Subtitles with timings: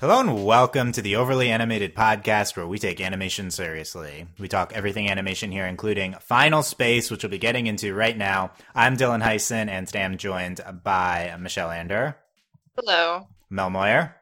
[0.00, 4.28] Hello and welcome to the Overly Animated Podcast, where we take animation seriously.
[4.38, 8.52] We talk everything animation here, including Final Space, which we'll be getting into right now.
[8.76, 12.16] I'm Dylan Heisen, and today I'm joined by Michelle Ander.
[12.76, 13.26] Hello.
[13.50, 14.14] Mel Moyer.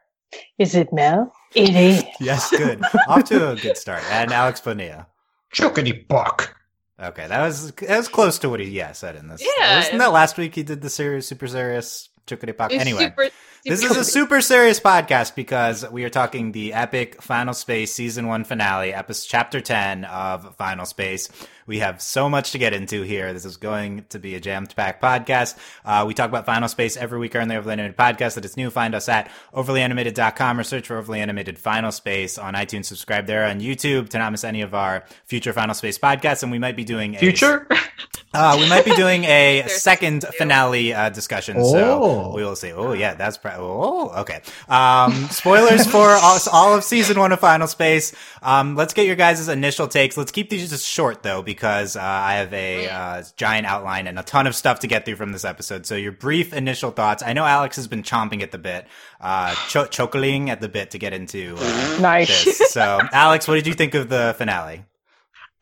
[0.57, 1.31] Is it Mel?
[1.53, 2.03] It is.
[2.19, 2.81] Yes, good.
[3.07, 4.01] Off to a good start.
[4.09, 5.05] And Alex Bonilla.
[5.53, 6.55] Chockety buck.
[6.99, 9.45] Okay, that was that was close to what he yeah said in this.
[9.59, 9.77] Yeah.
[9.77, 12.71] wasn't that last week he did the serious, super serious Chukudi Pop?
[12.71, 13.29] It's Anyway, super-
[13.65, 18.27] this is a super serious podcast because we are talking the epic Final Space season
[18.27, 21.29] one finale, episode chapter ten of Final Space.
[21.67, 23.33] We have so much to get into here.
[23.33, 25.55] This is going to be a jammed packed podcast.
[25.85, 28.35] Uh, we talk about Final Space every week on the Overly Animated podcast.
[28.35, 28.69] That is new.
[28.69, 32.85] Find us at overlyanimated.com or search for Overly Animated Final Space on iTunes.
[32.85, 36.41] Subscribe there on YouTube to not miss any of our future Final Space podcasts.
[36.41, 37.67] And we might be doing a Future?
[38.33, 42.33] uh, we might be doing a second finale uh, discussion, so Oh.
[42.35, 42.71] we will see.
[42.71, 44.41] Oh, yeah, that's pro- oh, okay.
[44.69, 48.13] Um, spoilers for all, all of season one of Final Space.
[48.41, 50.15] Um, let's get your guys' initial takes.
[50.15, 51.56] Let's keep these just short though, because
[51.95, 55.15] uh, I have a uh, giant outline and a ton of stuff to get through
[55.15, 55.85] from this episode.
[55.85, 57.23] So your brief initial thoughts.
[57.23, 58.87] I know Alex has been chomping at the bit,
[59.21, 62.45] uh, cho- chokeling at the bit to get into uh, Nice.
[62.45, 62.71] this.
[62.71, 64.85] So, Alex, what did you think of the finale?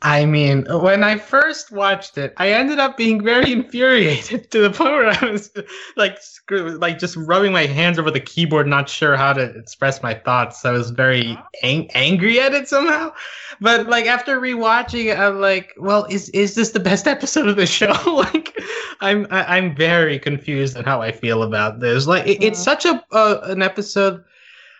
[0.01, 4.69] I mean, when I first watched it, I ended up being very infuriated to the
[4.69, 5.49] point where I was
[5.95, 10.03] like, screw, like just rubbing my hands over the keyboard, not sure how to express
[10.03, 10.65] my thoughts.
[10.65, 13.13] I was very ang- angry at it somehow.
[13.61, 17.55] But like after rewatching, it, I'm like, well, is is this the best episode of
[17.55, 17.95] the show?
[18.05, 18.59] like,
[18.99, 22.05] I'm I, I'm very confused at how I feel about this.
[22.05, 24.23] Like, it, it's such a uh, an episode,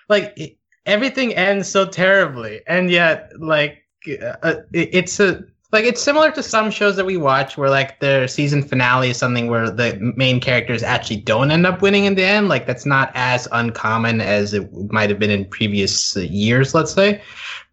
[0.10, 0.34] like.
[0.36, 6.31] It, everything ends so terribly and yet like uh, it- it's a like it's similar
[6.31, 9.97] to some shows that we watch where like their season finale is something where the
[10.16, 12.47] main characters actually don't end up winning in the end.
[12.47, 17.22] Like that's not as uncommon as it might have been in previous years let's say.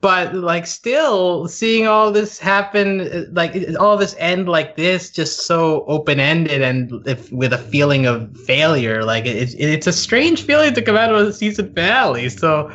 [0.00, 5.84] But like still seeing all this happen like all this end like this just so
[5.86, 10.82] open-ended and if, with a feeling of failure like it, it's a strange feeling to
[10.82, 12.28] come out of a season finale.
[12.30, 12.72] So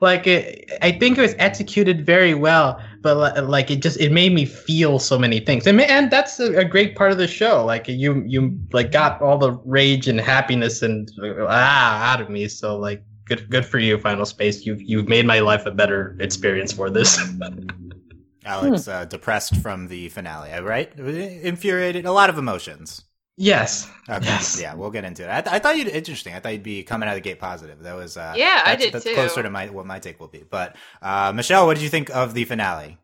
[0.00, 4.32] like it, I think it was executed very well, but like it just it made
[4.32, 7.64] me feel so many things, and and that's a, a great part of the show.
[7.64, 11.10] Like you you like got all the rage and happiness and
[11.48, 12.48] ah out of me.
[12.48, 14.66] So like good good for you, Final Space.
[14.66, 17.18] You've you've made my life a better experience for this.
[18.44, 20.92] Alex, uh, depressed from the finale, right?
[20.98, 23.02] Infuriated, a lot of emotions.
[23.40, 23.90] Yes.
[24.08, 24.60] Okay, Yes.
[24.60, 25.30] yeah, we'll get into it.
[25.30, 26.34] I, th- I thought you'd interesting.
[26.34, 27.80] I thought you'd be coming out of the gate positive.
[27.82, 29.14] That was, uh, Yeah, I that's, did that's too.
[29.14, 30.44] closer to my what my take will be.
[30.48, 32.98] But uh, Michelle, what did you think of the finale?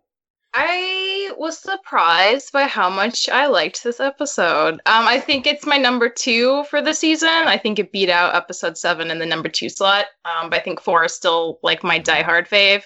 [0.59, 4.75] I was surprised by how much I liked this episode.
[4.87, 7.29] Um, I think it's my number two for the season.
[7.29, 10.07] I think it beat out episode seven in the number two slot.
[10.25, 12.83] Um, but I think four is still like my diehard fave.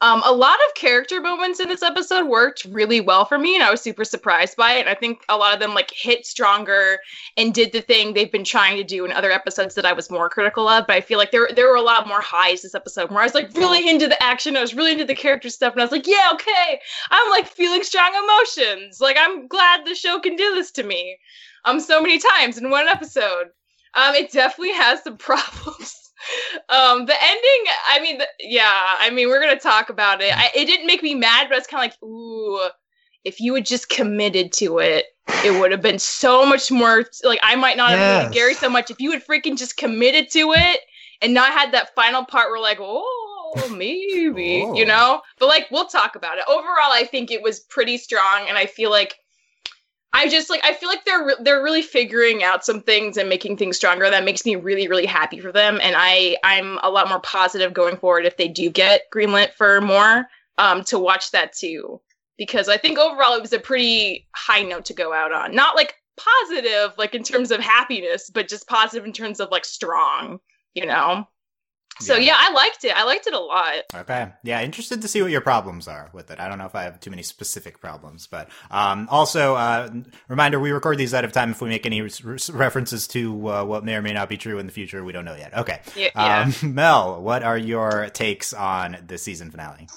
[0.00, 3.64] Um, a lot of character moments in this episode worked really well for me, and
[3.64, 4.80] I was super surprised by it.
[4.80, 7.00] And I think a lot of them like hit stronger
[7.36, 10.08] and did the thing they've been trying to do in other episodes that I was
[10.08, 10.86] more critical of.
[10.86, 13.24] But I feel like there there were a lot more highs this episode where I
[13.24, 15.84] was like really into the action, I was really into the character stuff, and I
[15.84, 19.00] was like, yeah, okay, I'm like feeling strong emotions.
[19.00, 21.18] Like I'm glad the show can do this to me,
[21.64, 23.50] um, so many times in one episode.
[23.94, 26.07] Um, it definitely has some problems.
[26.68, 30.36] Um, the ending, I mean, the, yeah, I mean, we're gonna talk about it.
[30.36, 32.68] I, it didn't make me mad, but it's kind of like, ooh,
[33.24, 35.06] if you had just committed to it,
[35.44, 37.04] it would have been so much more.
[37.24, 40.30] Like I might not have hated Gary so much if you had freaking just committed
[40.32, 40.80] to it
[41.20, 44.74] and not had that final part where like, oh, maybe, Oh.
[44.74, 45.20] you know.
[45.38, 46.44] But like, we'll talk about it.
[46.48, 49.16] Overall, I think it was pretty strong, and I feel like.
[50.12, 53.28] I just like I feel like they're re- they're really figuring out some things and
[53.28, 54.08] making things stronger.
[54.10, 57.74] That makes me really really happy for them, and I I'm a lot more positive
[57.74, 60.26] going forward if they do get greenlit for more
[60.56, 62.00] um to watch that too
[62.38, 65.54] because I think overall it was a pretty high note to go out on.
[65.54, 69.64] Not like positive like in terms of happiness, but just positive in terms of like
[69.64, 70.38] strong,
[70.74, 71.28] you know.
[72.00, 72.26] So Yeah.
[72.26, 72.96] yeah, I liked it.
[72.96, 73.74] I liked it a lot.
[73.94, 76.38] Okay, yeah, interested to see what your problems are with it.
[76.40, 79.90] I don't know if I have too many specific problems, but um, also uh,
[80.28, 81.50] reminder: we record these out of time.
[81.50, 82.10] If we make any re-
[82.52, 85.24] references to uh, what may or may not be true in the future, we don't
[85.24, 85.56] know yet.
[85.56, 86.42] Okay, Yeah, yeah.
[86.42, 89.88] um, Mel, what are your takes on the season finale?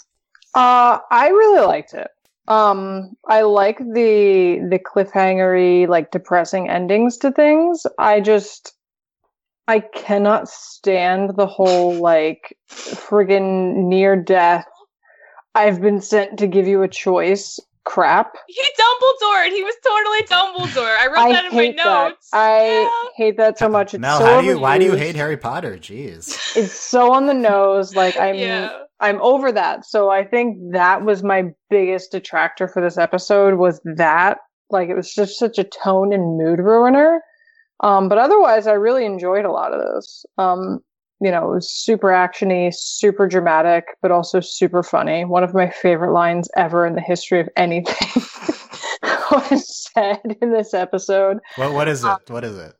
[0.53, 2.09] Uh, I really liked it.
[2.47, 7.85] Um, I like the the cliffhangery, like depressing endings to things.
[7.97, 8.73] I just
[9.71, 14.65] I cannot stand the whole like friggin' near death.
[15.55, 18.33] I've been sent to give you a choice crap.
[18.49, 19.47] He Dumbledore.
[19.47, 20.97] He was totally Dumbledore.
[20.97, 21.85] I wrote I that in my hate that.
[22.09, 22.27] notes.
[22.33, 23.09] I Yeah.
[23.15, 23.93] hate that so much.
[23.93, 25.77] It's Mel, so how do you why do you hate Harry Potter?
[25.77, 26.57] Jeez.
[26.57, 27.95] It's so on the nose.
[27.95, 28.77] Like I'm yeah.
[28.99, 29.85] I'm over that.
[29.85, 34.39] So I think that was my biggest detractor for this episode was that.
[34.69, 37.21] Like it was just such a tone and mood ruiner.
[37.81, 40.25] Um, but otherwise I really enjoyed a lot of this.
[40.37, 40.79] Um,
[41.19, 45.23] you know, it was super actiony, super dramatic, but also super funny.
[45.25, 48.23] One of my favorite lines ever in the history of anything
[49.31, 51.37] was said in this episode.
[51.57, 52.17] What what is it?
[52.27, 52.73] What is it?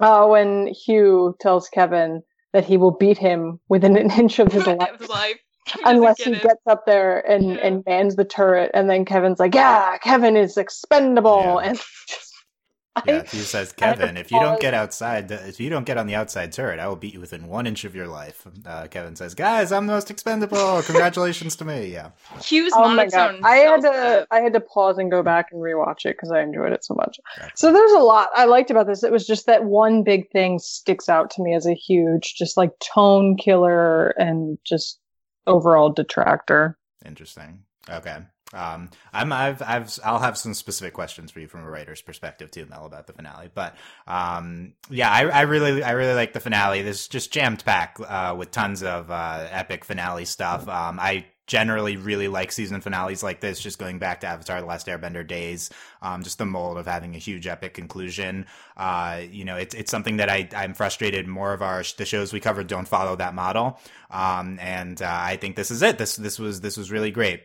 [0.00, 2.22] Uh, when Hugh tells Kevin
[2.52, 5.36] that he will beat him within an inch of his life Of his life.
[5.66, 6.42] He unless get he it.
[6.42, 7.60] gets up there and Yeah.
[7.66, 11.70] and mans the turret and then kevin's like yeah kevin is expendable Yeah.
[11.70, 11.78] and
[12.10, 12.14] I,
[13.06, 16.06] Yeah, he says, I Kevin, if you don't get outside, if you don't get on
[16.06, 18.46] the outside turret, I will beat you within one inch of your life.
[18.64, 20.80] Uh, Kevin says, guys, I'm the most expendable.
[20.86, 21.88] Congratulations to me.
[21.88, 22.10] Yeah.
[22.40, 23.44] Hugh's oh my god monotone.
[23.44, 26.40] i had to i had to pause and go back and rewatch it because i
[26.40, 27.52] enjoyed it so much Gotcha.
[27.56, 30.58] so there's a lot i liked about this it was just that one big thing
[30.58, 35.00] sticks out to me as a huge just like tone killer and just
[35.46, 37.60] overall detractor Interesting.
[37.90, 38.16] Okay.
[38.52, 42.50] Um, I'm, I've, I've, I'll have some specific questions for you from a writer's perspective
[42.50, 43.50] too, Mel, about the finale.
[43.52, 43.74] But,
[44.06, 46.82] um, yeah, I, I really, I really like the finale.
[46.82, 50.68] This is just jammed packed, uh, with tons of, uh, epic finale stuff.
[50.68, 54.66] Um, I generally really like season finales like this, just going back to Avatar The
[54.66, 55.70] Last Airbender days.
[56.00, 58.46] Um, just the mold of having a huge epic conclusion.
[58.76, 62.32] Uh, you know, it's, it's something that I, I'm frustrated more of our, the shows
[62.32, 63.80] we covered don't follow that model.
[64.10, 65.98] Um, and, uh, I think this is it.
[65.98, 67.42] This, this was, this was really great.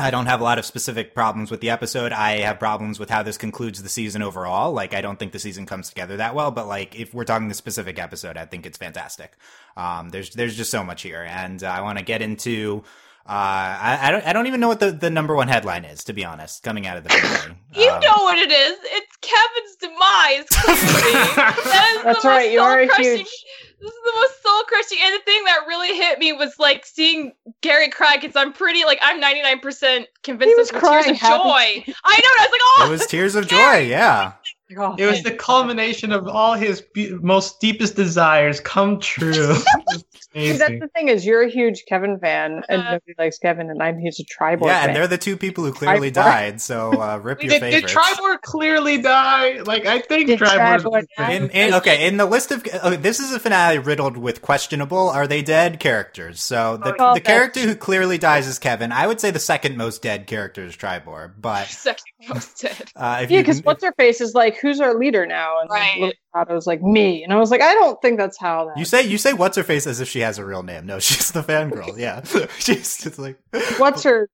[0.00, 2.12] I don't have a lot of specific problems with the episode.
[2.12, 4.72] I have problems with how this concludes the season overall.
[4.72, 7.48] Like, I don't think the season comes together that well, but like, if we're talking
[7.48, 9.32] the specific episode, I think it's fantastic.
[9.76, 11.26] Um, there's, there's just so much here.
[11.28, 12.84] And uh, I want to get into,
[13.30, 16.12] I, I don't, I don't even know what the, the number one headline is, to
[16.14, 17.58] be honest, coming out of the finale.
[17.74, 18.78] You Um, know what it is.
[18.84, 21.12] It's Kevin's demise, clearly.
[21.36, 23.44] that is That's the right, most you are a soul-crushing- huge-
[23.80, 24.98] This is the most soul crushing.
[25.04, 28.84] And the thing that really hit me was like seeing Gary cry because I'm pretty,
[28.84, 31.84] like, I'm 99% convinced He was this was tears crying of happy.
[31.84, 31.94] joy.
[32.04, 32.30] I know.
[32.30, 34.32] And I was like, oh, It was tears of joy, yeah.
[34.76, 39.56] Oh, It was the culmination of all his be- most deepest desires come true.
[40.34, 42.90] See, that's the thing is you're a huge Kevin fan and Uh-huh.
[42.92, 44.88] nobody likes Kevin and I'm a huge Tribor Yeah, fan.
[44.90, 47.72] and they're the two people who clearly I- died, so uh, rip your Did, did
[47.72, 47.92] favorites.
[47.92, 49.60] Tribor clearly die?
[49.62, 50.82] Like I think Did Tribor.
[50.82, 51.32] Tribor die?
[51.32, 55.08] In, in, okay, in the list of okay, this is a finale riddled with questionable
[55.08, 56.42] are they dead characters.
[56.42, 58.92] So the, Oh, the character who clearly dies is Kevin.
[58.92, 62.90] I would say the second most dead character is Tribor, but second most dead.
[62.96, 65.60] uh, if yeah, because what's her face is like, who's our leader now?
[65.60, 66.14] And Right.
[66.34, 67.24] Little was like, me.
[67.24, 68.78] And I was like, I don't think that's how that.
[68.78, 70.86] you say you say what's her face as if she has a real name.
[70.86, 71.96] No, she's the fangirl.
[71.98, 72.22] Yeah,
[72.58, 73.38] she's just like
[73.78, 74.28] What's her?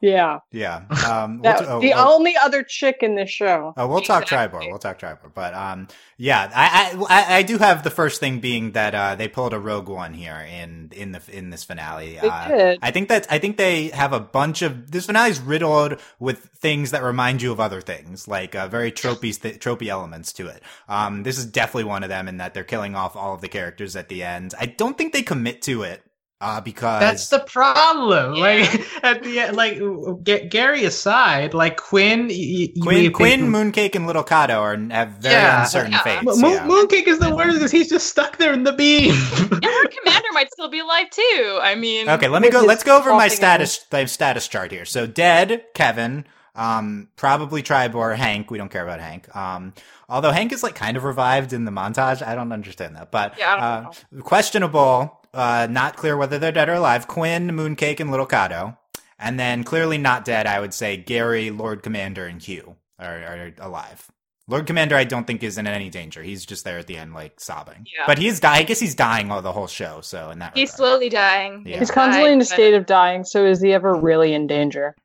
[0.00, 0.82] Yeah, yeah.
[1.06, 2.14] Um, that, we'll t- oh, the oh.
[2.14, 3.74] only other chick in this show.
[3.76, 4.58] Oh, we'll talk Exactly.
[4.60, 4.70] Tribor.
[4.70, 5.30] We'll talk Tribor.
[5.34, 9.14] But um, yeah, I, I I I do have the first thing being that uh
[9.14, 12.18] they pulled a Rogue One here in in the in this finale.
[12.20, 12.78] They uh, did.
[12.82, 16.38] I think that I think they have a bunch of this finale is riddled with
[16.56, 20.46] things that remind you of other things, like uh, very tropey th- tropey elements to
[20.48, 20.62] it.
[20.88, 23.48] Um, this is definitely one of them in that they're killing off all of the
[23.48, 24.54] characters at the end.
[24.58, 26.02] I don't think they commit to it.
[26.42, 28.34] Uh, because That's the problem.
[28.36, 28.40] Yeah.
[28.42, 29.78] Like at the end, like
[30.24, 34.74] G- Gary aside, like Quinn, y- y- Quinn, we- Quinn, Mooncake, and Little Cato are
[34.90, 35.60] have very Yeah.
[35.60, 36.02] uncertain Yeah.
[36.02, 36.24] fates.
[36.24, 36.66] Mo- Mo- yeah.
[36.66, 39.12] Mooncake is the worst because he's just stuck there in the beam.
[39.52, 41.58] And her commander might still be alive too.
[41.62, 42.62] I mean, Okay, let me go.
[42.62, 44.86] Let's go over my coughing status my status chart here.
[44.86, 46.24] So dead, Kevin.
[46.56, 48.50] Um, probably Tribor, Hank.
[48.50, 49.34] We don't care about Hank.
[49.36, 49.74] Um,
[50.08, 52.26] although Hank is like kind of revived in the montage.
[52.26, 53.10] I don't understand that.
[53.10, 53.80] But Yeah, I uh,
[54.12, 55.19] don't questionable.
[55.32, 57.06] Uh, not clear whether they're dead or alive.
[57.06, 58.76] Quinn, Mooncake, and Little Cato.
[59.18, 60.46] And then clearly not dead.
[60.46, 64.10] I would say Gary, Lord Commander, and Hugh are, are alive.
[64.48, 66.22] Lord Commander, I don't think is in any danger.
[66.22, 67.86] He's just there at the end, like sobbing.
[67.96, 68.04] Yeah.
[68.06, 70.00] But he's di- I guess he's dying all the whole show.
[70.00, 70.76] So in that he's regard.
[70.76, 71.62] slowly dying.
[71.66, 71.78] Yeah.
[71.78, 74.48] He's constantly in a Died, but state of dying, so is he ever really in
[74.48, 74.96] danger?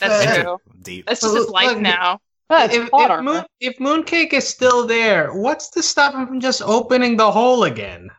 [0.00, 0.58] That's Uh, true.
[0.82, 1.06] deep.
[1.06, 2.18] That's just his life look, now.
[2.50, 3.20] That's if, if.
[3.22, 7.64] Moon, if Mooncake is still there, what's to stop him from just opening the hole
[7.64, 8.10] again?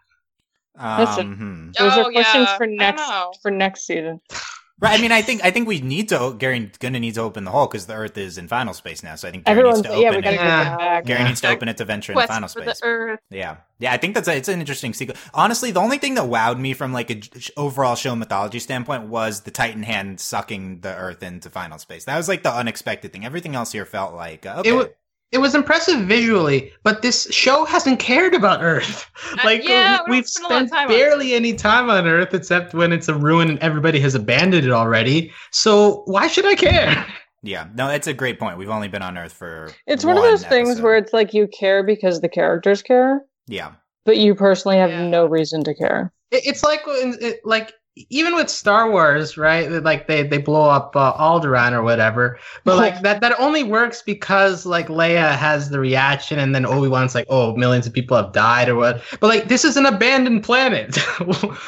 [0.76, 1.18] That's.
[1.18, 1.72] Um, hmm.
[1.78, 2.58] Those Oh, are questions yeah.
[2.58, 3.12] for next
[3.42, 4.22] for next season.
[4.80, 5.00] Right.
[5.00, 6.36] I mean, I think I think we need to.
[6.38, 9.16] Gary gonna need to open the hole because the Earth is in final space now.
[9.16, 10.34] So I think Gary Everyone's needs to yeah, open we it.
[10.34, 11.02] Yeah.
[11.04, 11.28] Gary Yeah.
[11.30, 12.80] needs to open it to venture in Quest final for space.
[12.82, 13.20] the Earth.
[13.30, 13.94] Yeah, yeah.
[13.94, 15.22] I think that's a, it's an interesting sequence.
[15.34, 19.04] Honestly, the only thing that wowed me from like a j- overall show mythology standpoint
[19.08, 22.04] was the Titan hand sucking the Earth into final space.
[22.04, 23.24] That was like the unexpected thing.
[23.26, 24.70] Everything else here felt like uh, okay.
[24.70, 24.88] It, wa-
[25.34, 29.10] it was impressive visually, but this show hasn't cared about Earth.
[29.34, 31.90] Uh, Like yeah, we don't we've spend a lot of spent time barely any time
[31.90, 35.32] on Earth except when it's a ruin and everybody has abandoned it already.
[35.52, 37.06] So why should I care?
[37.46, 38.58] Yeah, no, that's a great point.
[38.58, 41.46] We've only been on Earth for It's one of those things where it's like you
[41.50, 43.74] care because the characters care, yeah,
[44.06, 45.10] but you personally have Yeah.
[45.10, 46.14] no reason to care.
[46.32, 49.70] It's like it, like even with Star Wars, right?
[49.70, 54.02] Like they they blow up uh, Alderaan or whatever, but like that that only works
[54.02, 58.18] because like Leia has the reaction, and then Obi Wan's like, oh, millions of people
[58.18, 59.02] have died or what.
[59.20, 60.98] But like this is an abandoned planet.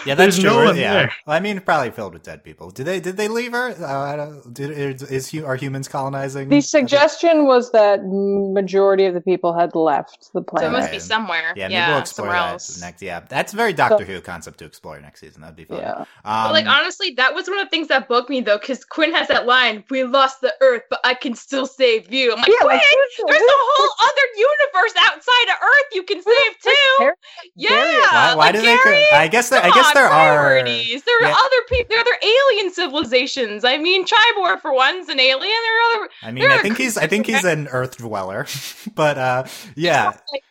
[0.05, 0.49] yeah, that's There's true.
[0.49, 1.13] no yeah, there.
[1.27, 2.71] Well, I mean, probably filled with dead people.
[2.71, 2.99] Did they?
[2.99, 3.81] Did they leave Earth?
[3.81, 6.49] Uh, I don't, did, is, is are humans colonizing?
[6.49, 10.71] The suggestion was that majority of the people had left the planet.
[10.71, 11.53] So it must be somewhere.
[11.55, 12.81] Yeah, Yeah, maybe we'll explore somewhere that else.
[12.81, 13.01] next.
[13.01, 15.41] Yeah, that's a very Doctor Who concept to explore next season.
[15.41, 15.79] That'd be fun.
[15.79, 16.05] Yeah.
[16.23, 19.13] Um, like honestly, that was one of the things that bugged me though, because Quinn
[19.13, 22.47] has that line, "We lost the Earth, but I can still save you." I'm like,
[22.47, 26.21] Yeah, Quinn, like, who's- there's who's- a whole other universe outside of Earth you can
[26.23, 26.71] save too.
[26.99, 27.13] Gary-
[27.55, 28.75] Yeah, why, why like do they?
[28.75, 30.63] Gary, I guess there, I guess on, there are.
[30.63, 31.35] There are Yeah.
[31.37, 31.85] other people.
[31.89, 33.63] There are other alien civilizations.
[33.63, 35.39] I mean, Tribor for one's an alien.
[35.41, 36.09] There are other.
[36.23, 38.47] I mean, I think he's I think he's an Earth dweller,
[38.95, 39.43] but uh,
[39.75, 40.43] yeah, Like,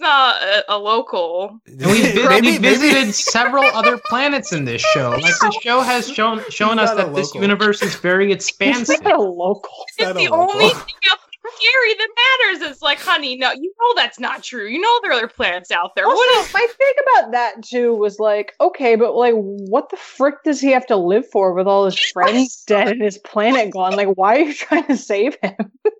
[0.00, 1.60] no, it's not a, a local.
[1.66, 5.10] And we, vi- Maybe- we maybe- visited several other planets in this show.
[5.10, 8.96] Like the show has shown shown us not a that this universe is very expansive.
[8.96, 9.70] It's not a local.
[9.88, 10.40] It's not a the local.
[10.54, 12.08] only thing out there scary that
[12.50, 12.70] matters.
[12.70, 14.66] It's like, honey, no, you know that's not true.
[14.66, 16.04] You know there are other planets out there.
[16.04, 19.96] Also, what is my thing about that too was like, okay, but like, what the
[19.96, 23.70] frick does he have to live for with all his friends dead and his planet
[23.72, 23.94] gone?
[23.96, 25.54] Like, why are you trying to save him?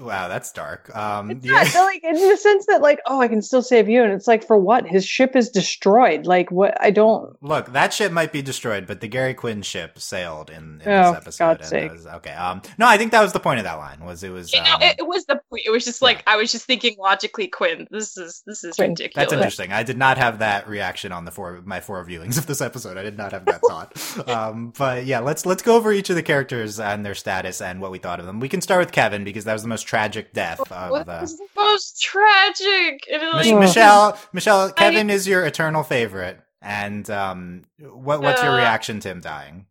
[0.00, 0.94] wow, that's dark.
[0.96, 1.62] Um, It's yeah.
[1.74, 4.26] not like in the sense that like, oh, I can still save you, and it's
[4.26, 4.86] like for what?
[4.86, 6.26] His ship is destroyed.
[6.26, 6.76] Like, what?
[6.80, 7.36] I don't.
[7.42, 11.10] Look, that ship might be destroyed, but the Gary Quinn ship sailed in, in Oh,
[11.12, 11.44] this episode.
[11.44, 11.92] God's and sake.
[11.92, 12.32] was- okay.
[12.32, 14.04] Um, no, I think that was the point of that line.
[14.04, 15.62] Was it was you know, um, it, it was the point.
[15.66, 17.86] It was just like I was just thinking logically, Quinn.
[17.90, 18.90] This is this is Quinn.
[18.90, 19.14] ridiculous.
[19.30, 19.72] That's interesting.
[19.72, 22.96] I did not have that reaction on the four my four viewings of this episode.
[22.96, 24.28] I did not have that thought.
[24.28, 27.80] um, but yeah, let's let's go over each of the characters and their status and
[27.80, 28.40] what we thought of them.
[28.40, 31.18] We can start with Kevin because that was the most tragic death of What the.
[31.20, 33.00] was most tragic?
[33.12, 38.58] And Mich- Michelle, Michelle, Kevin is your eternal favorite, and um, what what's your Uh,
[38.58, 39.66] reaction to him dying?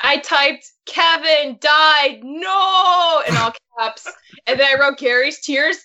[0.00, 4.06] I typed Kevin died, no, in all caps,
[4.46, 5.78] and then I wrote Gary's tears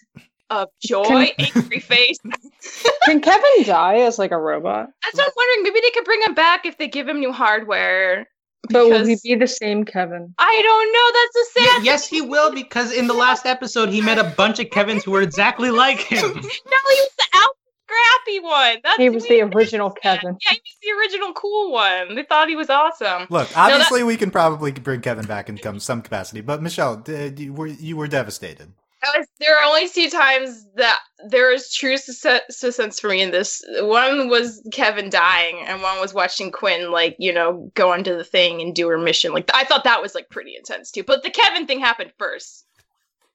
[0.51, 2.17] of joy, angry face.
[3.05, 4.89] Can Kevin die as like a robot?
[5.03, 5.63] That's what I'm wondering.
[5.63, 8.27] Maybe they could bring him back if they give him new hardware.
[8.70, 10.34] But will he be the same Kevin?
[10.38, 11.20] I don't know.
[11.20, 11.86] That's a Ye- sad.
[11.86, 15.12] yes, he will because in the last episode he met a bunch of Kevins who
[15.12, 16.22] were exactly like him.
[16.34, 17.50] no, he was the out
[17.89, 18.78] scrappy one.
[18.84, 20.38] That's He was the original Kevin.
[20.46, 22.16] Yeah, he was the original cool one.
[22.16, 23.28] They thought he was awesome.
[23.30, 27.39] Look, obviously we can probably bring Kevin back in come some capacity, but Michelle, did,
[27.39, 28.74] you were you were devastated.
[29.01, 33.22] That was, there are only two times that there is true sus- suspense for me
[33.22, 33.63] in this.
[33.79, 38.25] One was Kevin dying, and one was watching Quinn, like you know, go onto the
[38.25, 39.32] thing and do her mission.
[39.32, 41.03] Like I thought that was like pretty intense too.
[41.03, 42.65] But the Kevin thing happened first,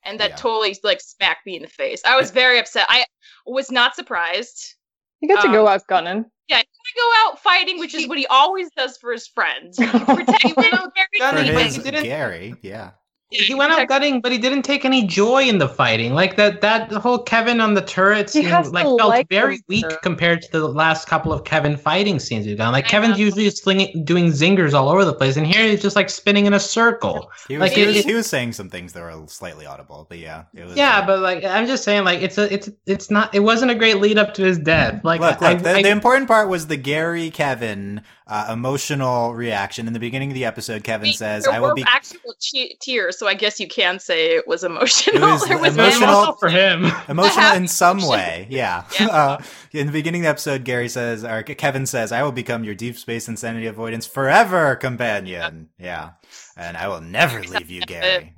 [0.04, 0.36] and that Yeah.
[0.36, 2.02] totally like smacked me in the face.
[2.04, 2.84] I was very upset.
[2.90, 3.06] I
[3.46, 4.74] was not surprised.
[5.20, 6.26] He got to go Um, out gunning.
[6.48, 9.78] Yeah, he's gonna go out fighting, which is what he always does for his friends.
[9.78, 11.54] Protect He went out For gunning, good.
[11.54, 12.90] but his he didn't- Gary, yeah.
[13.30, 16.14] He went out gutting, but he didn't take any joy in the fighting.
[16.14, 19.60] Like that, that whole Kevin on the turret He scene, has like felt like very
[19.66, 19.98] weak sir.
[20.04, 22.72] compared to the last couple of Kevin fighting scenes we've done.
[22.72, 23.24] Like I Kevin's know.
[23.24, 26.52] usually slinging, doing zingers all over the place, and here he's just like spinning in
[26.54, 27.28] a circle.
[27.48, 29.66] He was, Like, he, it- was it- he was saying some things that were slightly
[29.66, 30.76] audible, but yeah, it was.
[30.76, 33.72] Yeah, uh, but like I'm just saying, like it's a, it's, it's not, it wasn't
[33.72, 35.02] a great lead up to his death.
[35.02, 39.86] Like, look, I, the, I- the important part was the Gary Kevin uh, emotional reaction
[39.86, 40.82] in the beginning of the episode.
[40.84, 44.48] Kevin says, "I will be." actual che- tears, so I guess you can say it
[44.48, 45.16] was emotional.
[45.16, 46.86] It was There was emotional- emotional for him.
[47.08, 48.84] Emotional in some way, yeah.
[48.98, 49.06] Yeah.
[49.14, 49.38] Uh,
[49.72, 52.74] in the beginning of the episode, Gary says, or Kevin says, "I will become your
[52.74, 56.12] deep space insanity avoidance forever companion." Yeah,
[56.56, 58.34] and I will never leave you, Gary.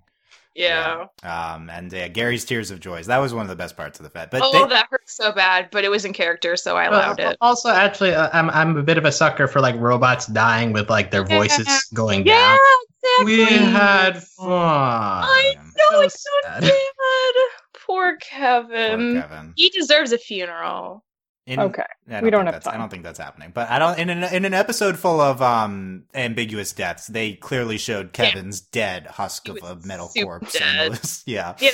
[0.57, 1.07] Yeah.
[1.23, 3.03] Um, and uh, Gary's tears of joy.
[3.03, 4.31] That was one of the best parts of the Fed.
[4.31, 7.21] But oh, they- that hurt so bad, but it was in character, so I allowed
[7.21, 7.37] Uh, it.
[7.41, 10.89] Also, actually, uh, I'm I'm a bit of a sucker for like robots dying with
[10.91, 11.37] like their Yeah.
[11.39, 12.59] voices going Yeah, down.
[13.03, 13.25] exactly.
[13.37, 14.49] We had fun.
[14.51, 16.65] I know So it's so sad.
[16.65, 16.73] sad.
[17.75, 19.21] Poor Poor Kevin.
[19.23, 19.53] Kevin.
[19.57, 21.05] He deserves a funeral.
[21.47, 21.83] In- Okay.
[22.11, 23.53] I We don't have that's- I don't think that's happening.
[23.55, 23.99] But I don't.
[23.99, 29.07] In an in an episode full of um ambiguous deaths, they clearly showed Kevin's dead
[29.07, 30.53] husk of a metal corpse.
[30.59, 30.91] dead.
[30.91, 31.55] was- yeah.
[31.61, 31.71] Yeah.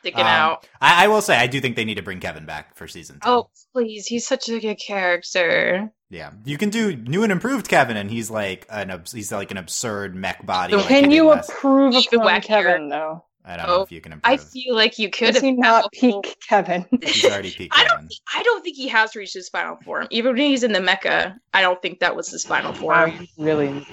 [0.00, 0.66] Sticking Um, out.
[0.80, 3.16] I, I will say, I do think they need to bring Kevin back for season
[3.16, 3.28] two.
[3.28, 4.06] Oh, please.
[4.06, 5.90] He's such a good character.
[6.08, 6.30] yeah.
[6.46, 10.14] You can do new and improved Kevin, and he's like an he's like an absurd
[10.14, 10.72] mech body.
[10.72, 11.50] So like Can you West.
[11.50, 12.42] approve of upon wackier.
[12.42, 13.24] Kevin though?
[13.44, 14.32] I don't know Oh, if you can improve.
[14.32, 16.84] I feel like you could Does have he not peak Kevin?
[17.02, 17.74] He's already peaked.
[17.76, 18.00] I don't.
[18.00, 20.06] Think, I don't think he has reached his final form.
[20.10, 23.10] Even when he's in the mecha, I don't think that was his final form.
[23.12, 23.86] he really.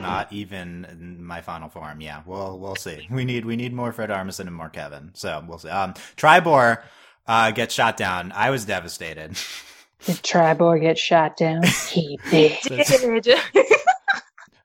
[0.00, 2.00] Not even in my final form.
[2.02, 3.08] Yeah, well, we'll see.
[3.10, 5.10] We need we need more Fred Armisen and more Kevin.
[5.14, 5.70] So we'll see.
[5.70, 6.82] Um, Tribor
[7.26, 8.32] uh, gets shot down.
[8.34, 9.36] I was devastated.
[10.04, 11.62] Did Tribor get shot down?
[11.90, 13.28] He did.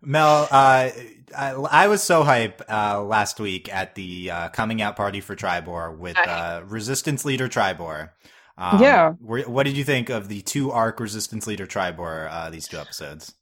[0.02, 0.90] Mel, uh,
[1.38, 1.52] I,
[1.84, 5.92] I was so hype uh, last week at the uh, coming out party for Tribor
[5.98, 8.12] with uh, Resistance Leader Tribor.
[8.58, 9.14] Um, Yeah.
[9.20, 12.30] were- What did you think of the two arc Resistance Leader Tribor?
[12.32, 13.34] Uh, these two episodes.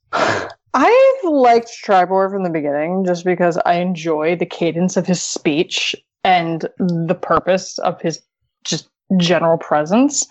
[0.76, 5.94] I've liked Tribor from the beginning just because I enjoy the cadence of his speech
[6.24, 8.20] and the purpose of his
[8.64, 10.26] just general presence.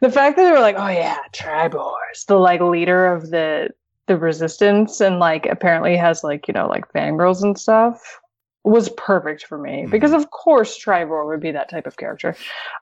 [0.00, 3.70] The fact that they were like, "Oh yeah, Tribor's the like leader of the
[4.10, 8.20] the resistance," and like apparently has like you know like fangirls and stuff
[8.64, 9.90] was perfect for me Mhm.
[9.90, 12.34] because of course Tribor would be that type of character.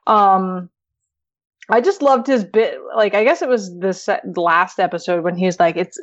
[0.07, 0.69] Um,
[1.71, 2.77] I just loved his bit.
[2.95, 5.99] Like, I guess it was the se- last episode when he's like, "It's."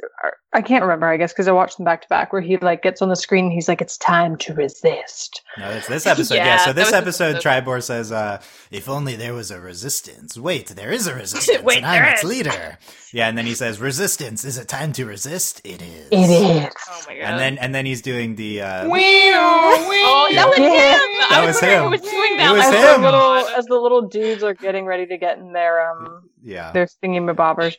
[0.53, 1.07] I can't remember.
[1.07, 3.17] I guess because I watched them back to back, where he like gets on the
[3.17, 3.47] screen.
[3.47, 6.37] And he's like, "It's time to resist." No, it's this episode.
[6.37, 6.47] yeah.
[6.47, 7.43] Yeah, So this episode, episode.
[7.43, 10.39] Tribor says, uh, "If only there was a resistance.
[10.39, 12.79] Wait, there is a resistance, Wait, and I'm there its leader."
[13.13, 14.45] Yeah, and then he says, "Resistance.
[14.45, 15.61] Is it time to resist?
[15.65, 16.73] It is." It is.
[16.91, 17.23] Oh my god.
[17.25, 18.63] And then and then he's doing the.
[18.63, 18.89] Uh,
[19.39, 20.93] Oh, that was Yeah.
[20.95, 21.01] him.
[21.19, 21.85] That I was wondering him.
[21.85, 23.03] Who was doing It was as Like, the him.
[23.03, 26.73] little as the little dudes are getting ready to get in their um yeah.
[26.73, 27.77] their thingy mabobbers.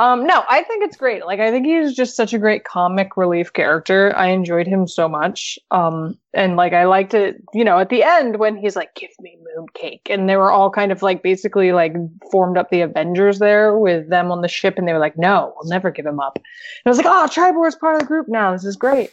[0.00, 1.26] Um, no, I think it's great.
[1.26, 4.16] Like, I think he's just such a great comic relief character.
[4.16, 5.58] I enjoyed him so much.
[5.70, 9.10] Um, and like, I liked it, you know, at the end when he's like, give
[9.20, 10.00] me mooncake.
[10.08, 11.94] And they were all kind of like basically like
[12.32, 14.78] formed up the Avengers there with them on the ship.
[14.78, 16.36] And they were like, no, we'll never give him up.
[16.36, 16.44] And
[16.86, 18.52] I was like, oh, Tribor is part of the group now.
[18.52, 19.10] This is great.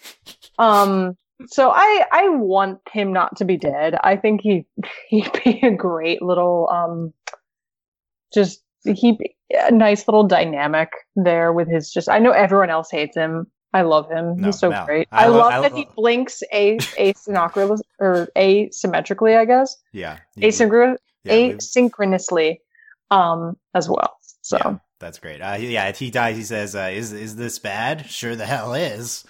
[0.57, 3.97] Um, so I, I want him not to be dead.
[4.05, 4.65] I think he,
[5.09, 7.13] he'd be a great little, um,
[8.33, 9.17] just he
[9.51, 13.47] a nice little dynamic there with his just I know everyone else hates him.
[13.73, 14.37] I love him.
[14.37, 14.85] No, He's so no.
[14.85, 15.07] great.
[15.11, 19.75] I I, lo- love I that lo- he blinks a asynchronous or asymmetrically, I guess.
[19.91, 20.19] Yeah.
[20.37, 22.57] Asynchro- Yeah, asynchronously
[23.11, 24.17] um as well.
[24.41, 25.41] So yeah, that's great.
[25.41, 26.35] Uh, yeah, he dies.
[26.37, 28.09] He says, uh, "Is is this bad?
[28.09, 29.25] Sure, the hell is."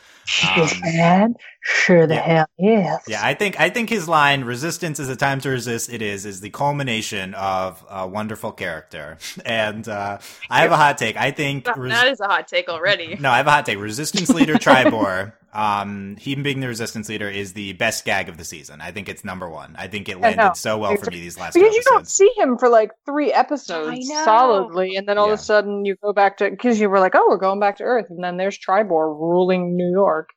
[0.58, 1.34] is Um, bad?
[1.62, 2.46] Sure the yeah.
[2.58, 3.00] hell is.
[3.08, 6.26] Yeah, I think I think his line "Resistance is a time to resist." It is
[6.26, 10.18] is the culmination of a wonderful character, and uh,
[10.50, 11.16] I have a hot take.
[11.18, 13.16] I think res- that is a hot take already.
[13.20, 13.80] no, I have a hot take.
[13.80, 18.46] Resistance leader Tribor, um, him being the resistance leader is the best gag of the
[18.46, 18.80] season.
[18.80, 19.76] I think it's number one.
[19.78, 22.32] I think it landed so well for me these last because two you don't see
[22.38, 25.34] him for like three episodes solidly, and then all Yeah.
[25.34, 27.78] of a sudden you go back to because you were like, "Oh, we're going back
[27.78, 30.30] to Earth," and then there's Tribor ruling New York.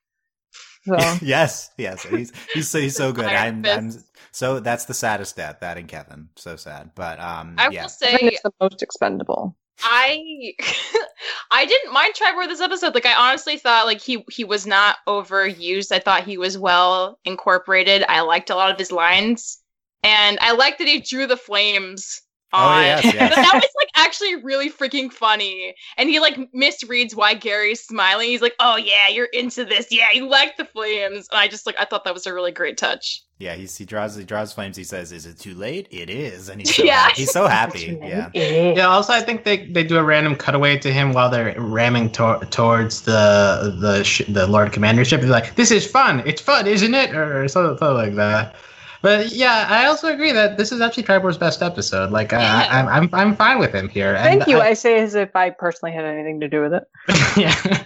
[0.86, 3.26] So yes, yes, he's he's so, he's so good.
[3.26, 3.92] I'm, I'm
[4.32, 5.58] so that's the saddest death.
[5.60, 6.92] That and Kevin, so sad.
[6.94, 9.56] But um, I yeah, will I think say it's the most expendable.
[9.82, 10.54] I
[11.50, 12.94] I didn't mind Tribor this episode.
[12.94, 15.92] Like I honestly thought like he he was not overused.
[15.92, 18.04] I thought he was well incorporated.
[18.08, 19.58] I liked a lot of his lines.
[20.02, 23.14] And I liked that he drew the flames Oh, on yes, yes.
[23.14, 25.74] that, that was like actually really freaking funny.
[25.96, 28.28] And he like misreads why Gary's smiling.
[28.28, 29.86] He's like, "Oh yeah, you're into this.
[29.90, 32.50] Yeah, you like the flames." And I just like I thought that was a really
[32.52, 33.22] great touch.
[33.38, 33.54] yeah.
[33.54, 34.76] He's, he draws he draws flames.
[34.76, 37.00] He says, "Is it too late?" It is, and he's so Yeah.
[37.02, 37.20] happy.
[37.20, 37.98] he's so happy.
[38.02, 38.72] Yeah, Yeah.
[38.74, 38.86] Yeah.
[38.88, 42.44] Also, I think they, they do a random cutaway to him while they're ramming tor-
[42.46, 45.20] towards the the sh- the Lord Commander ship.
[45.20, 46.22] He's like, "This is fun.
[46.26, 48.56] It's fun, isn't it?" Or something, something like that.
[49.02, 52.10] But yeah, I also agree that this is actually Tribor's best episode.
[52.10, 52.66] Like, uh, Yeah.
[52.70, 54.14] I, I'm I'm I'm fine with him here.
[54.16, 54.58] Thank And you.
[54.58, 56.88] I- I say as if I personally had anything to do with it.
[57.36, 57.84] yeah.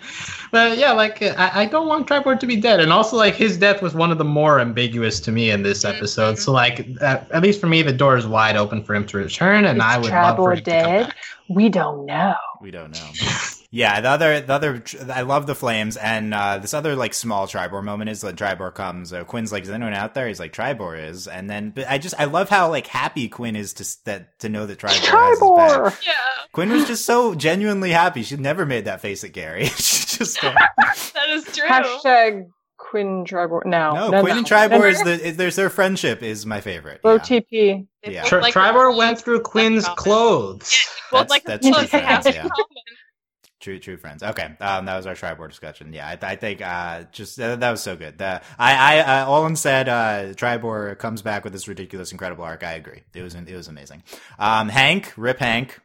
[0.51, 3.57] But yeah, like I, I don't want Tribor to be dead, and also like his
[3.59, 5.97] death was one of the more ambiguous to me in this mm-hmm.
[5.97, 6.39] episode.
[6.39, 9.17] So like at, at least for me, the door is wide open for him to
[9.19, 11.07] return, and Is I would love for Tribor him to come dead?
[11.09, 11.17] back.
[11.49, 12.35] We don't know.
[12.61, 13.11] we don't know.
[13.77, 17.49] Yeah, the other, the other, I love the flames, and uh, this other like small
[17.49, 19.13] Tribor moment is when Tribor comes.
[19.13, 21.99] Uh, Quinn's like, "Is anyone out there?" He's like, "Tribor is," and then but I
[21.99, 25.41] just I love how like happy Quinn is to that to know that Tribor, has
[25.41, 26.07] his back.
[26.07, 26.13] Yeah.
[26.53, 28.23] Quinn was just so genuinely happy.
[28.23, 29.65] She'd never made that face at Gary.
[29.75, 31.67] She just uh, That is true.
[31.69, 32.47] Hashtag
[32.79, 33.63] Quinn Tribor.
[33.67, 34.47] No, no, Quinn and no.
[34.49, 37.01] Tribor is the is, there's their friendship is my favorite.
[37.03, 37.19] Low Yeah.
[37.19, 37.87] TP.
[38.07, 38.23] Yeah.
[38.23, 39.97] Tri- like Tribor went through Quinn's common.
[39.97, 40.87] clothes.
[41.11, 42.49] Both That's- like that's the true clothes friends, yeah.
[43.65, 44.23] True, true friends.
[44.23, 45.91] Okay, um, that was our Tribor discussion.
[45.95, 48.21] Yeah, I, I think uh, just uh, that was so good.
[48.21, 52.63] Uh, I, I, uh, Olan said uh, Tribor comes back with this ridiculous, incredible arc.
[52.63, 53.01] I agree.
[53.15, 54.03] It was, it was amazing.
[54.39, 55.81] Um, Hank, Rip Hank.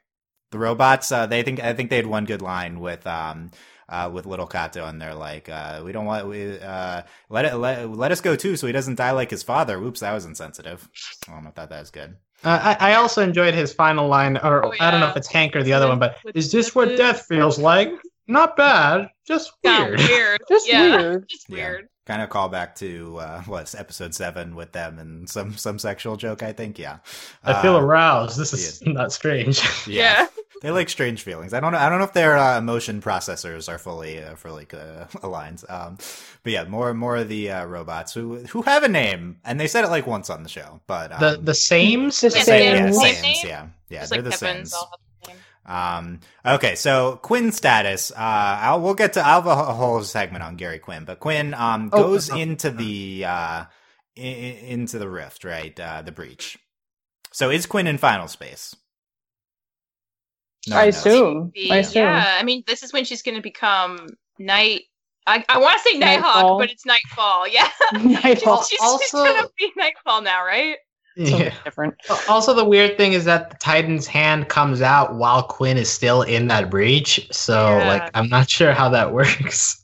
[0.52, 3.52] The robots, uh, they think I think they had one good line with um
[3.88, 7.56] uh, with little Cato, and they're like, uh, "We don't want we uh, let it
[7.56, 10.26] let, let us go too, so he doesn't die like his father." Whoops, that was
[10.26, 10.90] insensitive.
[11.30, 12.18] I don't know if that was good.
[12.44, 15.28] Uh, I, I also enjoyed his final line, or Oh, I don't know if it's
[15.28, 17.92] Hank or the other one, but is this what death feels like?
[18.28, 20.00] Not bad, just Yeah, weird.
[20.00, 20.40] weird.
[20.50, 21.28] Just yeah, weird.
[21.30, 21.56] Just Yeah.
[21.56, 21.90] weird.
[22.10, 26.18] Kind of call back to uh, what's episode seven with them and some some sexual
[26.18, 26.42] joke.
[26.42, 26.98] I think, yeah.
[27.44, 28.40] I feel Uh, aroused.
[28.40, 29.62] This is not strange.
[29.88, 30.26] Yeah.
[30.64, 31.54] they like strange feelings.
[31.54, 31.78] I don't know.
[31.78, 35.64] I don't know if their uh, emotion processors are fully uh, fully uh, aligned.
[35.70, 36.00] Um,
[36.42, 39.68] but yeah, more more of the uh, robots who who have a name, and they
[39.68, 40.82] said it like once on the show.
[40.88, 42.22] But um, the the sames.
[42.22, 43.46] The Yeah, same, they yeah, same Sames, name?
[43.46, 44.74] yeah, yeah, Just they're like the Kevin's
[45.66, 48.12] Um, okay, so Quinn status.
[48.12, 49.20] Uh, I'll, we'll get to.
[49.26, 52.36] I'll have a, a whole segment on Gary Quinn, but Quinn um Oh, goes uh,
[52.38, 53.68] into the uh i-
[54.18, 54.24] i-
[54.66, 55.80] into the rift, right?
[55.80, 56.58] Uh, the breach.
[57.32, 58.76] So is Quinn in final space?
[60.68, 61.52] No I assume.
[61.72, 62.04] I assume.
[62.04, 64.08] Yeah, I mean, this is when she's going to become
[64.40, 64.84] night.
[65.28, 66.60] I, I want to say Nighthawk, Nightfall.
[66.60, 67.48] but it's Nightfall.
[67.48, 68.64] Yeah, Nightfall.
[68.64, 70.78] she's, she's Also- going to be Nightfall now, right?
[71.18, 71.54] Something Yeah.
[71.64, 71.96] different.
[72.30, 76.22] Also, the weird thing is that the Titan's hand comes out while Quinn is still
[76.22, 77.28] in that breach.
[77.32, 77.88] So, Yeah.
[77.88, 79.84] like, I'm not sure how that works.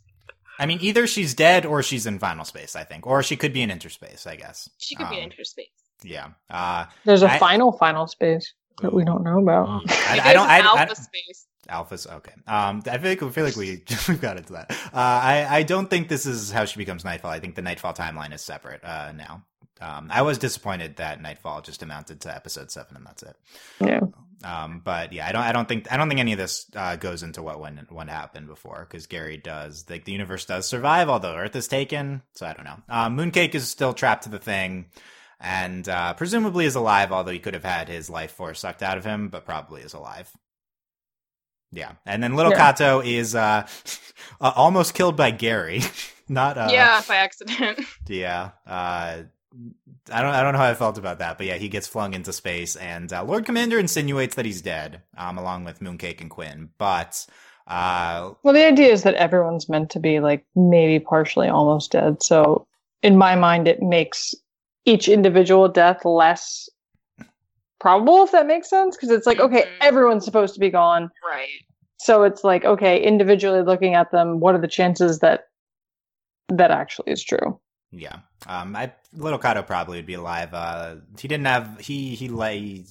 [0.59, 2.75] I mean, either she's dead or she's in final space.
[2.75, 4.25] I think, or she could be in interspace.
[4.25, 4.69] I guess.
[4.77, 5.67] She could be Um, in interspace.
[6.03, 6.29] Yeah.
[6.49, 9.67] Uh, There's a I- final final space that we don't know about.
[9.67, 9.91] Mm.
[10.09, 10.47] I, I don't.
[10.47, 11.47] there's I, an I, alpha space.
[11.69, 12.33] Alphas, okay.
[12.45, 14.71] Um, I feel like we feel like we we've got into that.
[14.71, 17.31] Uh, I I don't think this is how she becomes Nightfall.
[17.31, 19.43] I think the Nightfall timeline is separate uh, now.
[19.81, 23.35] Um, I was disappointed that Nightfall just amounted to episode seven, and that's it.
[23.79, 24.01] Yeah.
[24.43, 26.95] Um, but yeah, I don't I don't think I don't think any of this uh,
[26.95, 31.09] goes into what when what happened before because Gary does like the universe does survive,
[31.09, 32.21] although Earth is taken.
[32.33, 32.77] So I don't know.
[32.88, 34.85] Uh, Mooncake is still trapped to the thing.
[35.38, 38.97] And uh, presumably is alive, although he could have had his life force sucked out
[38.97, 40.31] of him, but probably is alive.
[41.71, 42.57] Yeah, and then little Yeah.
[42.57, 43.67] Cato is uh,
[44.41, 45.81] uh, almost killed by Gary.
[46.29, 47.81] Not uh, yeah, by accident.
[48.07, 48.51] yeah.
[48.65, 49.23] Uh,
[50.12, 52.13] I don't I don't know how I felt about that, but yeah, he gets flung
[52.13, 56.30] into space, and uh, Lord Commander insinuates that he's dead, um, along with Mooncake and
[56.30, 56.70] Quinn.
[56.78, 57.26] But
[57.68, 62.22] uh, Well, the idea is that everyone's meant to be like maybe partially almost dead.
[62.22, 62.68] So,
[63.02, 64.36] in my mind, it makes
[64.86, 66.70] each individual death less
[67.80, 68.96] probable, if that makes sense.
[68.96, 69.72] Because it's like, okay, Mhm.
[69.82, 71.10] everyone's supposed to be gone.
[71.28, 71.48] right.
[71.98, 75.48] So it's like, okay, individually looking at them, what are the chances that
[76.50, 77.60] that actually is true?
[77.97, 80.53] Yeah, um, I little Cato probably would be alive.
[80.53, 82.86] Uh, he didn't have he he lay.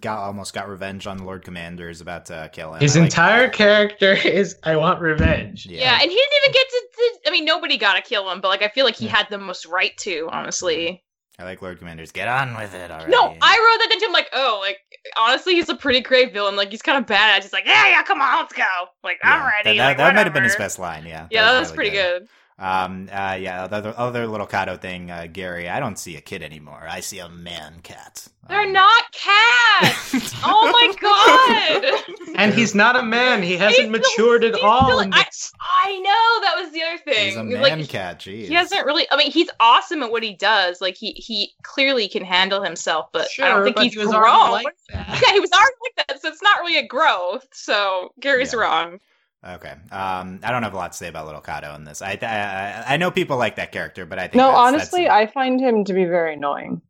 [0.00, 1.88] Got almost got revenge on Lord Commander.
[1.88, 2.80] Is about to kill him.
[2.80, 5.66] His I like- entire character is I want revenge.
[5.66, 5.92] Yeah.
[6.00, 7.28] and he didn't even get to, to.
[7.28, 9.38] I mean, nobody got to kill him, but like, I feel like he had the
[9.38, 11.04] most right to, honestly.
[11.38, 12.10] I like Lord Commander's.
[12.10, 13.12] Get on with it already.
[13.12, 14.78] No, I wrote that into him like, oh, like
[15.16, 16.56] honestly, he's a pretty great villain.
[16.56, 17.44] Like he's kind of bad.
[17.44, 18.64] He's like, yeah, yeah, come on, let's go.
[19.04, 19.78] Like I'm ready.
[19.78, 21.06] That, like, that, that might have been his best line.
[21.06, 21.28] Yeah.
[21.30, 22.28] Yeah, that was, really pretty good.
[22.60, 26.20] Um, uh, yeah, the other, other little Cato thing, uh, Gary, I don't see a
[26.20, 26.86] kid anymore.
[26.90, 28.26] I see a man cat.
[28.48, 30.34] They're Um, not cats.
[30.44, 32.34] oh my god.
[32.36, 33.42] And he's not a man.
[33.42, 34.86] He hasn't He's still- matured at all.
[34.86, 35.24] still- in I-
[35.60, 37.26] I know that was the other thing.
[37.28, 38.48] He's a Like, man cat, geez.
[38.48, 39.06] He hasn't really.
[39.12, 40.80] I mean, he's awesome at what he does.
[40.80, 44.50] Like he he clearly can handle himself, but I don't think he's he was grown.
[44.50, 45.20] like that.
[45.22, 47.46] yeah, he was already like that, so it's not really a growth.
[47.52, 48.60] So Gary's Yeah.
[48.60, 49.00] wrong.
[49.46, 49.70] Okay.
[49.92, 52.02] Um, I don't have a lot to say about little Cato in this.
[52.02, 55.14] I, I, I know people like that character, but I think No, that's, honestly, that's
[55.14, 56.82] I find him to be very annoying.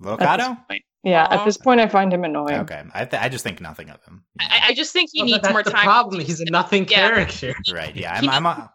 [0.00, 0.56] little at Cato.
[1.04, 1.34] Yeah, Aw.
[1.40, 2.54] at this point, I find him annoying.
[2.60, 4.24] Okay, I, th- I just think nothing of him.
[4.40, 5.84] I, I just think he Well, needs that's more the time.
[5.84, 6.20] problem.
[6.20, 7.10] He's a nothing Yeah.
[7.14, 7.54] character.
[7.72, 7.94] Right?
[7.94, 8.28] Yeah, I'm.
[8.28, 8.72] I'm a,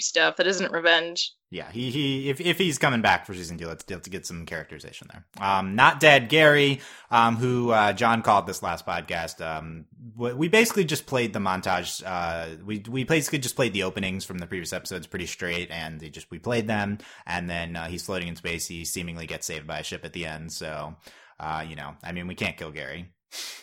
[0.00, 1.32] stuff that isn't revenge.
[1.50, 4.46] Yeah, he he if if he's coming back for season two, let's let's get some
[4.46, 5.24] characterization there.
[5.40, 6.80] Um, not dead Gary,
[7.10, 9.40] um, who uh, John called this last podcast.
[9.40, 9.84] Um,
[10.16, 12.02] we we basically just played the montage.
[12.04, 16.00] Uh, we we basically just played the openings from the previous episodes pretty straight, and
[16.00, 18.66] they just we played them, and then uh, he's floating in space.
[18.66, 20.50] He seemingly gets saved by a ship at the end.
[20.52, 20.96] So,
[21.38, 23.12] uh, you know, I mean, we can't kill Gary.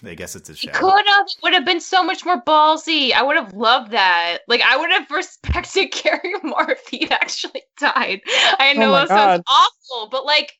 [0.05, 0.71] I guess it's a He show.
[0.71, 1.27] could have.
[1.43, 3.13] Would have been so much more ballsy.
[3.13, 4.39] I would have loved that.
[4.47, 8.21] Like I would have respected Gary more if he'd actually died.
[8.59, 10.53] I Oh know my that sounds awful, but like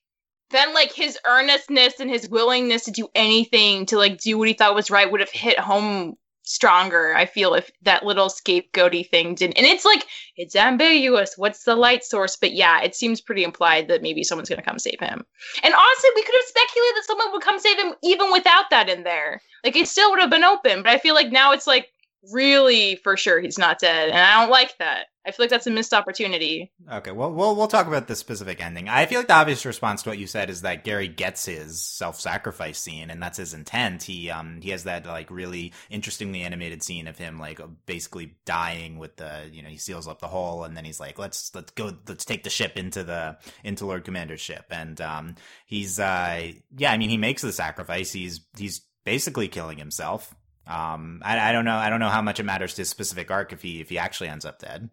[0.51, 4.53] then like his earnestness and his willingness to do anything to like do what he
[4.53, 7.15] thought was right would have hit home stronger.
[7.15, 9.57] I feel if that little scapegoaty thing didn't.
[9.57, 10.05] And it's like
[10.37, 11.33] it's ambiguous.
[11.37, 12.35] What's the light source?
[12.35, 15.25] But yeah, it seems pretty implied that maybe someone's gonna come save him.
[15.63, 18.89] And honestly, we could have speculated that someone would come save him even without that
[18.89, 19.41] in there.
[19.63, 21.87] Like it still would have been open, but I feel like now it's like
[22.31, 25.07] really for sure he's not dead, and I don't like that.
[25.25, 26.71] I feel like that's a missed opportunity.
[26.91, 28.89] Okay, well, we'll we'll talk about the specific ending.
[28.89, 31.81] I feel like the obvious response to what you said is that Gary gets his
[31.81, 34.03] self-sacrifice scene, and that's his intent.
[34.03, 38.99] He um he has that like really interestingly animated scene of him like basically dying
[38.99, 41.71] with the you know he seals up the hole, and then he's like let's let's
[41.71, 46.51] go let's take the ship into the into Lord Commander's ship, and um he's uh
[46.77, 48.11] yeah I mean he makes the sacrifice.
[48.11, 50.35] He's he's basically killing himself.
[50.65, 51.75] Um, I, I don't know.
[51.75, 53.97] I don't know how much it matters to his specific arc if he if he
[53.97, 54.89] actually ends up dead.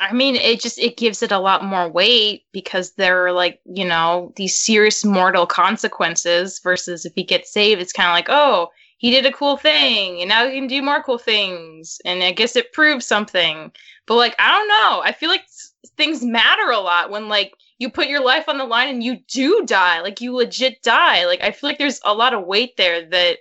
[0.00, 3.60] I mean, it just it gives it a lot more weight because there are like
[3.64, 8.28] you know these serious mortal consequences versus if he gets saved, it's kind of like
[8.28, 12.22] oh he did a cool thing and now he can do more cool things and
[12.22, 13.72] I guess it proves something.
[14.06, 15.44] But like I don't know, I feel like
[15.96, 19.18] things matter a lot when like you put your life on the line and you
[19.28, 21.26] do die, like you legit die.
[21.26, 23.38] Like I feel like there's a lot of weight there that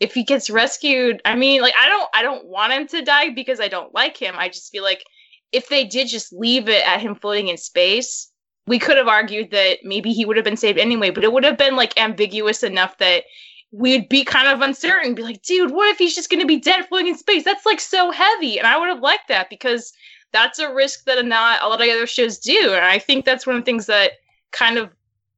[0.00, 3.30] if he gets rescued, I mean, like I don't I don't want him to die
[3.30, 4.34] because I don't like him.
[4.36, 5.04] I just feel like
[5.52, 8.30] if they did just leave it at him floating in space,
[8.66, 11.44] we could have argued that maybe he would have been saved anyway, but it would
[11.44, 13.24] have been like ambiguous enough that
[13.72, 16.58] we'd be kind of uncertain, be like, dude, what if he's just going to be
[16.58, 17.44] dead floating in space?
[17.44, 18.58] That's like so heavy.
[18.58, 19.92] And I would have liked that because
[20.32, 22.72] that's a risk that not a lot of other shows do.
[22.74, 24.12] And I think that's one of the things that
[24.52, 24.90] kind of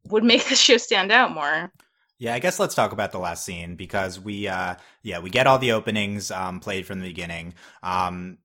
[0.09, 1.73] would make the show stand out more.
[2.19, 5.47] Yeah, I guess let's talk about the last scene because we, uh, yeah, we get
[5.47, 7.55] all the openings um, played from the beginning.
[7.83, 8.39] Um,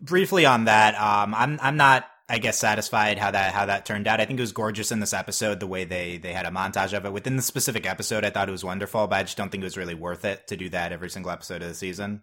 [0.00, 4.06] briefly on that, um, I'm I'm not I guess satisfied how that how that turned
[4.06, 4.20] out.
[4.20, 6.96] I think it was gorgeous in this episode the way they they had a montage
[6.96, 8.24] of it within the specific episode.
[8.24, 10.46] I thought it was wonderful, but I just don't think it was really worth it
[10.48, 12.22] to do that every single episode of the season.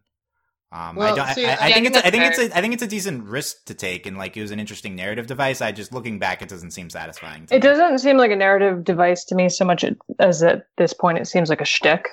[0.71, 1.35] Um, well, I don't.
[1.35, 1.97] See, I, I, I, think it's.
[1.97, 2.39] A, I think it's.
[2.39, 4.95] A, I think it's a decent risk to take, and like it was an interesting
[4.95, 5.61] narrative device.
[5.61, 7.43] I just looking back, it doesn't seem satisfying.
[7.43, 7.59] it me.
[7.59, 9.83] doesn't seem like a narrative device to me so much
[10.19, 12.07] as at this point it seems like a shtick.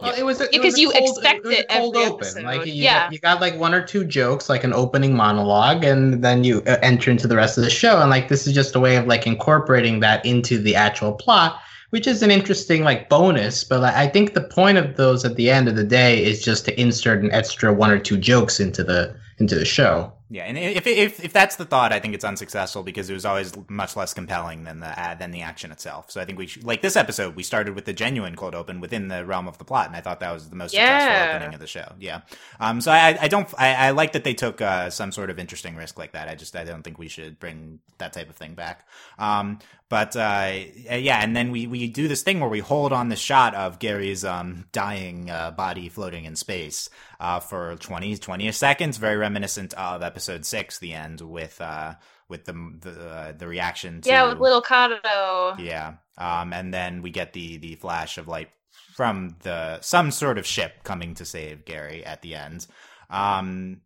[0.00, 2.26] Well, it was a, because it you cold, expect it, it cold open.
[2.26, 2.44] Episode.
[2.44, 5.84] Like you, yeah, got, you got like one or two jokes, like an opening monologue,
[5.84, 8.00] and then you uh, enter into the rest of the show.
[8.00, 11.60] And like this is just a way of like incorporating that into the actual plot,
[11.90, 13.64] which is an interesting like bonus.
[13.64, 16.42] But like, I think the point of those at the end of the day is
[16.42, 20.12] just to insert an extra one or two jokes into the into the show.
[20.32, 23.24] Yeah, and if, if if that's the thought, I think it's unsuccessful because it was
[23.24, 26.08] always much less compelling than the uh, than the action itself.
[26.08, 28.78] So I think we should, like this episode, we started with the genuine cold open
[28.80, 31.00] within the realm of the plot, and I thought that was the most yeah.
[31.00, 31.94] successful opening of the show.
[31.98, 32.20] Yeah.
[32.60, 32.80] Um.
[32.80, 35.74] So I I don't I, I like that they took uh, some sort of interesting
[35.74, 36.28] risk like that.
[36.28, 38.86] I just I don't think we should bring that type of thing back.
[39.18, 39.58] Um.
[39.90, 40.52] But uh,
[40.88, 43.80] yeah, and then we we do this thing where we hold on the shot of
[43.80, 49.74] Gary's um dying uh, body floating in space uh for 20 20 seconds, very reminiscent
[49.74, 51.94] of episode six, the end with uh
[52.28, 57.02] with the the uh, the reaction to yeah with little Cato yeah um and then
[57.02, 58.50] we get the the flash of light
[58.94, 62.64] from the some sort of ship coming to save Gary at the end.
[63.10, 63.80] Um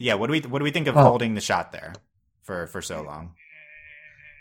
[0.00, 1.02] yeah what do we what do we think of oh.
[1.02, 1.92] holding the shot there
[2.42, 3.34] for for so long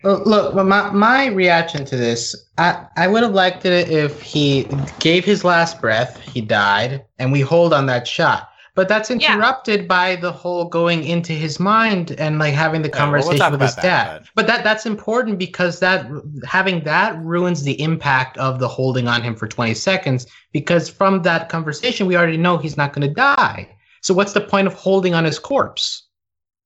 [0.04, 4.68] Look, my my reaction to this, I I would have liked it if he
[5.00, 8.50] gave his last breath, he died, and we hold on that shot.
[8.76, 9.88] But that's interrupted yeah.
[9.88, 13.62] by the whole going into his mind and like having the conversation yeah, we'll with
[13.62, 13.84] his dad.
[13.84, 14.30] That, but...
[14.36, 16.08] but that that's important because that
[16.44, 21.22] having that ruins the impact of the holding on him for 20 seconds because from
[21.22, 23.70] that conversation we already know he's not going to die.
[24.02, 26.08] So what's the point of holding on his corpse?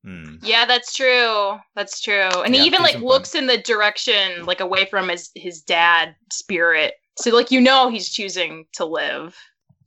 [0.04, 0.36] Hmm.
[0.42, 1.58] Yeah, that's true.
[1.76, 2.30] That's true.
[2.44, 6.16] And yeah, he even like looks in the direction like away from his his dad
[6.32, 6.94] spirit.
[7.18, 9.36] So like you know he's choosing to live.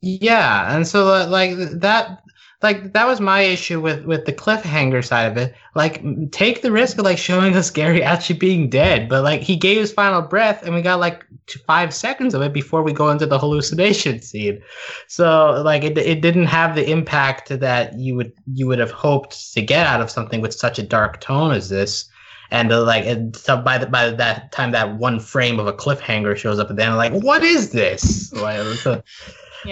[0.01, 2.21] Yeah, and so uh, like that
[2.63, 5.55] like that was my issue with with the cliffhanger side of it.
[5.73, 9.55] Like take the risk of like showing us Gary actually being dead, but like he
[9.55, 11.25] gave his final breath and we got like
[11.65, 14.61] five seconds of it before we go into the hallucination scene.
[15.07, 19.53] So like it it didn't have the impact that you would you would have hoped
[19.53, 22.07] to get out of something with such a dark tone as this.
[22.51, 25.73] And uh, like and so by the, by that time that one frame of a
[25.73, 28.31] cliffhanger shows up at the end, like what is this?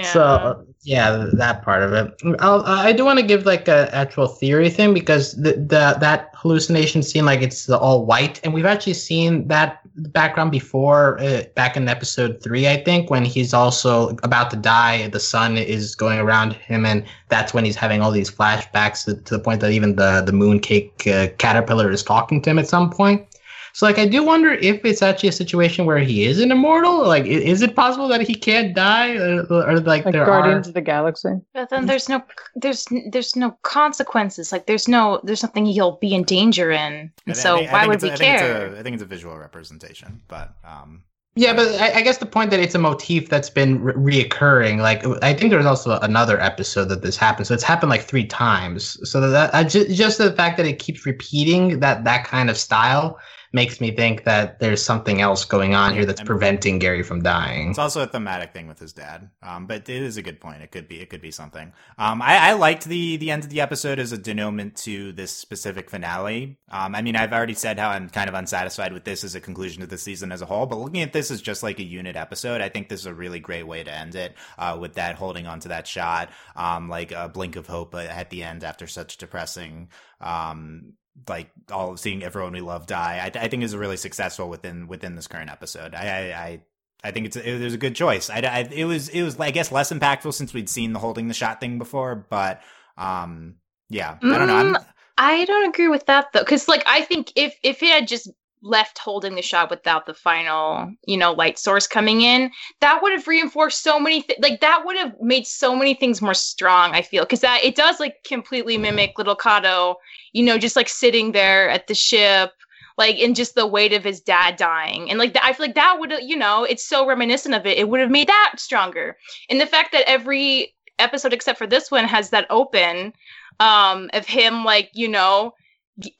[0.03, 2.13] So yeah, that part of it.
[2.39, 6.31] I'll, I do want to give like a actual theory thing because the, the that
[6.33, 9.81] hallucination scene like it's the all white, and we've actually seen that
[10.13, 15.09] background before uh, back in episode three, I think, when he's also about to die.
[15.09, 19.15] The sun is going around him, and that's when he's having all these flashbacks to,
[19.15, 22.67] to the point that even the the mooncake uh, caterpillar is talking to him at
[22.67, 23.25] some point.
[23.73, 27.07] So like I do wonder if it's actually a situation where he is an immortal.
[27.07, 30.71] Like, is it possible that he can't die, or, or like, like there Guardians are...
[30.71, 31.35] of the Galaxy?
[31.53, 32.23] But then there's no
[32.55, 34.51] there's there's no consequences.
[34.51, 37.11] Like there's no there's nothing he'll be in danger in.
[37.27, 38.75] And so why would we I care?
[38.77, 41.03] I think it's a visual representation, but um,
[41.35, 44.79] Yeah, but I, I, guess the point that it's a motif that's been re- reoccurring.
[44.79, 47.47] Like I think there's also another episode that this happened.
[47.47, 48.97] So it's happened like three times.
[49.09, 52.57] So that uh, just, just the fact that it keeps repeating that that kind of
[52.57, 53.19] style
[53.51, 57.69] makes me think that there's something else going on here that's preventing Gary from dying.
[57.69, 59.29] It's also a thematic thing with his dad.
[59.41, 60.61] Um, but it is a good point.
[60.61, 61.73] It could be it could be something.
[61.97, 65.31] Um, I, I liked the the end of the episode as a denouement to this
[65.31, 66.59] specific finale.
[66.69, 69.41] Um, I mean, I've already said how I'm kind of unsatisfied with this as a
[69.41, 70.65] conclusion to the season as a whole.
[70.65, 73.13] But looking at this as just like a unit episode, I think this is a
[73.13, 74.35] really great way to end it.
[74.57, 78.29] Uh, with that holding on to that shot, um, like a blink of hope at
[78.29, 79.89] the end after such depressing
[80.21, 80.93] um
[81.27, 83.31] like all seeing everyone we love die.
[83.35, 85.93] I, I think is really successful within within this current episode.
[85.93, 86.61] I I,
[87.03, 88.29] I think it's it was a good choice.
[88.29, 91.27] I, I, it was it was I guess less impactful since we'd seen the holding
[91.27, 92.61] the shot thing before, but
[92.97, 93.55] um
[93.89, 94.55] yeah, I don't know.
[94.55, 94.85] I'm, mm,
[95.17, 98.29] I don't agree with that though, because like I think if if it had just
[98.61, 103.11] left holding the shot without the final, you know, light source coming in, that would
[103.11, 106.93] have reinforced so many th- like that would have made so many things more strong,
[106.93, 107.25] I feel.
[107.25, 109.97] Cuz that it does like completely mimic little Cato,
[110.33, 112.53] you know, just like sitting there at the ship
[112.97, 115.97] like in just the weight of his dad dying and like i feel like that
[115.99, 119.17] would you know it's so reminiscent of it it would have made that stronger
[119.49, 123.13] and the fact that every episode except for this one has that open
[123.61, 125.53] um of him like you know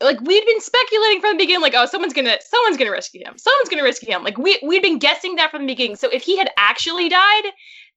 [0.02, 3.38] like we'd been speculating from the beginning like oh someone's gonna someone's gonna rescue him
[3.38, 6.24] someone's gonna rescue him like we we'd been guessing that from the beginning so if
[6.24, 7.44] he had actually died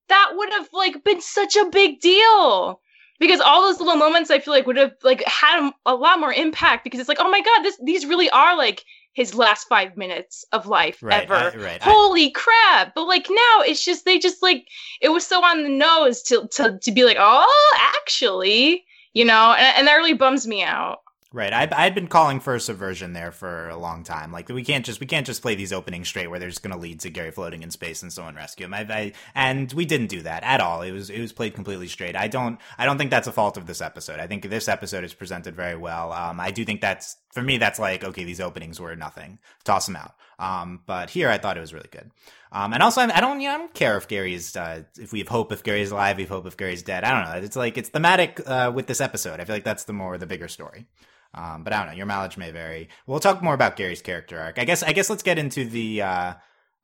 [0.09, 2.81] that would have like been such a big deal
[3.19, 6.33] because all those little moments i feel like would have like had a lot more
[6.33, 9.97] impact because it's like oh my god this these really are like his last five
[9.97, 11.35] minutes of life right, ever.
[11.35, 12.95] I, right, Holy I, crap!
[12.95, 14.67] But like now, it's just they just like
[15.01, 19.53] it was so on the nose to to to be like, oh, actually, you know,
[19.53, 21.02] and, and that really bums me out.
[21.35, 21.53] Right.
[21.53, 24.33] I I'd been calling for a subversion there for a long time.
[24.33, 26.75] Like we can't just we can't just play these openings straight where they're just going
[26.75, 28.75] to lead to Gary floating in space and someone rescue him.
[28.75, 30.83] I, I, and we didn't do that at all.
[30.83, 32.17] It was it was played completely straight.
[32.17, 34.21] I don't I don't think that's a fault of this episode.
[34.21, 36.13] I think this episode is presented very well.
[36.13, 39.39] Um, I do think that's for me that's like okay these openings were nothing.
[39.65, 40.15] Toss them out.
[40.39, 42.11] Um, but here I thought it was really good.
[42.51, 45.21] Um, and also I don't you know I don't care if Gary's uh, if we
[45.21, 47.05] have hope if Gary's alive, we have hope if Gary's dead.
[47.05, 47.43] I don't know.
[47.43, 49.41] It's like it's thematic uh, with this episode.
[49.41, 50.85] I feel like that's the more the bigger story.
[51.35, 51.97] Um, but I don't know.
[51.97, 52.89] Your mileage may vary.
[53.07, 54.59] We'll talk more about Gary's character arc.
[54.59, 54.83] I guess.
[54.83, 56.35] I guess let's get into the uh,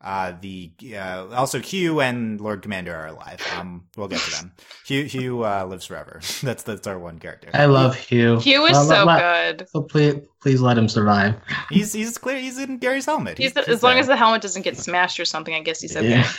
[0.01, 3.45] uh, the uh, also Hugh and Lord Commander are alive.
[3.57, 4.53] Um, we'll get to them.
[4.87, 6.21] Hugh Hugh uh, lives forever.
[6.43, 7.51] that's that's our one character.
[7.53, 8.39] I love Hugh.
[8.39, 9.69] Hugh is so let, good.
[9.71, 11.35] So please please let him survive.
[11.71, 12.39] He's he's clear.
[12.39, 13.39] He's in Gary's helmet.
[13.39, 14.01] He's, he's as long there.
[14.01, 15.55] as the helmet doesn't get smashed or something.
[15.55, 16.09] I guess he's okay.
[16.09, 16.33] Yeah.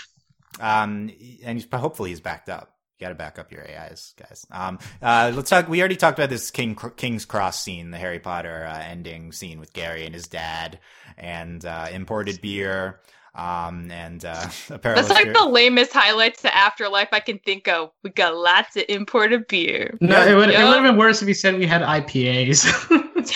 [0.59, 1.11] Um,
[1.43, 2.73] and he's hopefully he's backed up.
[2.99, 4.45] You got to back up your AIs, guys.
[4.51, 5.69] Um, uh, let's talk.
[5.69, 9.57] We already talked about this King King's Cross scene, the Harry Potter uh, ending scene
[9.61, 10.79] with Gary and his dad,
[11.17, 12.99] and uh, imported beer.
[13.33, 17.91] Um, and uh, That's like the lamest highlights to Afterlife I can think of.
[18.03, 19.97] We got lots of imported beer.
[20.01, 20.59] No, it would, yep.
[20.59, 22.89] it would have been worse if you said we had IPAs.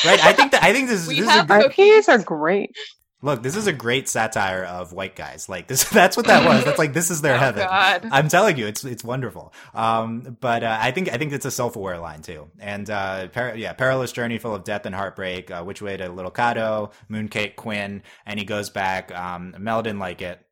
[0.03, 0.25] right.
[0.25, 2.75] I think that I think this, we this have is a, IPAs are great.
[3.23, 5.47] Look, this is a great satire of white guys.
[5.47, 6.65] Like this, that's what that was.
[6.65, 7.65] That's like this is their oh, heaven.
[7.65, 8.09] God.
[8.11, 9.53] I'm telling you, it's it's wonderful.
[9.73, 12.49] Um, but uh, I think I think it's a self aware line too.
[12.59, 15.49] And uh, per- yeah, perilous journey full of death and heartbreak.
[15.49, 19.13] Uh, which way to Little Cato, Mooncake Quinn, and he goes back.
[19.15, 20.45] Um, Mel didn't like it.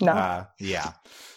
[0.00, 0.12] No.
[0.12, 0.92] Uh, yeah.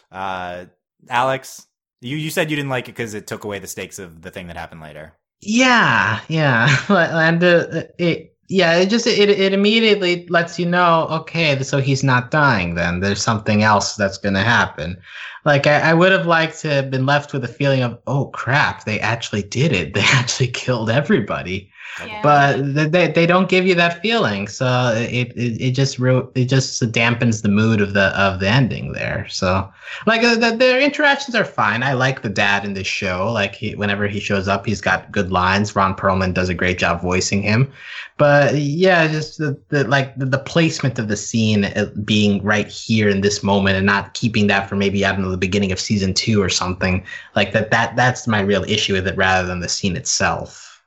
[0.09, 0.65] Uh,
[1.09, 1.67] Alex,
[1.99, 4.31] you you said you didn't like it because it took away the stakes of the
[4.31, 5.13] thing that happened later.
[5.41, 11.62] Yeah, yeah, and uh, it yeah, it just it it immediately lets you know, okay,
[11.62, 12.73] so he's not dying.
[12.73, 14.99] Then there's something else that's going to happen.
[15.45, 18.25] Like I, I would have liked to have been left with a feeling of, oh
[18.25, 19.93] crap, they actually did it.
[19.99, 21.71] They actually killed everybody.
[22.05, 22.21] Yeah.
[22.23, 26.45] But they they don't give you that feeling, so it it, it just re- it
[26.45, 29.27] just dampens the mood of the of the ending there.
[29.29, 29.69] So
[30.05, 31.83] like uh, the, their interactions are fine.
[31.83, 33.31] I like the dad in this show.
[33.31, 35.75] Like he, whenever he shows up, he's got good lines.
[35.75, 37.71] Ron Perlman does a great job voicing him.
[38.19, 42.67] But yeah, just the, the like the, the placement of the scene uh, being right
[42.67, 45.71] here in this moment and not keeping that for maybe I don't know the beginning
[45.71, 47.05] of season two or something
[47.38, 47.71] like that.
[47.71, 50.84] That that's my real issue with it rather than the scene itself.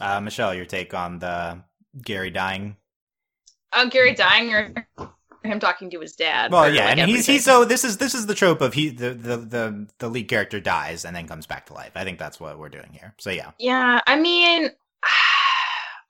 [0.00, 1.62] Uh, Michelle, your take on the
[2.02, 2.76] Gary dying?
[3.70, 4.74] Uh, Gary dying or
[5.42, 6.50] him talking to his dad.
[6.50, 8.88] Well, yeah, like and he's he's so this is this is the trope of he
[8.88, 11.92] the, the the the lead character dies and then comes back to life.
[11.94, 13.14] I think that's what we're doing here.
[13.18, 13.50] So yeah.
[13.58, 14.70] Yeah, I mean,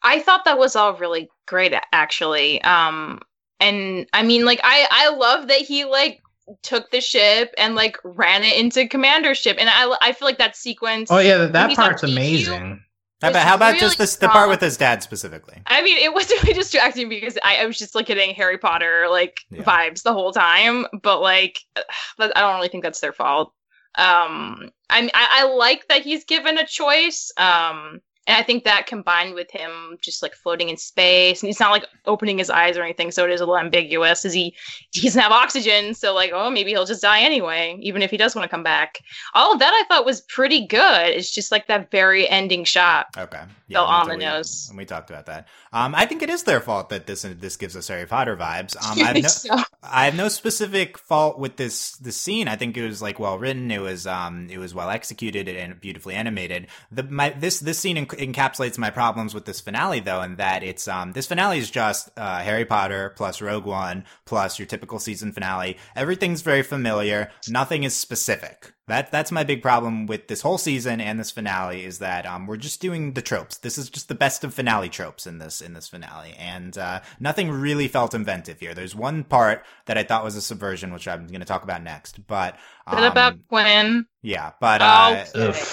[0.05, 2.63] I thought that was all really great actually.
[2.63, 3.21] Um,
[3.61, 6.21] and I mean, like I I love that he like
[6.63, 10.37] took the ship and like ran it into commander ship and i i feel like
[10.37, 12.85] that sequence oh yeah that part's amazing
[13.23, 15.57] How about, how about really just this, the part with his dad specifically?
[15.67, 19.07] I mean, it was really distracting because I, I was just like getting Harry Potter
[19.09, 19.63] like Yeah.
[19.63, 20.87] vibes the whole time.
[21.03, 21.59] But like,
[22.19, 23.55] I don't really think that's their fault.
[23.95, 27.33] Um, I, mean, I I like that he's given a choice.
[27.39, 31.61] Um, and I think that combined with him just like floating in space, and he's
[31.61, 34.25] not like opening his eyes or anything, so it is a little ambiguous.
[34.25, 34.55] As he
[34.93, 38.17] he doesn't have oxygen, so like, oh, maybe he'll just die anyway, even if he
[38.17, 39.01] does want to come back.
[39.35, 41.09] All of that I thought was pretty good.
[41.09, 43.07] It's just like that very ending shot.
[43.17, 43.43] Okay.
[43.69, 44.67] We- on the we- nose.
[44.69, 45.49] And we talked about that.
[45.75, 48.77] Um, I think it is their fault that this this gives us Harry Potter vibes.
[48.77, 52.47] Um, I have no, So- I have no specific fault with this this scene.
[52.47, 53.73] I think it was like well written.
[53.73, 56.69] It was um it was well executed and beautifully animated.
[56.93, 60.63] The my this this scene enc- encapsulates my problems with this finale though, and that
[60.63, 65.01] it's um this finale is just uh, Harry Potter plus Rogue One plus your typical
[65.01, 65.77] season finale.
[65.97, 67.33] Everything's very familiar.
[67.49, 68.74] Nothing is specific.
[68.87, 72.47] That that's my big problem with this whole season and this finale is that um
[72.47, 73.57] we're just doing the tropes.
[73.59, 77.01] This is just the best of finale tropes in this in this finale, and uh,
[77.19, 78.75] nothing really felt inventive here.
[78.75, 81.83] There's one part that I thought was a subversion, which I'm going to talk about
[81.83, 82.57] next, but
[82.93, 84.07] Is it about um, Quinn?
[84.23, 85.65] yeah, but Oh, uh, okay.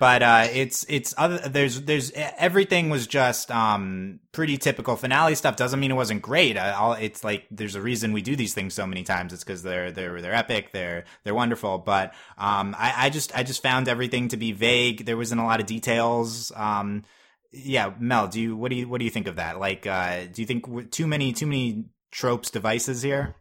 [0.00, 5.56] But uh, it's it's other there's there's everything was just um pretty typical finale stuff.
[5.56, 6.56] Doesn't mean it wasn't great.
[6.56, 9.34] Uh, it's like there's a reason we do these things so many times.
[9.34, 10.72] It's because they're they're they're epic.
[10.72, 11.76] They're they're wonderful.
[11.76, 15.04] But um, I, I just I just found everything to be vague.
[15.04, 16.50] There wasn't a lot of details.
[16.56, 17.04] Um,
[17.52, 19.58] yeah, Mel, do you what do you what do you think of that?
[19.60, 23.34] Like, uh, do you think too many too many tropes devices here?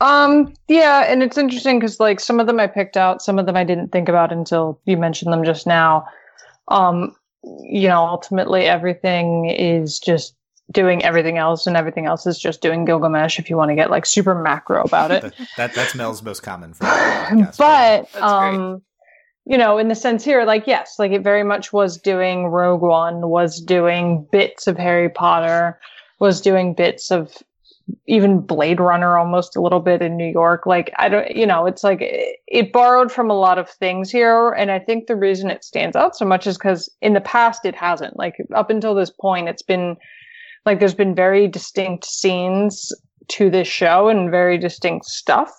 [0.00, 3.46] Um, yeah, and it's interesting because like some of them I picked out, some of
[3.46, 6.06] them I didn't think about until you mentioned them just now.
[6.68, 7.14] Um,
[7.62, 10.34] you know, ultimately everything is just
[10.72, 13.38] doing everything else, and everything else is just doing Gilgamesh.
[13.38, 16.42] If you want to get like super macro about it, that, that that's Mel's most
[16.42, 17.58] common for podcast.
[17.58, 18.82] but That's um
[19.46, 22.82] you know in the sense here like yes like it very much was doing rogue
[22.82, 25.78] one was doing bits of harry potter
[26.18, 27.42] was doing bits of
[28.06, 30.66] even blade runner almost a little bit in new york.
[30.66, 34.10] Like i don't you know it's like it, it borrowed from a lot of things
[34.10, 34.50] here.
[34.50, 37.64] And i think the reason it stands out so much is because in the past
[37.64, 38.16] it hasn't.
[38.16, 39.96] Like up until this point it's been
[40.66, 42.92] like there's been very distinct scenes
[43.28, 45.52] to this show and very distinct stuff.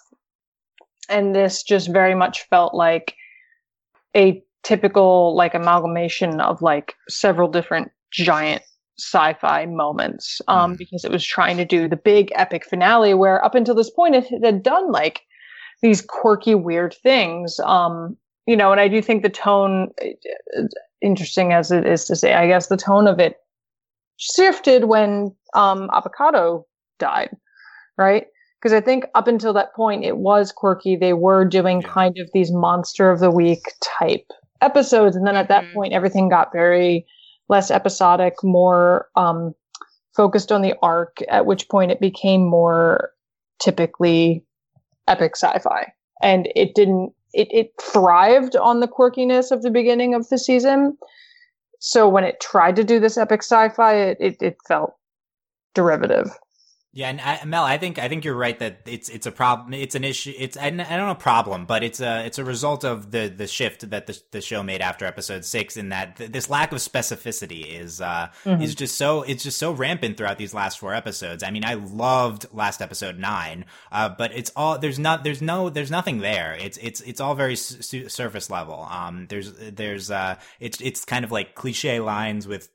[1.09, 3.15] And this just very much felt like
[4.15, 8.61] a typical like amalgamation of like several different giant
[8.99, 10.77] sci-fi moments um Mhm.
[10.77, 14.15] because it was trying to do the big epic finale where up until this point
[14.15, 15.21] it had done like
[15.81, 18.15] these quirky weird things um
[18.45, 20.61] you know and i do think the tone uh,
[21.01, 23.37] interesting as it is to say i guess the tone of it
[24.17, 26.63] shifted when um Avocato
[26.99, 27.35] died
[27.97, 28.27] right
[28.61, 30.95] because I think up until that point it was quirky.
[30.95, 31.89] They were doing Yeah.
[31.89, 33.63] kind of these monster of the week
[33.99, 34.27] type
[34.61, 35.73] episodes, and then at that Mhm.
[35.73, 37.07] point everything got very
[37.51, 39.53] less episodic, more um,
[40.15, 41.19] focused on the arc.
[41.29, 43.11] At which point it became more
[43.59, 44.43] typically
[45.07, 45.93] epic sci-fi,
[46.23, 47.13] and it didn't.
[47.33, 50.97] It, it thrived on the quirkiness of the beginning of the season.
[51.79, 54.95] So when it tried to do this epic sci-fi, it, it, it felt
[55.73, 56.29] derivative.
[56.93, 59.73] Yeah, and I, Mel, I think I think you're right that it's it's a problem.
[59.73, 60.33] It's an issue.
[60.37, 63.47] It's I, I don't know problem, but it's a it's a result of the the
[63.47, 65.77] shift that the the show made after episode six.
[65.77, 68.61] In that th- this lack of specificity is uh Mhm.
[68.61, 71.43] is just so it's just so rampant throughout these last four episodes.
[71.43, 75.69] I mean, I loved last episode nine, uh, but it's all there's not there's no
[75.69, 76.57] there's nothing there.
[76.59, 78.85] It's it's it's all very su- surface level.
[78.91, 82.67] Um, there's there's uh it's it's kind of like cliche lines with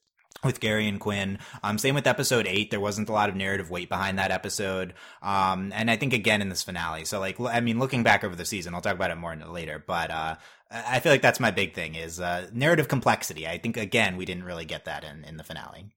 [0.47, 1.39] with Gary and Quinn.
[1.63, 2.71] Um, same with episode eight.
[2.71, 4.95] There wasn't a lot of narrative weight behind that episode.
[5.23, 7.05] Um, and I think again in this finale.
[7.05, 9.83] So like, I mean, looking back over the season, I'll talk about it more later,
[9.85, 10.37] but, uh,
[10.71, 13.47] I feel like that's my big thing is, uh, narrative complexity.
[13.47, 15.95] I think again, we didn't really get that in, in the finale.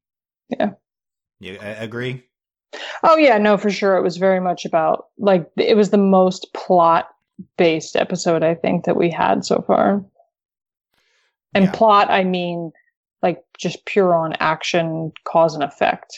[0.50, 0.72] Yeah.
[1.40, 2.26] You uh, agree?
[3.02, 3.98] Oh yeah, no, for sure.
[3.98, 7.10] It was very much about like it was the most plot
[7.58, 10.06] based episode I think that we had so far.
[11.56, 11.72] And Yeah.
[11.72, 12.72] plot, I mean
[13.22, 16.18] like just pure on action, cause and effect.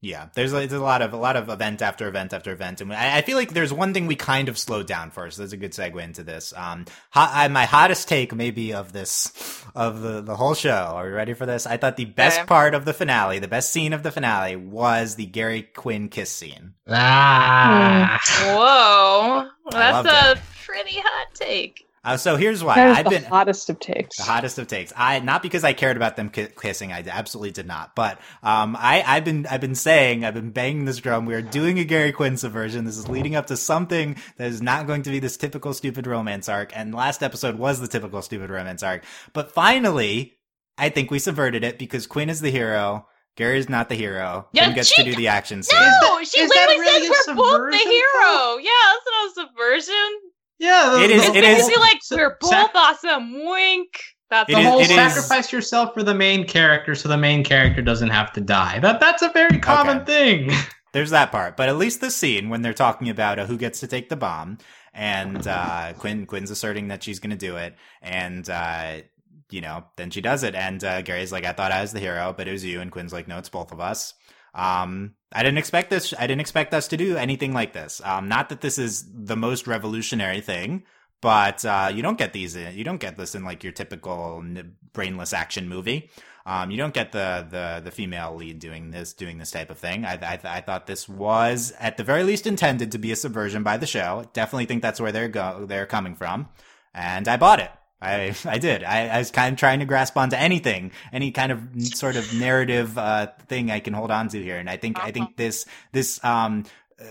[0.00, 2.80] Yeah, there's a, there's a lot of a lot of event after event after event,
[2.80, 5.28] and I, I feel like there's one thing we kind of slowed down for.
[5.28, 6.54] So that's a good segue into this.
[6.56, 9.32] Um, hot, I, my hottest take maybe of this
[9.74, 10.70] of the the whole show.
[10.70, 11.66] Are you ready for this?
[11.66, 12.46] I thought the best Okay.
[12.46, 16.30] part of the finale, the best scene of the finale, was the Gary Quinn kiss
[16.30, 16.74] scene.
[16.88, 18.20] Ah.
[18.54, 21.87] Whoa, I that's a pretty hot take.
[22.04, 24.16] Uh, so here's why That is I've the been hottest of takes.
[24.16, 24.92] the hottest of takes.
[24.96, 26.92] I not because I cared about them kissing.
[26.92, 27.94] I absolutely did not.
[27.94, 31.26] But um, I I've been I've been saying I've been banging this drum.
[31.26, 32.84] We are doing a Gary Quinn subversion.
[32.84, 36.06] This is leading up to something that is not going to be this typical stupid
[36.06, 36.70] romance arc.
[36.76, 39.04] And last episode was the typical stupid romance arc.
[39.32, 40.34] But finally.
[40.80, 43.08] I think we subverted it because Quinn is the hero.
[43.36, 44.46] Gary is not the hero.
[44.52, 45.76] Yeah, Quinn gets she- to do the action scene.
[45.76, 48.56] No, that- she literally really says we're both the subversion, hero.
[48.58, 50.10] Yeah, that's not a subversion.
[50.58, 52.70] Yeah, the, It is- It's The it whole- is- basically like sa- we're both sac-
[52.74, 53.44] awesome.
[53.46, 53.88] Wink.
[54.30, 57.44] That's the is- whole it is- sacrifice yourself for the main character, so the main
[57.44, 58.78] character doesn't have to die.
[58.80, 60.50] That that's a very common thing.
[60.92, 63.80] There's that part, but at least the scene when they're talking about uh, who gets
[63.80, 64.56] to take the bomb,
[64.94, 69.02] and uh, Quinn Quinn's asserting that she's going to do it, and uh,
[69.50, 72.00] you know, then she does it, and uh, Gary's like, "I thought I was the
[72.00, 74.14] hero, but it was you," and Quinn's like, "No, it's both of us."
[74.58, 76.12] Um, I didn't expect this.
[76.18, 78.00] I didn't expect us to do anything like this.
[78.04, 80.84] Um, not that this is the most revolutionary thing,
[81.20, 82.56] but uh, you don't get these.
[82.56, 84.44] You don't get this in like your typical
[84.92, 86.10] brainless action movie.
[86.44, 89.78] Um, you don't get the, the the female lead doing this doing this type of
[89.78, 90.06] thing.
[90.06, 93.62] I, I I thought this was at the very least intended to be a subversion
[93.62, 94.24] by the show.
[94.32, 96.48] Definitely think that's where they're go they're coming from,
[96.94, 97.70] and I bought it.
[98.00, 98.84] I I did.
[98.84, 101.60] I, I was kind of trying to grasp onto anything, any kind of
[101.94, 105.10] sort of narrative uh, thing I can hold on to here, and I think I
[105.10, 106.64] think this this um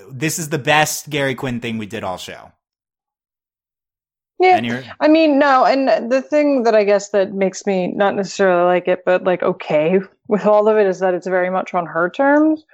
[0.09, 2.51] this is the best Gary Quinn thing we did all show.
[4.39, 4.83] Yeah.
[4.99, 8.88] I mean, no, and the thing that I guess that makes me not necessarily like
[8.88, 12.09] it, but like okay with all of it is that it's very much on her
[12.09, 12.65] terms,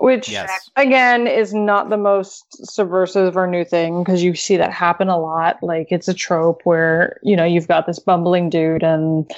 [0.00, 4.72] which yes, again is not the most subversive or new thing because you see that
[4.72, 5.58] happen a lot.
[5.62, 9.30] Like it's a trope where you know you've got this bumbling dude and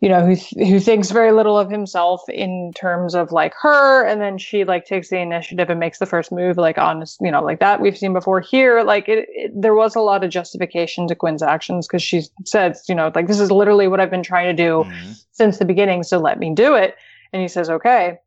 [0.00, 4.04] you know who th- who thinks very little of himself in terms of like her,
[4.06, 6.58] and then she like takes the initiative and makes the first move.
[6.58, 8.82] Like on you know, like that we've seen before here.
[8.82, 12.76] Like it, it there was a lot of justification to Quinn's actions because she said,
[12.88, 15.24] you know, like this is literally what I've been trying to do Mhm.
[15.32, 16.94] since the beginning, so let me do it.
[17.32, 18.18] And he says, okay.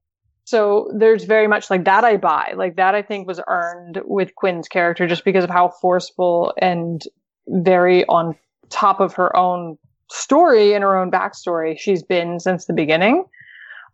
[0.50, 2.54] So there's very much like that I buy.
[2.58, 7.04] Like that I think was earned with Quinn's character just because of how forceful and
[7.50, 8.36] very on
[8.72, 9.78] top of her own
[10.10, 13.26] story and her own backstory she's been since the beginning.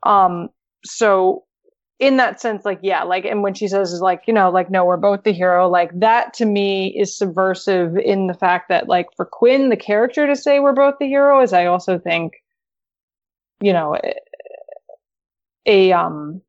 [0.03, 0.47] Um,
[0.85, 1.43] so
[1.99, 4.71] in that sense, like, yeah, like, and when she says is like, you know, like,
[4.71, 8.87] no, we're both the hero, like that to me is subversive in the fact that
[8.87, 12.35] like for Quinn, the character to say we're both the hero is I also think,
[13.59, 13.97] you know,
[15.65, 16.41] a, um,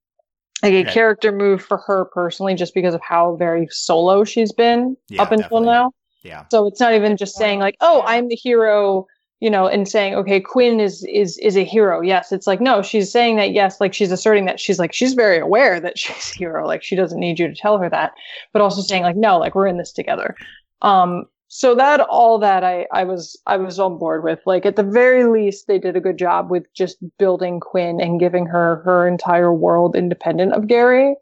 [0.67, 0.93] like a Yeah.
[0.93, 5.33] character move for her personally, just because of how very solo she's been Yeah, up
[5.33, 5.67] until definitely.
[5.67, 5.93] now.
[6.23, 9.07] yeah, So it's not even just saying like, "Oh, I'm the hero,"
[9.41, 12.83] you know, and saying, "Okay, Quinn is is is a hero." Yes, it's like no,
[12.83, 13.53] she's saying that.
[13.53, 16.67] Yes, like she's asserting that she's like she's very aware that she's a hero.
[16.67, 18.13] Like she doesn't need you to tell her that,
[18.53, 20.37] but also saying like, "No, like we're in this together."
[20.83, 24.41] Um, so that all that I I was I was on board with.
[24.47, 28.21] Like at the very least, they did a good job with just building Quinn and
[28.21, 31.15] giving her her entire world independent of Gary.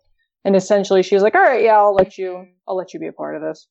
[0.45, 3.13] And essentially, she's like, "All right, yeah, I'll let you, I'll let you be a
[3.13, 3.67] part of this."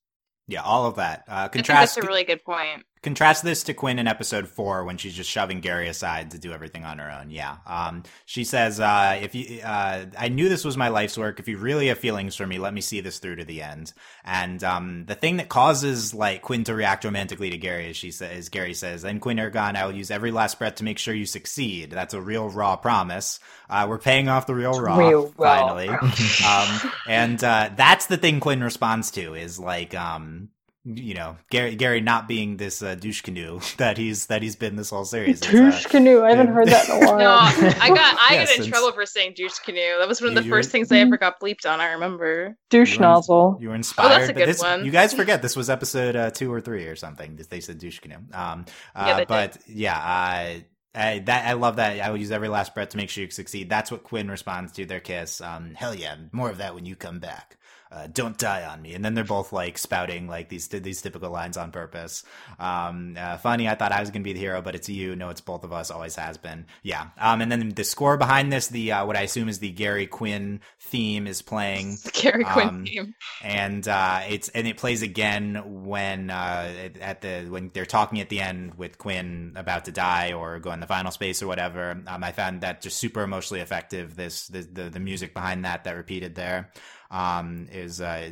[0.47, 1.23] yeah, all of that.
[1.27, 2.85] Uh, I think contrast that's a really good point.
[3.03, 6.51] Contrast this to Quinn in episode four when she's just shoving Gary aside to do
[6.53, 7.29] everything on her own.
[7.29, 7.57] Yeah.
[7.67, 11.39] Um, she says, uh, if you, uh, I knew this was my life's work.
[11.39, 13.93] If you really have feelings for me, let me see this through to the end.
[14.23, 18.09] And, um, the thing that causes, like, Quinn to react romantically to Gary is she
[18.11, 21.13] says, Gary says, then Quinn Ergon, I will use every last breath to make sure
[21.13, 21.91] you succeed.
[21.91, 23.39] That's a real raw promise.
[23.69, 25.75] Uh, we're paying off the real raw, Real raw.
[25.75, 25.89] finally.
[26.47, 30.49] um, and, uh, that's the thing Quinn responds to is like, um,
[30.85, 34.75] you know, Gary Gary not being this uh, douche canoe that he's that he's been
[34.75, 35.37] this whole series.
[35.39, 36.23] It's, uh, Douche canoe.
[36.23, 37.17] I haven't heard that in a while.
[37.19, 39.97] No, I got I Yeah, got in since- trouble for saying douche canoe.
[39.99, 41.79] That was one of You- the you were- first things I ever got bleeped on.
[41.79, 42.57] I remember.
[42.69, 43.57] douche You were- nozzle.
[43.61, 44.09] You were inspired.
[44.19, 44.83] That's a good this, one.
[44.83, 47.39] You guys forget this was episode uh, two or three or something.
[47.49, 48.17] They said douche canoe.
[48.33, 48.65] Um,
[48.95, 49.27] uh, Yeah, they did.
[49.29, 50.59] but yeah, uh,
[50.95, 51.99] I, that I love that.
[52.01, 53.69] I will use every last breath to make sure you succeed.
[53.69, 55.39] That's what Quinn responds to their kiss.
[55.41, 57.57] Um, hell yeah, more of that when you come back.
[57.93, 58.95] Uh, don't die on me.
[58.95, 62.23] And then they're both like spouting like these these typical lines on purpose.
[62.59, 63.69] Um, uh, funny.
[63.69, 65.15] I thought I was gonna be the hero, but it's you.
[65.15, 65.91] No, it's both of us.
[65.91, 66.65] Always has been.
[66.81, 67.09] Yeah.
[67.19, 70.07] Um, and then the score behind this, the uh, what I assume is the Gary
[70.07, 73.15] Quinn theme is playing The Gary Quinn Um, theme.
[73.43, 78.29] and uh, it's and it plays again when uh, at the when they're talking at
[78.29, 82.01] the end with Quinn about to die or go in the final space or whatever.
[82.07, 84.15] Um, I found that just super emotionally effective.
[84.15, 86.71] This the the, the music behind that that repeated there
[87.13, 88.29] um, is uh,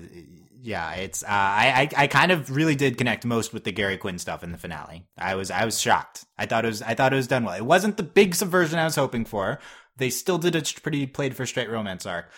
[0.62, 4.18] yeah, it's uh, I, I kind of really did connect most with the Gary Quinn
[4.18, 5.06] stuff in the finale.
[5.18, 6.26] I was I was shocked.
[6.38, 7.56] I thought it was I thought it was done well.
[7.56, 9.60] It wasn't the big subversion I was hoping for.
[9.98, 12.32] They still did a pretty played for straight romance arc,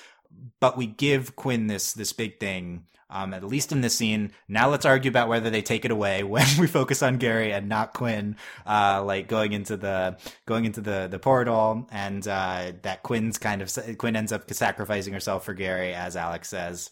[0.59, 2.85] but we give Quinn this this big thing.
[3.16, 4.32] Um, at least in this scene.
[4.47, 7.70] Now let's argue about whether they take it away when we focus on Gary and
[7.70, 8.38] not Quinn.
[8.66, 13.61] Uh, like going into the going into the the portal, and uh, that Quinn's kind
[13.61, 16.89] of Quinn ends up sacrificing herself for Gary, as Alex says.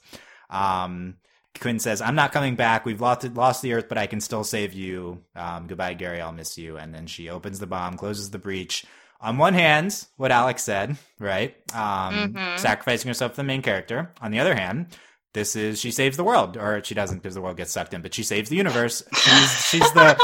[0.52, 1.16] Um,
[1.60, 2.86] Quinn says, "I'm not coming back.
[2.86, 5.24] We've lost lost the Earth, but I can still save you.
[5.36, 6.22] Um, goodbye, Gary.
[6.22, 8.86] I'll miss you." And then she opens the bomb, closes the breach.
[9.20, 11.56] On one hand, what Alex said, right?
[11.74, 12.58] Um, Mhm.
[12.60, 14.12] Sacrificing herself for the main character.
[14.22, 14.88] On the other hand,
[15.34, 18.02] this is she saves the world, or she doesn't because the world gets sucked in,
[18.02, 19.04] but she saves the universe.
[19.14, 20.20] She's she's the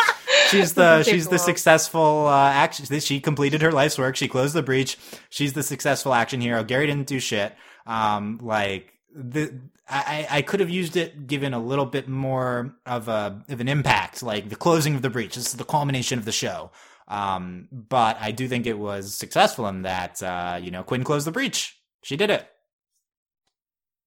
[0.49, 2.99] she's the she's the the successful uh, action.
[2.99, 4.15] She completed her life's work.
[4.15, 4.97] She closed the breach.
[5.29, 6.63] She's the successful action hero.
[6.63, 7.55] Gary didn't do shit.
[7.85, 9.53] Um, like the
[9.89, 13.67] I I could have used it given a little bit more of a of an
[13.67, 15.35] impact, like the closing of the breach.
[15.35, 16.71] This is the culmination of the show.
[17.07, 21.27] Um, but I do think it was successful in that uh, you know Quinn closed
[21.27, 21.79] the breach.
[22.03, 22.47] She did it.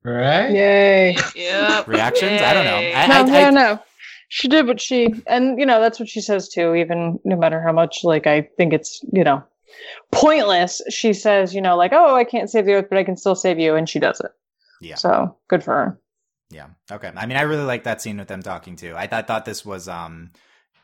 [0.02, 0.50] Right?
[0.50, 1.16] Yay.
[1.34, 1.88] Yep.
[1.88, 2.40] Reactions?
[2.40, 2.76] I don't know.
[2.76, 3.82] I, no, I, no, I, no.
[4.28, 6.74] She did what she, and you know that's what she says too.
[6.74, 9.42] Even no matter how much, like I think it's you know
[10.12, 10.80] pointless.
[10.88, 13.34] She says, you know, like oh, I can't save the earth, but I can still
[13.34, 14.30] save you, and she does it.
[14.80, 14.94] Yeah.
[14.94, 16.00] So good for her.
[16.50, 16.66] Yeah.
[16.90, 17.12] Okay.
[17.14, 18.94] I mean, I really like that scene with them talking too.
[18.96, 20.30] I th- thought this was, um,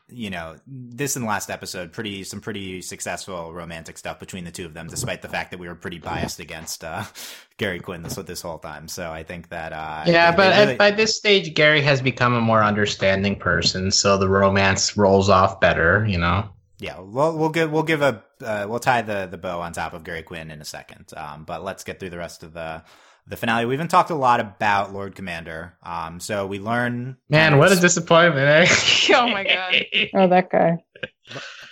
[0.09, 4.51] you know, this and the last episode, pretty some pretty successful romantic stuff between the
[4.51, 7.03] two of them, despite the fact that we were pretty biased against uh,
[7.57, 8.87] Gary Quinn this this whole time.
[8.87, 11.81] So I think that, uh, Yeah, they- but they at, really- by this stage, Gary
[11.81, 16.49] has become a more understanding person, so the romance rolls off better, you know?
[16.79, 19.93] yeah, we'll we'll give we'll give a uh, we'll tie the the bow on top
[19.93, 21.11] of Gary Quinn in a second.
[21.17, 22.83] Um, but let's get through the rest of the
[23.27, 23.65] the finale.
[23.65, 25.75] We haven't talked a lot about Lord Commander.
[25.83, 28.75] Um, so we learn Man, what a disappointment, eh?
[29.15, 29.75] Oh my God.
[30.13, 30.77] Oh, that guy.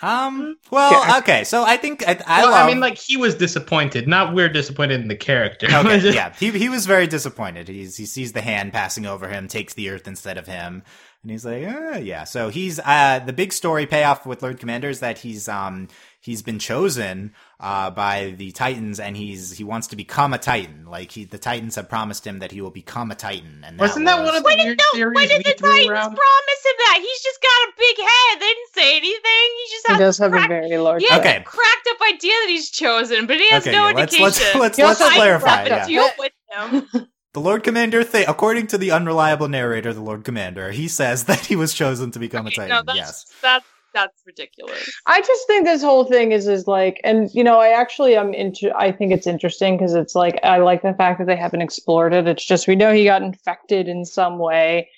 [0.02, 0.58] Um.
[0.70, 1.18] Well, Yeah.
[1.20, 1.44] okay.
[1.46, 2.66] So I think I, I well, love.
[2.66, 5.68] I mean, like, he was disappointed, not we're disappointed in the character.
[5.72, 7.70] okay, yeah, he he was very disappointed.
[7.70, 10.84] He's he sees the hand passing over him, takes the earth instead of him,
[11.22, 12.26] and he's like, uh, yeah.
[12.26, 15.88] So he's uh the big story payoff with Lord Commander is that he's um
[16.26, 20.86] he's been chosen uh by the Titans, and he's he wants to become a Titan.
[20.86, 24.06] Like he the Titans have promised him that he will become a Titan, and Wasn't
[24.06, 26.16] that was- one of the did, weird no, theories when did the Titans around?
[26.16, 26.98] promise him that?
[27.02, 28.40] He's just got a big head.
[28.42, 29.48] They didn't say anything.
[29.58, 31.04] He just He has does have a very large.
[31.08, 31.42] yeah, Okay.
[31.46, 34.78] cracked up idea that he's chosen, but he has Okay, no yeah, let's let's let's,
[34.78, 35.66] let's clarify.
[35.88, 36.10] Yeah.
[36.20, 37.08] with him.
[37.36, 41.46] The Lord Commander thing, according to the unreliable narrator, the Lord Commander, he says that
[41.48, 42.70] he was chosen to become a Titan.
[42.70, 43.26] no, that's yes.
[43.42, 43.66] that's
[43.96, 44.92] that's ridiculous.
[45.08, 48.34] I just think this whole thing is is like, and you know, I actually am
[48.34, 48.72] into.
[48.78, 52.14] I think it's interesting because it's like I like the fact that they haven't explored
[52.14, 52.28] it.
[52.28, 54.90] It's just we know he got infected in some way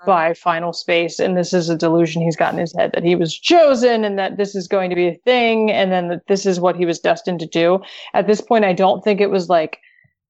[0.00, 0.06] uh-huh.
[0.06, 3.14] by Final Space, and this is a delusion he's got in his head that he
[3.14, 6.46] was chosen and that this is going to be a thing, and then that this
[6.46, 7.80] is what he was destined to do.
[8.14, 9.78] At this point, I don't think it was like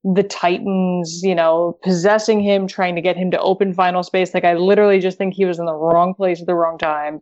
[0.03, 4.33] the Titans, you know, possessing him, trying to get him to open Final Space.
[4.33, 7.21] Like I literally just think he was in the wrong place at the wrong time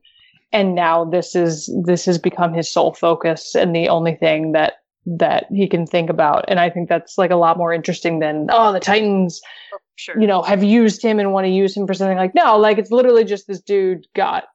[0.52, 4.74] and now this is this has become his sole focus and the only thing that
[5.06, 8.48] that he can think about and i think that's like a lot more interesting than
[8.52, 9.42] oh the titans
[9.74, 10.20] oh, For sure.
[10.20, 12.78] you know have used him and want to use him for something like no like
[12.78, 14.46] it's literally just this dude got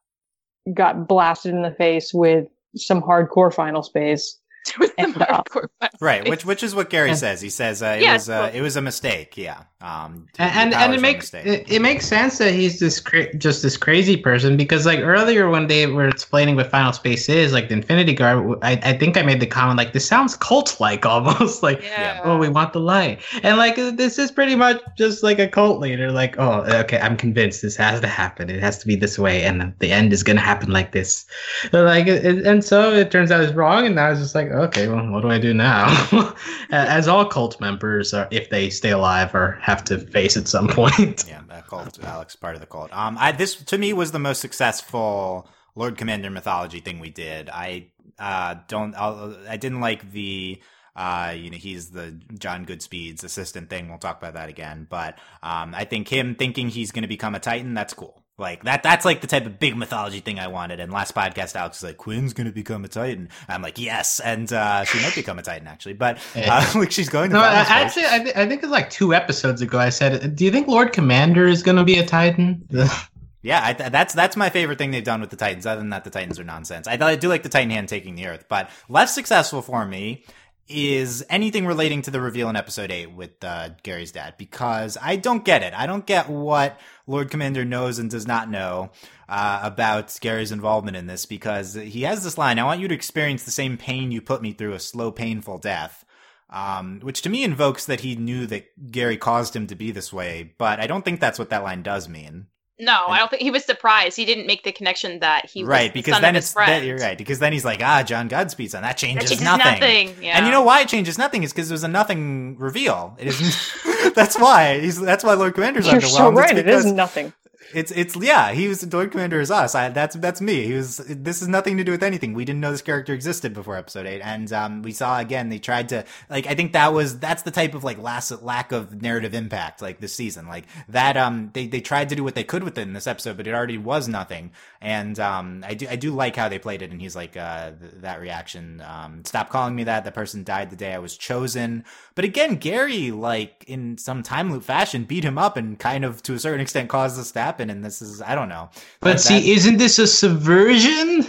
[0.74, 4.38] got blasted in the face with some hardcore final space
[4.78, 5.90] with the uh, hardcore fight.
[6.00, 7.40] Right, which which is what Gary And- says.
[7.40, 9.36] He says uh, it Yeah, was uh, well- it was a mistake.
[9.36, 12.78] Yeah, um, and and, powers and were it makes it, it makes sense that he's
[12.78, 16.92] this cra- just this crazy person because like earlier when they were explaining what Final
[16.92, 20.06] Space is, like the Infinity Guard, I, I think I made the comment like this
[20.06, 22.20] sounds cult like almost like Yeah.
[22.24, 25.80] oh we want the light and like this is pretty much just like a cult
[25.80, 29.18] leader like oh okay I'm convinced this has to happen it has to be this
[29.18, 31.26] way and the end is gonna happen like this
[31.72, 34.88] like it, and so it turns out it's wrong and now it's just like okay
[34.88, 36.34] well what do I do now
[36.70, 40.68] as all cult members are if they stay alive or have to face at some
[40.68, 41.98] point Yeah, that cult.
[42.02, 42.92] Alex, part of the cult.
[42.92, 47.48] Um, I this to me was the most successful Lord Commander mythology thing we did.
[47.50, 47.88] I
[48.18, 48.94] uh don't.
[48.94, 50.60] I'll, I didn't like the.
[50.94, 53.88] Uh, you know, he's the John Goodspeed's assistant thing.
[53.88, 54.86] We'll talk about that again.
[54.90, 58.21] But um, I think him thinking he's going to become a Titan, that's cool.
[58.38, 58.82] Like that.
[58.82, 60.80] That's like the type of big mythology thing I wanted.
[60.80, 64.50] And last podcast, Alex was like, "Quinn's to become a Titan." I'm like, "Yes," and
[64.52, 65.92] uh, she might become a Titan actually.
[65.94, 67.36] But uh, like she's going to.
[67.36, 70.44] no I- actually I, th- I think it's like two episodes ago I said do
[70.44, 72.66] you think Lord Commander is gonna be a Titan
[73.44, 75.66] Yeah, I th- that's that's my favorite thing they've done with the Titans.
[75.66, 76.86] Other than that, the Titans are nonsense.
[76.86, 80.24] I, I do like the Titan hand taking the Earth, but less successful for me
[80.68, 85.16] is anything relating to the reveal in Episode Eight with uh, Gary's dad because I
[85.16, 85.74] don't get it.
[85.74, 88.90] I don't get what Lord Commander knows and does not know
[89.28, 92.94] uh, about Gary's involvement in this because he has this line: "I want you to
[92.94, 96.04] experience the same pain you put me through, a slow, painful death."
[96.50, 100.12] Um, which to me invokes that he knew that Gary caused him to be this
[100.12, 102.48] way, but I don't think that's what that line does mean.
[102.82, 104.16] No, I don't think he was surprised.
[104.16, 106.44] He didn't make the connection that he was right the because son then of his
[106.46, 106.70] it's friend.
[106.70, 109.44] that, you're right because then he's like ah John Goodspeed's on that changes, That changes
[109.44, 109.80] nothing.
[109.80, 110.24] nothing.
[110.24, 110.36] Yeah.
[110.36, 113.16] And you know why it changes nothing is because it was a nothing reveal.
[113.18, 114.14] It isn't.
[114.14, 115.00] that's why he's.
[115.00, 116.10] That's why Lord Commander's You're underwhelmed.
[116.10, 116.58] so It's right.
[116.58, 117.32] It is because nothing.
[117.74, 118.52] It's it's yeah.
[118.52, 119.74] He was Lord Commander is us.
[119.74, 120.66] I, that's that's me.
[120.66, 120.98] He was.
[120.98, 122.34] This is nothing to do with anything.
[122.34, 125.48] We didn't know this character existed before episode eight, and um, we saw again.
[125.48, 126.46] They tried to like.
[126.46, 130.00] I think that was that's the type of like last lack of narrative impact like
[130.00, 130.46] this season.
[130.48, 131.16] Like that.
[131.16, 133.46] Um, they they tried to do what they could with it in this episode, but
[133.46, 134.52] it already was nothing.
[134.80, 136.90] And um, I do I do like how they played it.
[136.90, 138.82] And he's like uh th- that reaction.
[138.86, 140.04] Um, stop calling me that.
[140.04, 141.84] The person died the day I was chosen.
[142.14, 146.22] But again, Gary like in some time loop fashion beat him up and kind of
[146.24, 147.61] to a certain extent caused this to happen.
[147.70, 148.70] And this is I don't know.
[149.00, 151.26] But That- see, isn't this a subversion?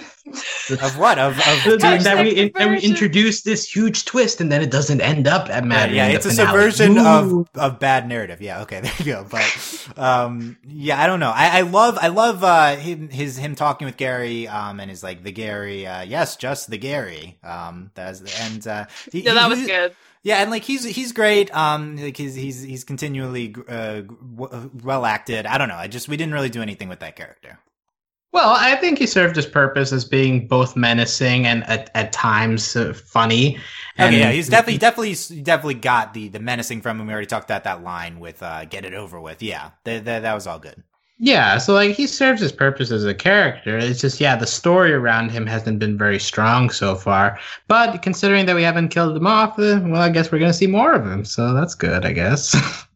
[0.81, 2.23] of what of of that, doing that that.
[2.23, 5.91] we that we introduce this huge twist and then it doesn't end up at Yeah,
[5.91, 6.47] yeah, it's a finale.
[6.71, 7.05] subversion Ooh.
[7.05, 8.41] of of bad narrative.
[8.41, 9.25] Yeah, okay, there you go.
[9.29, 11.31] But um, yeah, I don't know.
[11.35, 15.03] I, I love I love uh him his him talking with Gary um and his
[15.03, 19.43] like the Gary uh yes just the Gary um that's and uh he, Yeah, that
[19.43, 19.95] he- was good.
[20.23, 21.53] Yeah, and like he's he's great.
[21.53, 25.45] Um, like he's he's he's continually uh w- well acted.
[25.45, 25.75] I don't know.
[25.75, 27.59] I just we didn't really do anything with that character.
[28.31, 32.75] Well, I think he served his purpose as being both menacing and at, at times
[32.75, 33.59] uh, funny.
[33.97, 37.05] And okay, yeah, he's definitely definitely definitely got the the menacing from him.
[37.05, 39.43] We already talked about that line with uh get it over with.
[39.43, 40.83] Yeah, that that, that was all good.
[41.23, 41.57] Yeah.
[41.57, 43.77] So like he serves his purpose as a character.
[43.77, 47.39] It's just yeah, the story around him hasn't been very strong so far.
[47.69, 50.91] But considering that we haven't killed him off, well, I guess we're gonna see more
[50.91, 51.23] of him.
[51.23, 52.55] So that's good, I guess.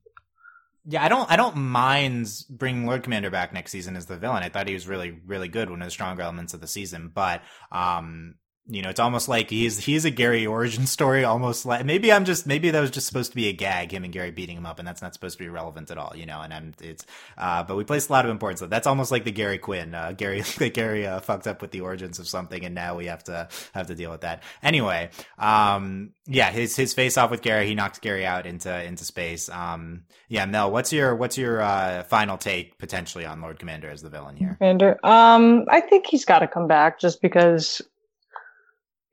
[0.89, 4.43] Yeah, I don't I don't mind bringing Lord Commander back next season as the villain.
[4.43, 7.11] I thought he was really really good, one of the stronger elements of the season.
[7.13, 7.41] But
[7.73, 8.35] um,
[8.69, 12.25] you know, it's almost like he's he's a Gary origin story, almost like maybe I'm
[12.25, 14.65] just maybe that was just supposed to be a gag, him and Gary beating him
[14.65, 16.41] up, and that's not supposed to be relevant at all, you know.
[16.41, 17.05] And I'm it's
[17.37, 18.61] uh, but we placed a lot of importance.
[18.69, 19.95] That's almost like the Gary Quinn.
[19.95, 23.05] Uh, Gary like Gary uh, fucked up with the origins of something, and now we
[23.05, 24.43] have to have to deal with that.
[24.61, 29.05] Anyway, um, yeah, his his face off with Gary, he knocks Gary out into into
[29.05, 29.47] space.
[29.47, 34.01] Um, yeah, Mel, what's your what's your uh, final take potentially on Lord Commander as
[34.01, 34.55] the villain here?
[34.59, 34.99] Commander.
[35.03, 37.81] Um, I think he's got to come back just because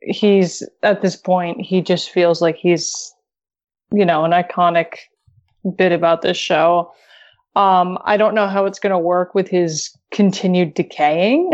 [0.07, 1.61] he's at this point.
[1.61, 3.15] He just feels like he's,
[3.93, 4.97] you know, an iconic
[5.77, 6.93] bit about this show.
[7.57, 11.53] Um, I don't know how it's going to work with his continued decaying.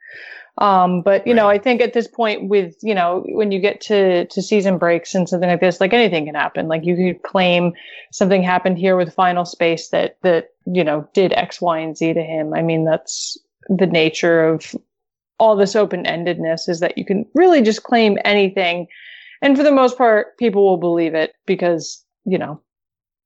[0.58, 3.80] um, but you know, I think at this point, with you know, when you get
[3.82, 6.66] to to season breaks and something like this, like anything can happen.
[6.66, 7.72] Like you could claim
[8.10, 12.14] something happened here with Final Space that that you know did X, Y, and Z
[12.14, 12.52] to him.
[12.52, 13.38] I mean, that's
[13.68, 14.74] the nature of
[15.38, 18.86] all this open endedness is that you can really just claim anything,
[19.42, 22.60] and for the most part, people will believe it because you know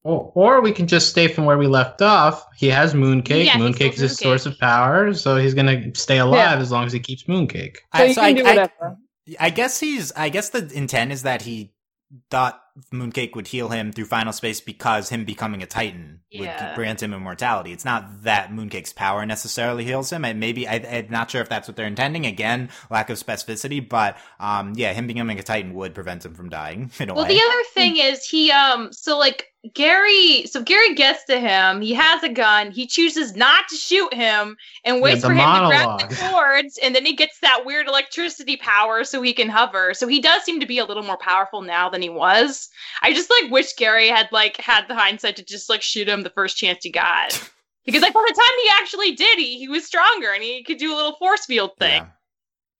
[0.03, 2.47] Or, or we can just stay from where we left off.
[2.57, 3.45] He has Mooncake.
[3.45, 6.73] Yeah, he Mooncake is still his source of power, so he's gonna stay alive as
[6.73, 7.77] long as he keeps Mooncake.
[7.95, 8.97] so you so can do whatever.
[9.39, 10.13] I guess he's.
[10.13, 11.73] I guess the intent is that he
[12.31, 12.61] thought
[12.93, 16.75] Mooncake would heal him through Final Space because him becoming a Titan would Yeah.
[16.75, 17.73] grant him immortality.
[17.73, 20.25] It's not that Mooncake's power necessarily heals him.
[20.25, 22.27] And maybe I, I'm not sure if that's what they're intending.
[22.27, 26.49] Again, lack of specificity, but um, yeah, him becoming a Titan would prevent him from
[26.49, 27.35] dying in a Well, way.
[27.35, 31.93] the other thing is he um so like Gary so Gary gets to him, he
[31.93, 36.01] has a gun, he chooses not to shoot him and waits the for him monologue.
[36.01, 39.51] to grab the cords and then he gets that weird electricity power so he can
[39.51, 39.93] hover.
[39.93, 42.71] So he does seem to be a little more powerful now than he was.
[43.03, 46.23] I just like wish Gary had like had the hindsight to just like shoot him
[46.23, 47.51] the first chance he got.
[47.87, 50.77] Because like by the time he actually did, he, he was stronger and he could
[50.77, 52.03] do a little force field thing.
[52.03, 52.09] Yeah.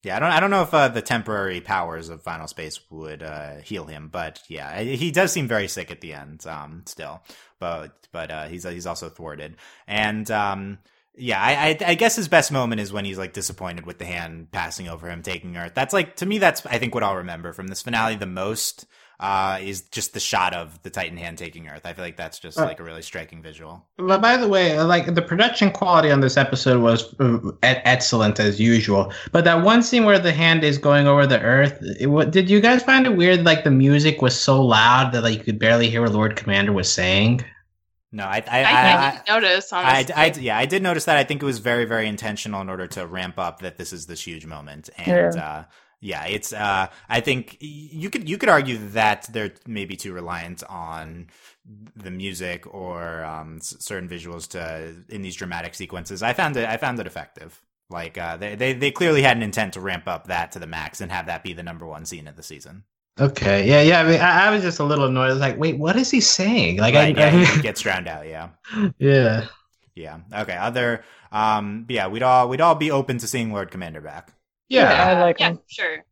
[0.03, 0.31] Yeah, I don't.
[0.31, 4.09] I don't know if uh, the temporary powers of Final Space would uh, heal him,
[4.11, 6.45] but yeah, he does seem very sick at the end.
[6.47, 7.21] Um, still,
[7.59, 10.79] but but uh, he's he's also thwarted, and um,
[11.17, 14.05] yeah, I, I I guess his best moment is when he's like disappointed with the
[14.05, 15.73] hand passing over him, taking Earth.
[15.75, 18.85] That's like to me, that's I think what I'll remember from this finale the most.
[19.23, 21.85] Uh, is just the shot of the Titan hand taking Earth.
[21.85, 23.85] I feel like that's just Uh, like a really striking visual.
[23.97, 28.39] But by the way, uh, like the production quality on this episode was uh, excellent
[28.39, 29.13] as usual.
[29.31, 32.49] But that one scene where the hand is going over the earth, it, wa- did
[32.49, 33.43] you guys find it weird?
[33.43, 36.73] Like the music was so loud that like you could barely hear what Lord Commander
[36.73, 37.45] was saying.
[38.13, 40.13] No, I I, I, I, I, didn't notice, I, honestly.
[40.15, 41.17] I, yeah, I did notice that.
[41.17, 44.05] I think it was very, very intentional in order to ramp up that this is
[44.05, 44.89] this huge moment.
[44.97, 45.43] And, Yeah.
[45.43, 45.63] uh,
[46.01, 50.63] yeah, it's, uh, I think you could, you could argue that they're maybe too reliant
[50.67, 51.27] on
[51.95, 56.23] the music or, um, certain visuals to, in these dramatic sequences.
[56.23, 57.61] I found it, I found it effective.
[57.89, 60.65] Like, uh, they, they, they clearly had an intent to ramp up that to the
[60.67, 62.83] max and have that be the number one scene of the season.
[63.19, 63.99] Okay, yeah, yeah.
[64.01, 65.25] I mean, I, I was just a little annoyed.
[65.29, 66.77] I was like, wait, what is he saying?
[66.77, 68.49] Like, Right, I, yeah, he gets drowned out, yeah.
[68.97, 69.47] yeah.
[69.95, 70.19] Yeah.
[70.33, 70.55] Okay.
[70.55, 71.03] Other.
[71.31, 71.85] Um.
[71.89, 72.07] Yeah.
[72.07, 74.33] We'd all we'd all be open to seeing Lord Commander back.
[74.69, 74.91] Yeah.
[74.91, 75.59] I like yeah, him.
[75.67, 76.05] sure.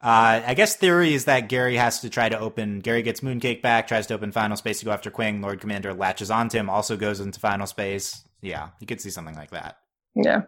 [0.00, 2.80] Uh, I guess theory is that Gary has to try to open.
[2.80, 5.40] Gary gets Mooncake back, tries to open Final Space to go after Queen.
[5.40, 8.24] Lord Commander latches onto him, also goes into Final Space.
[8.40, 9.78] Yeah, you could see something like that.
[10.16, 10.42] Yeah.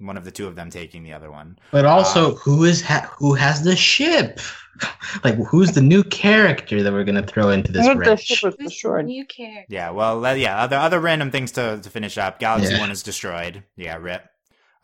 [0.00, 1.58] One of the two of them taking the other one.
[1.72, 4.38] But also, who is ha- who has the ship?
[5.24, 8.24] like, who's the new character that we're gonna throw into this I heard the wrench?
[8.26, 9.10] ship was destroyed.
[9.10, 9.64] You care.
[9.68, 9.90] Yeah.
[9.90, 10.62] Well, uh, yeah.
[10.62, 12.38] Other other random things to to finish up.
[12.38, 12.80] Galaxy Yeah.
[12.80, 13.64] One is destroyed.
[13.76, 13.96] Yeah.
[13.96, 14.24] Rip.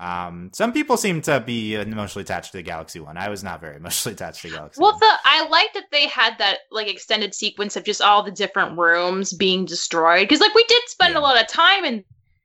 [0.00, 3.16] Um, some people seem to be emotionally attached to the Galaxy One.
[3.16, 4.98] I was not very emotionally attached to Galaxy Well, One.
[5.00, 8.76] the I like that they had that like extended sequence of just all the different
[8.76, 11.20] rooms being destroyed because like we did spend Yeah.
[11.20, 12.04] a lot of time in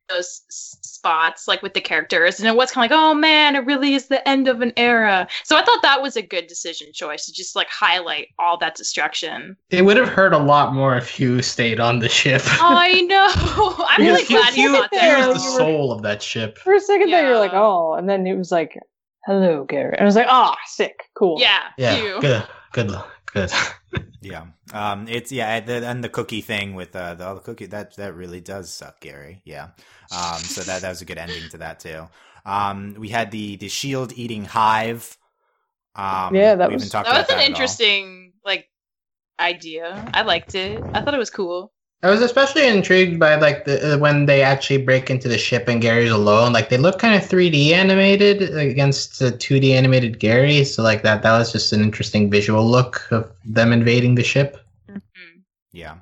[0.10, 3.66] those spots like with the characters and it was kind of like oh man it
[3.66, 6.88] really is the end of an era so i thought that was a good decision
[6.93, 10.97] choice to just like highlight all that destruction It would have hurt a lot more
[10.97, 12.41] if Hugh stayed on the ship.
[12.45, 13.30] i know
[13.88, 16.22] i'm really Because Hugh, glad you Hugh, thought Hugh that is the soul of that
[16.22, 16.57] ship.
[16.57, 18.78] For a second there, you're like, oh, and then it was like,
[19.26, 19.93] hello, Gary.
[19.93, 21.38] And I was like, ah, sick, cool.
[21.39, 22.22] yeah, Yeah, you.
[22.22, 22.91] good, good,
[23.34, 23.51] good.
[24.21, 24.47] Yeah.
[24.73, 25.07] Um.
[25.07, 25.61] It's yeah.
[25.61, 28.99] The, and the cookie thing with uh, the, the cookie that that really does suck,
[28.99, 29.41] Gary.
[29.45, 29.69] Yeah.
[30.11, 30.39] Um.
[30.39, 32.09] So that that was a good ending to that too.
[32.45, 32.95] Um.
[32.99, 35.17] We had the the shield eating hive.
[35.95, 36.36] Um.
[36.36, 38.67] Yeah, that we haven't was- talked that was an at interesting like
[39.39, 41.71] idea i liked it i thought it was cool
[42.02, 45.68] I was especially intrigued by like the uh, when they actually break into the ship
[45.68, 46.54] and Gary's alone.
[46.54, 50.64] Like they look kind of 3D animated against the 2D animated Gary.
[50.64, 54.58] So like that that was just an interesting visual look of them invading the ship.
[54.89, 55.02] Mhm.
[55.74, 55.95] Yeah.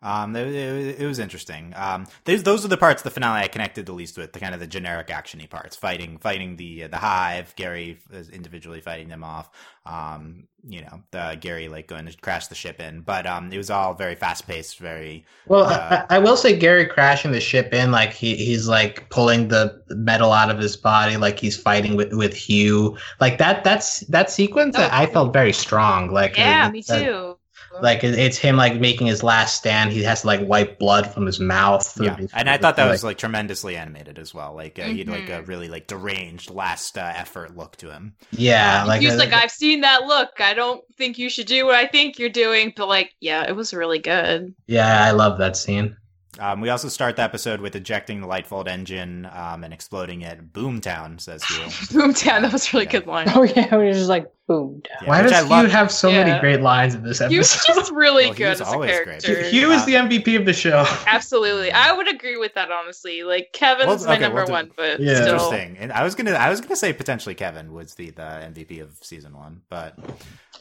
[0.00, 1.72] Um, it, it, it was interesting.
[1.76, 4.40] Um, those those are the parts of the finale I connected the least with, the
[4.40, 9.08] kind of the generic actiony parts, fighting fighting the the hive, Gary is individually fighting
[9.08, 9.50] them off.
[9.86, 13.56] Um, you know, the Gary like going to crash the ship in, but um, it
[13.56, 17.40] was all very fast paced, very Well, Uh, I, I will say Gary crashing the
[17.40, 21.56] ship in, like he, he's like pulling the metal out of his body, like he's
[21.56, 22.96] fighting with, with Hugh.
[23.20, 24.88] Like that that's that sequence Oh.
[24.92, 26.10] I felt very strong.
[26.12, 27.37] Like yeah uh, me that- too
[27.82, 29.92] like it's him like making his last stand.
[29.92, 31.98] He has to like wipe blood from his mouth.
[32.00, 32.16] yeah.
[32.32, 34.54] And I thought that was like like tremendously animated as well.
[34.54, 35.48] Like uh, he had like a Mhm.
[35.48, 38.14] really like deranged last uh, effort look to him.
[38.32, 41.64] yeah, like he's uh, like i've seen that look i don't think you should do
[41.66, 45.38] what i think you're doing but like yeah it was really good yeah, I love
[45.38, 45.96] that scene.
[46.38, 50.52] Um, we also start the episode with ejecting the Lightfold engine um, and exploding it.
[50.52, 51.58] Boomtown says Hugh.
[52.00, 52.90] boomtown that was a really Yeah.
[52.92, 54.86] good line Oh yeah, we were just like Boomtown.
[55.02, 55.70] Yeah, Why does I Hugh love.
[55.70, 56.24] have so Yeah.
[56.24, 57.32] many great lines in this episode?
[57.32, 59.22] he was just really Well, good was as a always great.
[59.22, 60.84] character Hugh is the MVP of the show.
[61.06, 65.00] absolutely i would agree with that honestly like kevin's Well, my number we'll one but
[65.00, 65.14] Yeah.
[65.16, 65.76] still Interesting.
[65.78, 68.96] And I was gonna, I was gonna say potentially Kevin was the the MVP of
[69.02, 69.98] season one, but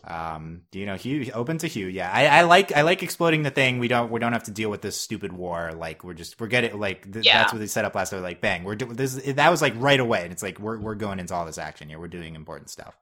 [0.03, 1.87] um, you know, Hugh open to Hugh.
[1.87, 3.79] Yeah, I, I like, I like exploding the thing.
[3.79, 5.71] We don't, we don't have to deal with this stupid war.
[5.73, 7.39] Like we're just, we're getting like th- Yeah.
[7.39, 8.11] that's what they set up last.
[8.11, 9.15] They're like, bang, we're doing this.
[9.15, 11.89] That was like right away, and it's like we're we're going into all this action
[11.89, 11.99] here.
[11.99, 12.97] We're doing important stuff.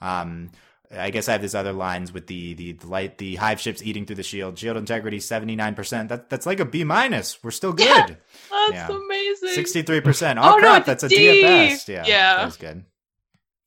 [0.00, 0.50] Um.
[0.92, 3.80] I guess I have these other lines with the, the the light the hive ships
[3.80, 4.58] eating through the shield.
[4.58, 6.08] Shield integrity seventy nine percent.
[6.08, 7.38] That that's like a B minus.
[7.44, 7.86] We're still good.
[7.86, 8.06] Yeah.
[8.08, 8.88] that's Yeah.
[8.88, 10.40] amazing Sixty-three percent.
[10.40, 11.16] Oh, Oh no, crap, that's a a D.
[11.16, 11.88] D at best.
[11.88, 12.36] Yeah, Yeah.
[12.38, 12.84] that was good.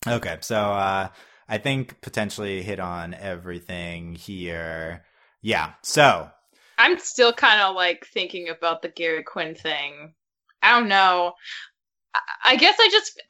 [0.06, 1.08] Okay, so uh,
[1.48, 5.06] I think potentially hit on everything here.
[5.42, 6.30] Yeah, so
[6.80, 10.12] i'm still kind of like thinking about the gary quinn thing
[10.64, 11.34] i don't know
[12.44, 13.22] I- guess i just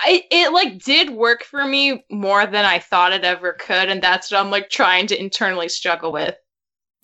[0.00, 4.02] I, it like did work for me more than I thought it ever could, and
[4.02, 6.34] that's what I'm like trying to internally struggle with.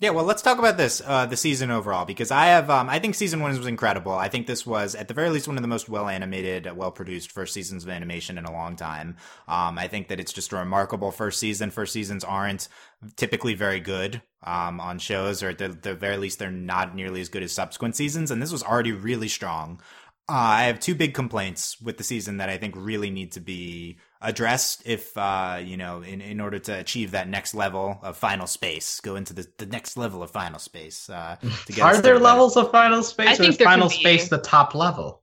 [0.01, 2.97] Yeah, well, let's talk about this uh, the season overall because I have um, I
[2.97, 4.13] think season one was incredible.
[4.13, 6.89] I think this was at the very least one of the most well animated, well
[6.89, 9.17] produced first seasons of animation in a long time.
[9.47, 11.69] Um, I think that it's just a remarkable first season.
[11.69, 12.67] First seasons aren't
[13.15, 17.21] typically very good um, on shows, or at the, the very least, they're not nearly
[17.21, 18.31] as good as subsequent seasons.
[18.31, 19.81] And this was already really strong.
[20.27, 23.39] Uh, I have two big complaints with the season that I think really need to
[23.39, 28.17] be addressed if, uh, you know, in, in order to achieve that next level of
[28.17, 31.09] final space, go into the, the next level of final space.
[31.09, 33.89] Uh, to Are there levels of Final Space, I or think is Final.
[33.89, 35.21] Space the top level?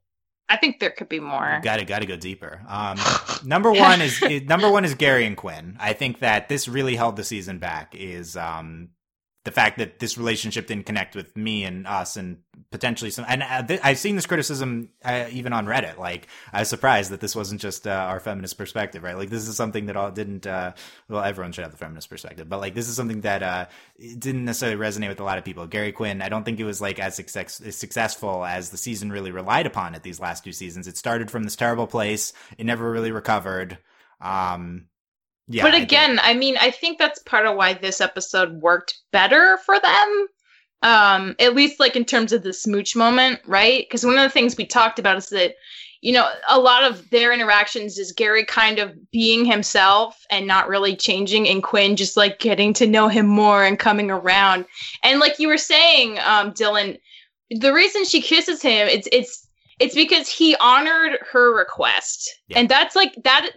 [0.48, 1.60] I think there could be more.
[1.62, 2.62] Got to got to go deeper.
[2.66, 2.98] Um,
[3.44, 5.76] number one is, is number one is Gary and Quinn.
[5.78, 7.94] I think that this really held the season back.
[7.94, 8.88] Is um,
[9.48, 12.36] the fact that this relationship didn't connect with me and us, and
[12.70, 13.24] potentially some.
[13.26, 15.96] And uh, I've seen this criticism uh, even on Reddit.
[15.96, 19.16] Like I was surprised that this wasn't just uh, our feminist perspective, right?
[19.16, 20.46] Like this is something that all didn't.
[20.46, 20.74] Uh,
[21.08, 23.66] well, everyone should have the feminist perspective, but like this is something that uh,
[24.18, 25.66] didn't necessarily resonate with a lot of people.
[25.66, 29.10] Gary Quinn, I don't think it was like as, success- as successful as the season
[29.10, 30.86] really relied upon it these last two seasons.
[30.86, 32.34] It started from this terrible place.
[32.58, 33.78] It never really recovered.
[34.20, 34.88] Um,
[35.48, 38.94] yeah, but I again, I mean, I think that's part of why this episode worked
[39.12, 40.26] better for them
[40.82, 43.84] Um, at least like in terms of the smooch moment, right?
[43.84, 45.54] Because one of the things we talked about is that
[46.00, 50.68] you know, a lot of their interactions is Gary kind of being himself and not
[50.68, 54.64] really changing, and Quinn just like getting to know him more and coming around.
[55.02, 56.98] And like you were saying, um, Dylan,
[57.50, 59.48] the reason she kisses him, it's it's
[59.80, 62.60] it's because he honored her request, Yeah.
[62.60, 63.50] and that's like that.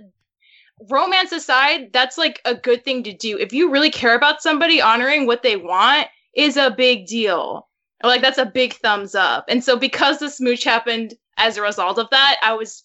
[0.89, 3.37] Romance aside, that's like a good thing to do.
[3.37, 7.67] If you really care about somebody, honoring what they want is a big deal.
[8.03, 9.45] Like that's a big thumbs up.
[9.47, 12.83] And so because the smooch happened as a result of that, I was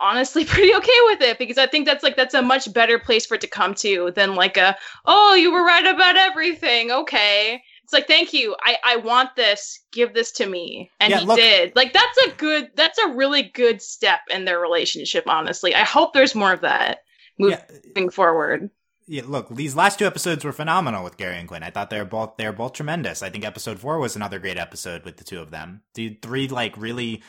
[0.00, 3.26] honestly pretty okay with it because I think that's like that's a much better place
[3.26, 6.90] for it to come to than like a oh you were right about everything.
[6.90, 7.62] Okay.
[7.84, 8.56] It's like thank you.
[8.64, 9.80] I I want this.
[9.92, 10.90] Give this to me.
[11.00, 11.76] And Yeah, he look- did.
[11.76, 15.74] Like that's a good that's a really good step in their relationship honestly.
[15.74, 17.00] I hope there's more of that
[17.38, 17.64] moving Yeah,
[18.10, 18.70] forward
[19.08, 21.62] yeah, look, these last two episodes were phenomenal with Gary and Quinn.
[21.62, 23.22] I thought they were both they were both tremendous.
[23.22, 25.82] I think episode four was another great episode with the two of them.
[25.94, 27.22] The three like really,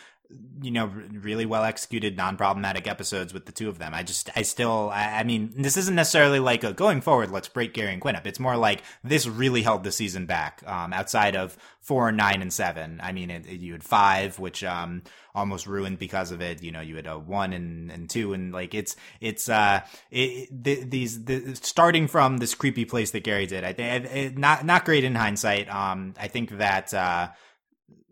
[0.62, 3.94] you know, really well executed, non problematic episodes with the two of them.
[3.94, 7.32] I just, I still, I, I mean, this isn't necessarily like a going forward.
[7.32, 8.26] Let's break Gary and Quinn up.
[8.28, 10.64] It's more like this really held the season back.
[10.66, 13.00] Um, outside of four, nine, and seven.
[13.02, 15.04] I mean, it, it- you had five, which um
[15.36, 16.64] almost ruined because of it.
[16.64, 20.50] You know, you had a one and and two, and like it's it's uh it,
[20.50, 23.64] it, th- these the, starting from this creepy place that Gary did.
[23.64, 25.70] I think not not great in hindsight.
[25.74, 27.30] Um, I think that uh.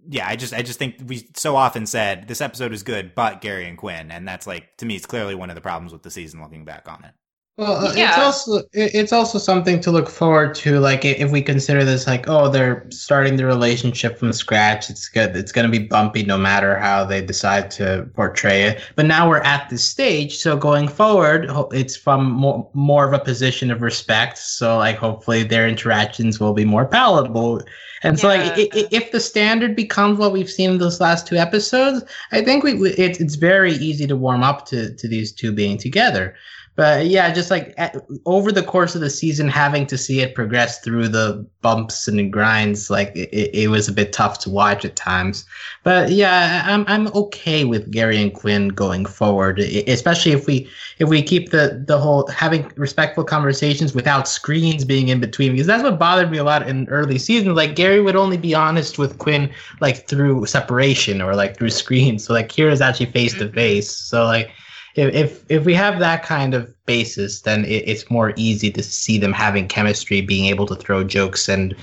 [0.08, 3.42] Yeah, I just I just think we so often said this episode is good, but
[3.42, 6.04] Gary and Quinn, and that's like to me, it's clearly one of the problems with
[6.04, 6.42] the season.
[6.42, 7.14] Looking back on it,
[7.58, 10.80] Well, uh, it's also it's also something to look forward to.
[10.82, 14.90] Like if we consider this like, oh, they're starting the relationship from scratch.
[14.90, 15.38] It's good.
[15.38, 18.82] It's going to be bumpy no matter how they decide to portray it.
[18.98, 23.24] But now we're at this stage, so going forward, it's from more more of a
[23.24, 24.38] position of respect.
[24.38, 27.62] So like, hopefully, their interactions will be more palatable.
[28.04, 32.04] And so, like, if the standard becomes what we've seen in those last two episodes,
[32.34, 35.54] I think we, we it's it's very easy to warm up to to these two
[35.54, 36.36] being together.
[36.76, 37.96] But yeah, just like at,
[38.26, 42.20] over the course of the season, having to see it progress through the bumps and
[42.20, 45.46] the grinds, like it, it was a bit tough to watch at times.
[45.84, 50.70] But yeah, I'm I'm okay with Gary and Quinn going forward, especially if we
[51.00, 55.68] if we keep the the whole having respectful conversations without screens being in between, because
[55.68, 57.56] that's what bothered me a lot in early seasons.
[57.56, 59.50] Like Gary would only be honest with Quinn
[59.80, 62.26] like through separation or like through screens.
[62.26, 63.90] So like here is actually face to face.
[63.90, 64.52] So like
[64.96, 69.18] if if we have that kind of basis, then it, it's more easy to see
[69.18, 71.76] them having chemistry, being able to throw jokes and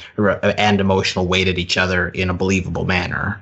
[0.42, 3.40] and emotional weight at each other in a believable manner.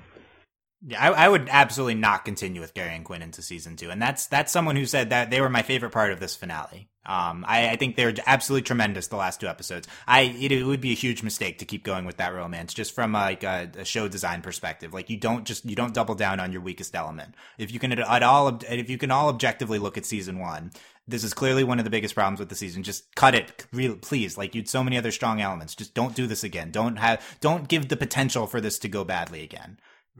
[0.87, 4.03] Yeah, I, I would absolutely not continue with Gary and Quinn into season two, and
[4.03, 6.90] that's that's someone who said that they were my favorite part of this finale.
[7.07, 9.89] Um, I, I think they're absolutely tremendous the last two episodes.
[10.07, 12.95] I it, it would be a huge mistake to keep going with that romance just
[12.95, 14.93] from like a, a show design perspective.
[14.93, 17.35] Like you don't just you don't double down on your weakest element.
[17.59, 20.73] If you can at, all if you can all objectively look at season one,
[21.09, 22.83] this is clearly one of the biggest problems with the season.
[22.83, 23.67] Just cut it,
[24.03, 24.37] please.
[24.37, 25.75] Like you'd so many other strong elements.
[25.75, 26.71] Just don't do this again.
[26.71, 29.79] Don't have don't give the potential for this to go badly again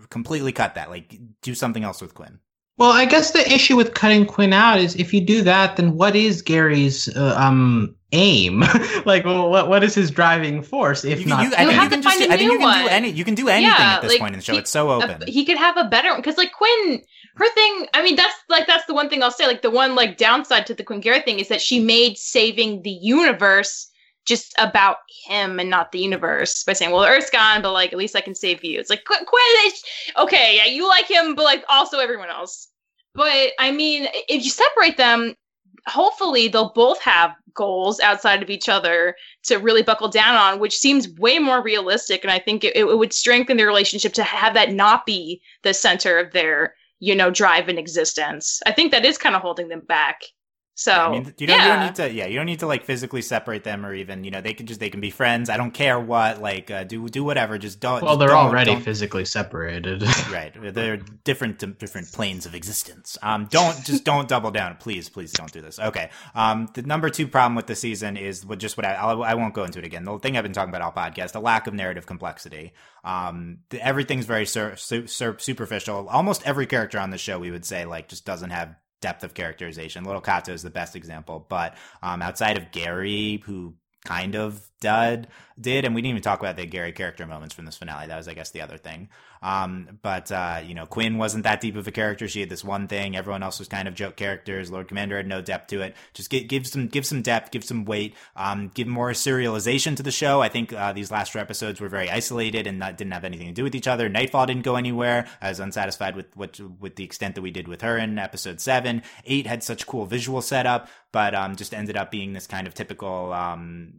[0.09, 0.91] completely cut that.
[0.91, 2.39] Like, do something else with Quinn.
[2.81, 5.97] Well, I guess the issue with cutting Quinn out is if you do that, then
[5.97, 8.61] what is Gary's uh, um aim?
[9.05, 11.05] like, well, what what is his driving force?
[11.05, 12.19] If You, not, you, I You think have you to can just.
[12.19, 12.91] find a I think new you can do one.
[12.93, 13.11] any.
[13.11, 14.53] You can do anything Yeah, at this like, point in the show.
[14.55, 15.23] he- it's so open.
[15.29, 17.03] he could have a better because like Quinn,
[17.37, 17.87] her thing.
[17.93, 19.47] I mean, that's like that's the one thing I'll say.
[19.47, 22.81] Like the one like downside to the Quinn Gary thing is that she made saving
[22.81, 23.90] the universe
[24.31, 27.99] just about him and not the universe by saying, "Well, Earth's gone, but like at
[27.99, 29.27] least I can save you." It's like Qu-
[30.17, 32.69] okay, yeah, you like him, but like also everyone else.
[33.15, 35.35] But I mean, if you separate them,
[35.87, 40.79] hopefully they'll both have goals outside of each other to really buckle down on, which
[40.79, 42.23] seems way more realistic.
[42.23, 45.75] And I think it, it would strengthen their relationship to have that not be the
[45.75, 48.61] center of their, you know, drive and existence.
[48.67, 50.21] I think that is kind of holding them back.
[50.81, 51.63] So I mean, you don't, yeah.
[51.67, 52.11] you don't need to.
[52.11, 54.65] Yeah, you don't need to like physically separate them, or even you know they can
[54.65, 55.51] just they can be friends.
[55.51, 56.41] I don't care what.
[56.41, 57.59] Like, uh, do do whatever.
[57.59, 58.01] Just don't.
[58.01, 60.03] well, just they're don't- already don't- physically separated.
[60.33, 60.55] right.
[60.73, 63.19] They're different different planes of existence.
[63.23, 65.79] Um, don't just don't double down, please, please don't do this.
[65.79, 66.09] Okay.
[66.35, 69.35] Um, the number two problem with the season is what just what I I'll, I
[69.35, 70.05] won't go into it again.
[70.07, 72.73] The thing I've been talking about all podcast, the lack of narrative complexity.
[73.05, 76.09] Um, the, everything's very sur- su- sur- superficial.
[76.09, 79.35] Almost every character on the show, we would say, like, just doesn't have depth of
[79.35, 80.05] characterization.
[80.05, 83.75] Little Cato is the best example, but um, outside of Gary, who
[84.05, 85.29] kind of dud
[85.61, 88.07] did, and we didn't even talk about the Gary character moments from this finale.
[88.07, 89.09] That was, I guess, the other thing.
[89.43, 92.29] Um, but uh, you know, Quinn wasn't that deep of a character.
[92.29, 93.17] She had this one thing.
[93.17, 94.71] Everyone else was kind of joke characters.
[94.71, 95.97] Lord Commander had no depth to it.
[96.13, 100.03] Just give, give some give some depth, give some weight, um, give more serialization to
[100.03, 100.43] the show.
[100.43, 103.55] I think uh, these last four episodes were very isolated and didn't have anything to
[103.55, 104.09] do with each other.
[104.09, 105.27] Nightfall didn't go anywhere.
[105.41, 108.61] I was unsatisfied with what with the extent that we did with her in episode
[108.61, 109.03] seven.
[109.25, 112.75] Eight had such cool visual setup, but um, just ended up being this kind of
[112.75, 113.93] typical um,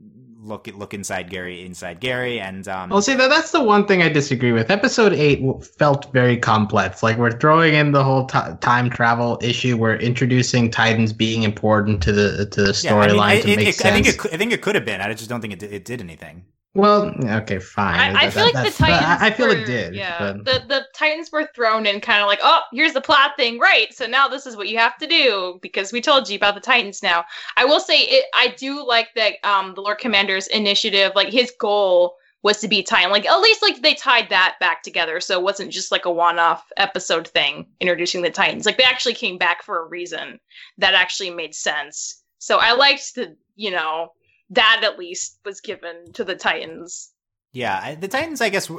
[0.43, 4.01] look look inside Gary, inside Gary, and um, I'll say that that's the one thing
[4.01, 4.69] I disagree with.
[4.71, 7.03] Episode eight felt very complex.
[7.03, 9.77] Like we're throwing in the whole t- time travel issue.
[9.77, 13.55] We're introducing Titans being important to the to the yeah, I mean, storyline to it-
[13.57, 13.85] make it- sense.
[13.85, 15.01] I think it, could- I think it could have been.
[15.01, 16.45] I just don't think it it did anything.
[16.73, 17.99] Well, okay, fine.
[17.99, 19.21] I, I That- feel like the Titans.
[19.21, 19.93] I, I feel were, it did.
[19.95, 23.31] Yeah, but- the the Titans were thrown in, kind of like, oh, here's the plot
[23.37, 23.93] thing, right?
[23.93, 26.61] So now this is what you have to do because we told you about the
[26.61, 27.03] Titans.
[27.03, 27.25] Now,
[27.57, 28.25] I will say, it.
[28.35, 29.33] I do like that.
[29.43, 33.11] Um, the Lord Commander's initiative, like his goal was to be Titan.
[33.11, 36.11] Like at least like they tied that back together, so it wasn't just like a
[36.11, 38.65] one-off episode thing introducing the Titans.
[38.65, 40.39] Like they actually came back for a reason
[40.77, 42.23] that actually made sense.
[42.39, 44.13] So I liked the, you know,
[44.51, 47.11] that at least was given to the Titans.
[47.53, 48.71] Yeah, the Titans, I guess,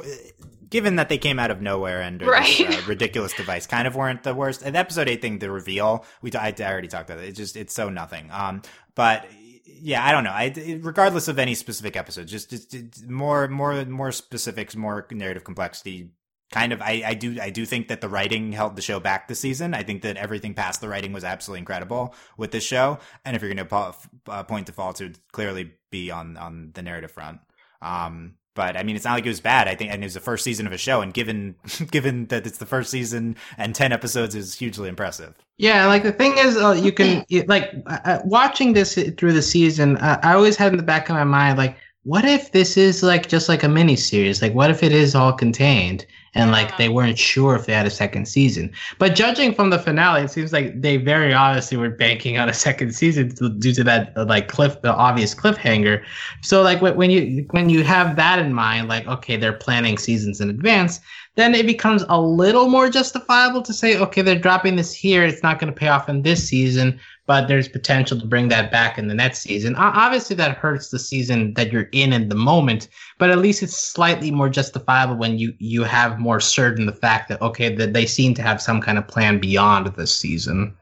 [0.69, 2.57] given that they came out of nowhere and Right.
[2.57, 4.63] this, uh, ridiculous device, kind of weren't the worst.
[4.63, 7.27] And the episode eight thing, the reveal, we t- I already talked about it.
[7.29, 8.31] It's just it's so nothing.
[8.31, 8.61] Um,
[8.95, 9.25] but
[9.65, 10.31] yeah, I don't know.
[10.31, 15.43] I regardless of any specific episode, just, just, just more more more specifics, more narrative
[15.43, 16.09] complexity.
[16.53, 19.27] Kind of, I, I do I do think that the writing held the show back
[19.27, 19.73] this season.
[19.73, 22.99] I think that everything past the writing was absolutely incredible with this show.
[23.25, 23.95] And if you're going to po-
[24.31, 27.39] uh, point to faults, it would clearly be on on the narrative front.
[27.81, 29.67] Um, but I mean, it's not like it was bad.
[29.67, 31.55] I think, and it was the first season of a show, and given
[31.91, 35.33] given that it's the first season and ten episodes is hugely impressive.
[35.57, 39.33] Yeah, like the thing is, uh, you can you- like uh, uh, watching this through
[39.33, 39.97] the season.
[39.97, 43.01] Uh, I always had in the back of my mind, like, what if this is
[43.01, 44.39] like just like a mini series?
[44.39, 46.05] Like, what if it is all contained
[46.35, 48.71] and like they weren't sure if they had a second season?
[48.99, 52.53] But judging from the finale, it seems like they very obviously were banking on a
[52.65, 53.29] second season
[53.59, 56.03] due to that like cliff, the obvious cliffhanger.
[56.41, 60.41] So like when you when you have that in mind, like okay, they're planning seasons
[60.41, 60.99] in advance
[61.35, 65.23] then it becomes a little more justifiable to say, okay, they're dropping this here.
[65.23, 68.69] It's not going to pay off in this season, but there's potential to bring that
[68.71, 69.75] back in the next season.
[69.75, 73.63] O- Obviously, that hurts the season that you're in in the moment, but at least
[73.63, 77.93] it's slightly more justifiable when you you have more certain the fact that okay, that
[77.93, 80.75] they seem to have some kind of plan beyond this season.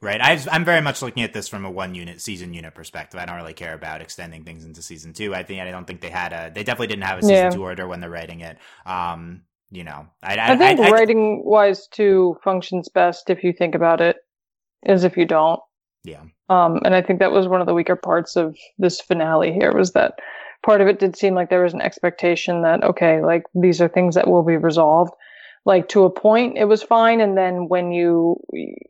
[0.00, 0.20] Right.
[0.20, 3.18] I, I'm very much looking at this from a one unit season unit perspective.
[3.18, 5.34] I don't really care about extending things into season two.
[5.34, 6.52] I think I don't think they had a.
[6.54, 7.50] They definitely didn't have a season Yeah.
[7.50, 8.58] two order when they're writing it.
[8.86, 13.42] Um, you know, I, I, I think I- I- writing wise two functions best if
[13.42, 14.16] you think about it,
[14.84, 15.60] as if you don't.
[16.04, 16.22] Yeah.
[16.48, 19.72] Um, and I think that was one of the weaker parts of this finale here
[19.72, 20.14] was that
[20.64, 23.88] part of it did seem like there was an expectation that okay, like these are
[23.88, 25.12] things that will be resolved.
[25.64, 28.40] Like to a point, it was fine, and then when you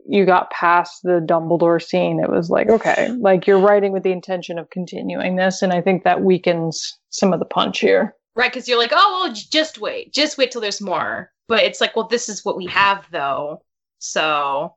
[0.06, 4.12] you got past the Dumbledore scene, it was like okay, like you're writing with the
[4.12, 8.14] intention of continuing this, and I think that weakens some of the punch here.
[8.38, 11.32] Right, because you're like, oh, well, just wait, just wait till there's more.
[11.48, 13.62] But it's like, well, this is what we have, though.
[13.98, 14.76] So,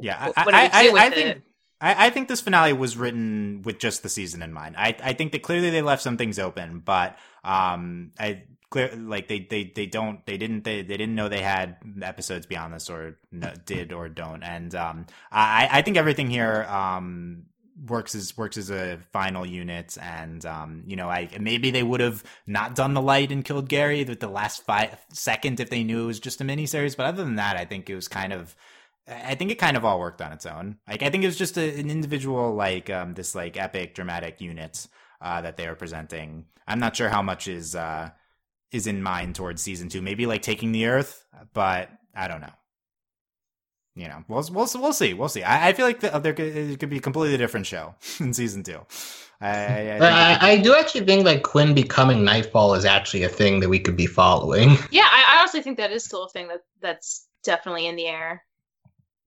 [0.00, 1.42] Yeah, I, what we I, I, I think
[1.80, 4.76] I, I think this finale was written with just the season in mind.
[4.78, 9.28] I I think that clearly they left some things open, but um, I clear like
[9.28, 12.90] they they they don't they didn't they, they didn't know they had episodes beyond this
[12.90, 17.44] or no, did or don't, and um, I I think everything here um
[17.86, 19.98] works as works as a final unit.
[20.00, 23.68] And um you know i maybe they would have not done the light and killed
[23.68, 26.96] gary with the last five second if they knew it was just a miniseries.
[26.96, 28.56] But other than that i think it was kind of
[29.08, 30.78] I think it kind of all worked on its own.
[30.88, 34.40] Like I think it was just a, an individual, like um, this like epic dramatic
[34.40, 34.86] unit
[35.20, 36.46] uh, that they were presenting.
[36.66, 38.10] I'm not sure how much is uh,
[38.72, 40.02] is in mind towards season two.
[40.02, 42.52] Maybe like taking the Earth, but I don't know.
[43.94, 45.14] You know, we'll we'll we'll see.
[45.14, 45.42] We'll see.
[45.42, 48.34] I, I feel like the, there could, it could be a completely different show in
[48.34, 48.80] season two.
[49.40, 53.22] I, I, I But I, I do actually think like Quinn becoming Nightfall is actually
[53.22, 54.70] a thing that we could be following.
[54.90, 58.06] Yeah, I, I honestly think that is still a thing that that's definitely in the
[58.06, 58.42] air.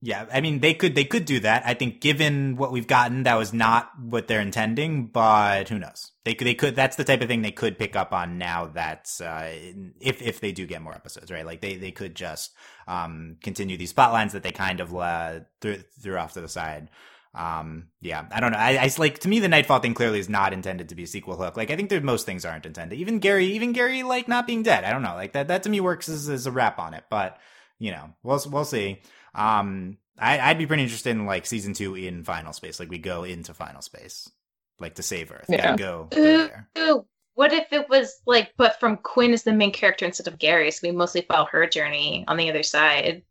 [0.02, 1.62] Yeah, I mean they could they could do that.
[1.66, 6.12] I think given what we've gotten, that was not what they're intending, but who knows?
[6.24, 8.66] They could they could that's the type of thing they could pick up on now
[8.66, 9.52] that's uh
[10.00, 11.44] if if they do get more episodes, right?
[11.44, 12.54] Like they they could just
[12.88, 16.48] um continue these plot lines that they kind of uh, threw, threw off to the
[16.48, 16.88] side.
[17.34, 18.58] Um yeah, I don't know.
[18.58, 21.06] I, I like to me the Nightfall thing clearly is not intended to be a
[21.06, 21.58] sequel hook.
[21.58, 22.98] Like I think that most things aren't intended.
[22.98, 24.84] Even Gary even Gary like not being dead.
[24.84, 25.14] I don't know.
[25.14, 27.36] Like that that to me works as, as a wrap on it, but
[27.78, 29.00] you know, we'll we'll see.
[29.34, 32.78] Um, I, I'd be pretty interested in like season two in Final Space.
[32.78, 34.30] Like we go into Final Space.
[34.78, 35.46] like to save Earth.
[35.48, 35.76] Yeah.
[35.76, 36.48] Gotta go, go
[36.78, 40.28] Ooh, ooh, what if it was like, but from Quinn as the main character instead
[40.28, 43.22] of Gary, so we mostly follow her journey on the other side.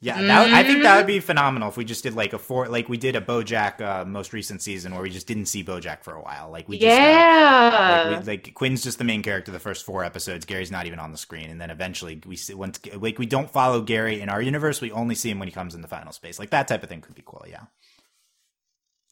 [0.00, 1.06] Yeah, that, would- I think that would Mm-hmm.
[1.08, 4.04] be phenomenal if we just did like a four, like we did a BoJack uh,
[4.04, 6.50] most recent season where we just didn't see BoJack for a while.
[6.52, 8.04] Like we just uh, yeah.
[8.10, 10.44] like, we, like Quinn's just the main character the first four episodes.
[10.44, 13.50] Gary's not even on the screen, and then eventually we see once like we don't
[13.50, 14.80] follow Gary in our universe.
[14.80, 16.38] We only see him when he comes in the final space.
[16.38, 17.44] Like that type of thing could be cool.
[17.48, 17.62] Yeah.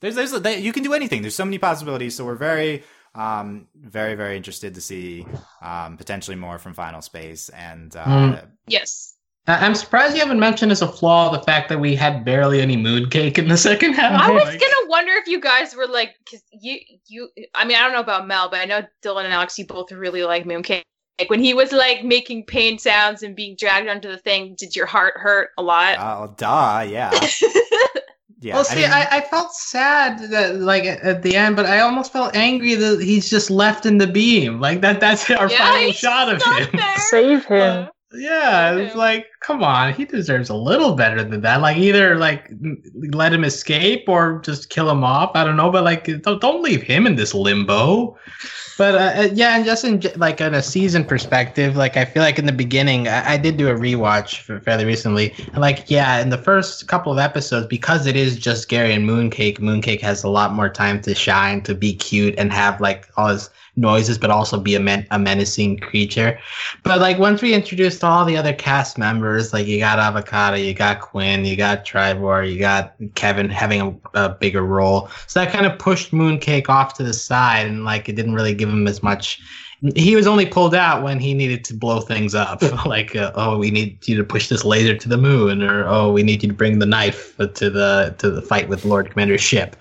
[0.03, 1.23] There's there's they, you can do anything.
[1.23, 2.15] There's so many possibilities.
[2.15, 2.85] So we're very
[3.17, 5.27] um very very interested to see
[5.61, 8.49] um potentially more from Final Space and uh Mm.
[8.69, 9.15] yes.
[9.49, 12.61] I- I'm surprised you haven't mentioned as a flaw the fact that we had barely
[12.61, 14.21] any mooncake in the second half.
[14.21, 17.29] I was gonna wonder if you guys were like, because you, you.
[17.55, 19.93] I mean, I don't know about Mel, but I know Dylan and Alex, you both
[19.93, 20.83] really like Mooncake.
[21.19, 24.77] Like when he was like making pain sounds and being dragged onto the thing, did
[24.77, 25.97] your heart hurt a lot?
[25.99, 27.11] uh, duh yeah
[28.41, 28.55] yeah.
[28.55, 31.81] well, see, mean- I, I, felt sad that like at, at the end, but I
[31.81, 34.61] almost felt angry that he's just left in the beam.
[34.61, 36.69] Like that that's our Yeah, final shot of him.
[36.75, 36.97] there.
[37.11, 37.89] Save him.
[38.13, 41.61] Yeah, it's like, come on, he deserves a little better than that.
[41.61, 42.51] Like either like
[42.95, 45.33] let him escape or just kill him off.
[45.35, 48.17] I don't know, but like don't, don't leave him in this limbo.
[48.79, 52.23] But uh, uh, yeah, and just in like in a season perspective, like I feel
[52.23, 56.21] like in the beginning, I, I did do a rewatch fairly recently, and like yeah,
[56.21, 60.23] in the first couple of episodes, because it is just Gary and Mooncake, Mooncake has
[60.23, 64.19] a lot more time to shine, to be cute, and have like all his noises,
[64.19, 66.39] but also be a, men- a menacing creature.
[66.83, 70.75] But like once we introduced all the other cast members, like you got Avocato, you
[70.75, 73.81] got Quinn, you got Tribor, you got Kevin having
[74.15, 75.11] a, a bigger role.
[75.27, 78.55] So that kind of pushed Mooncake off to the side, and like it didn't really
[78.55, 79.41] give him as much.
[79.95, 83.59] He was only pulled out when he needed to blow things up, like uh, oh,
[83.59, 86.49] we need you to push this laser to the moon, or oh, we need you
[86.49, 89.77] to bring the knife to the to the fight with Lord Commander's ship.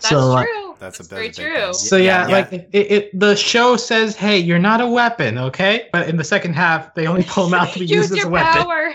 [0.00, 0.76] That's so like, true.
[0.78, 1.54] That's That's, a very big thing.
[1.54, 1.72] true.
[1.74, 2.34] so Yeah, yeah, yeah.
[2.34, 6.24] like it, it, the show says, "Hey, you're not a weapon, okay?" But in the
[6.24, 8.62] second half, they only pull him out to be used as a your weapon.
[8.64, 8.94] power.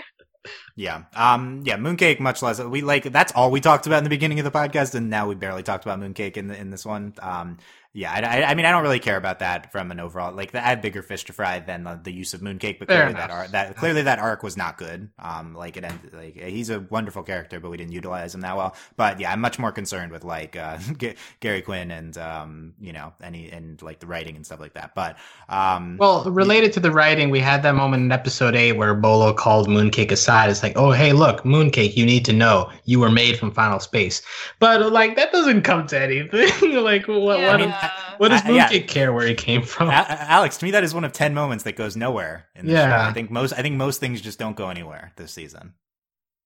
[0.76, 1.02] Yeah.
[1.14, 4.38] Um yeah, Mooncake much less we like that's all we talked about in the beginning
[4.40, 7.12] of the podcast and now we barely talked about Mooncake in the, in this one.
[7.20, 7.58] Um
[7.92, 10.54] yeah, I, I, I mean I don't really care about that from an overall like
[10.54, 13.14] I have bigger fish to fry than the, the use of Mooncake, but Fair clearly
[13.14, 15.08] that arc that clearly that arc was not good.
[15.18, 18.56] Um like it ended like he's a wonderful character but we didn't utilize him that
[18.56, 18.76] well.
[18.96, 22.92] But yeah, I'm much more concerned with like uh G- Gary Quinn and um you
[22.92, 24.94] know any and like the writing and stuff like that.
[24.94, 25.16] But
[25.48, 29.32] um Well, related to the writing, we had that moment in episode eight where Bolo
[29.32, 30.48] called Mooncake aside.
[30.50, 33.80] It's like, "Oh, hey, look, Mooncake, you need to know you were made from Final
[33.80, 34.22] Space."
[34.60, 36.74] But like that doesn't come to anything.
[36.82, 37.40] like what?
[37.40, 37.50] Yeah.
[37.50, 37.74] What, mean,
[38.20, 38.68] what does I- yeah.
[38.80, 39.88] Care where he came from?
[39.88, 42.46] A- Alex, to me, that is one of ten moments that goes nowhere.
[42.54, 43.04] In the Yeah.
[43.04, 43.10] show.
[43.10, 43.52] I think most.
[43.52, 45.74] I think most things just don't go anywhere this season.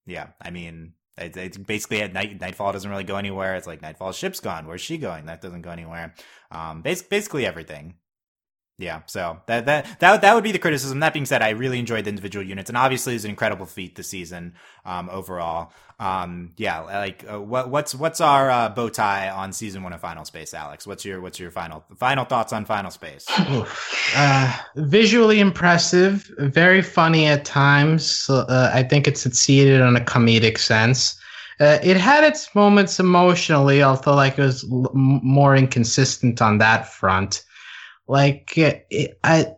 [0.06, 2.40] Yeah, I mean, it, it's basically at night.
[2.40, 3.56] Nightfall doesn't really go anywhere.
[3.56, 4.66] It's like Nightfall's ship's gone.
[4.66, 5.26] Where's she going?
[5.26, 6.14] That doesn't go anywhere.
[6.50, 7.94] Um, bas- basically everything.
[8.76, 10.98] Yeah, so that that that that would be the criticism.
[10.98, 13.94] That being said, I really enjoyed the individual units, and obviously, it's an incredible feat
[13.94, 15.72] this season um, overall.
[16.00, 20.00] Um, yeah, like uh, what what's what's our uh, bow tie on season one of
[20.00, 20.88] Final Space, Alex?
[20.88, 23.26] What's your what's your final final thoughts on Final Space?
[24.16, 28.28] Uh, visually impressive, very funny at times.
[28.28, 31.16] Uh, I think it succeeded in a comedic sense.
[31.60, 36.88] Uh, it had its moments emotionally, although like it was l- more inconsistent on that
[36.92, 37.44] front.
[38.06, 39.54] Like it, I.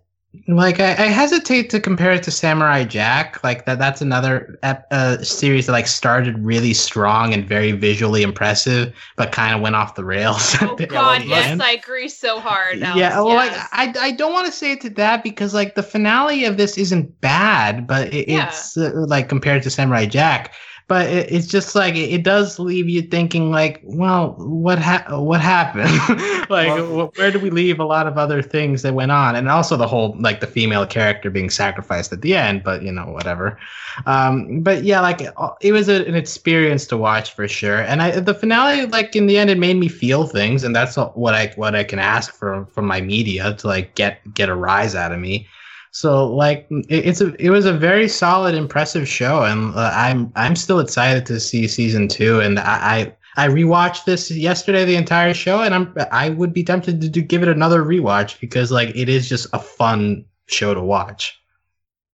[0.49, 3.43] Like I, I hesitate to compare it to Samurai Jack.
[3.43, 8.23] Like that, that's another ep- uh, series that like started really strong and very visually
[8.23, 10.55] impressive, but kind of went off the rails.
[10.61, 12.83] Oh God, yes, I agree so hard.
[12.83, 13.57] Alex, Yeah, well, yes.
[13.73, 16.59] like I, I don't want to say it to that because like the finale of
[16.59, 18.49] this isn't bad, but it, Yeah.
[18.49, 20.53] it's uh, like compared to Samurai Jack,
[20.89, 25.05] but it, it's just like it, it does leave you thinking like, well, what ha-
[25.21, 25.91] what happened?
[26.51, 29.49] like, Well- where do we leave a lot of other things that went on, and
[29.49, 33.07] also the whole like the female character being sacrificed at the end, but you know
[33.07, 33.59] whatever.
[34.07, 37.81] Um, but yeah, like uh, it was a, an experience to watch for sure.
[37.81, 40.97] And I, the finale, like in the end, it made me feel things, and that's
[40.97, 44.55] what I what I can ask from from my media to like get get a
[44.55, 45.49] rise out of me.
[45.97, 50.31] So like it, it's a it was a very solid, impressive show, and uh, I'm
[50.37, 52.41] I'm still excited to see season two.
[52.41, 52.99] And I.
[52.99, 57.11] I I rewatched this yesterday, the entire show, and I'm I would be tempted to,
[57.11, 61.39] to give it another rewatch because like it is just a fun show to watch.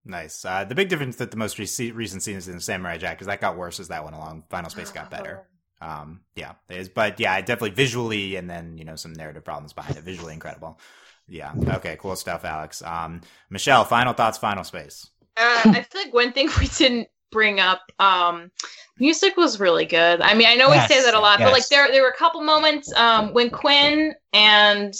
[0.03, 0.43] Nice.
[0.43, 3.39] Uh, the big difference that the most rec- recent season of Samurai Jack is that
[3.39, 4.43] got worse as that went along.
[4.49, 5.47] Final Space got better.
[5.79, 9.71] Um, yeah, it is, but yeah, definitely visually, and then you know some narrative problems
[9.71, 10.03] behind it.
[10.03, 10.77] Visually incredible.
[11.33, 11.53] Yeah.
[11.67, 11.97] Okay.
[11.99, 12.83] Cool stuff, Alex.
[12.83, 14.37] Um, Michelle, final thoughts.
[14.37, 15.09] Final Space.
[15.35, 18.51] Uh, I feel like one thing we didn't bring up um
[18.99, 20.21] music was really good.
[20.21, 22.15] I mean, I know we say that a lot, but like there there were a
[22.15, 24.93] couple moments um when Quinn and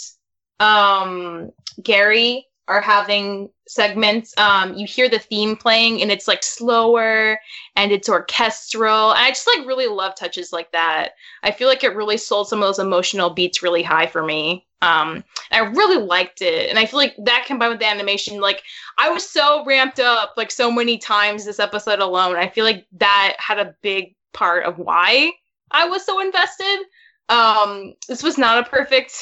[0.58, 7.38] um Gary are having segments um you hear the theme playing and it's like slower
[7.76, 11.12] and it's orchestral and i just like really love touches like that
[11.42, 14.66] i feel like it really sold some of those emotional beats really high for me
[14.84, 16.68] um i really liked it.
[16.68, 18.62] And i feel like that combined with the animation like
[18.98, 22.36] i was so ramped up like so many times this episode alone.
[22.36, 25.32] I feel like that had a big part of why
[25.70, 26.84] i was so invested.
[27.28, 29.12] Um this was not a perfect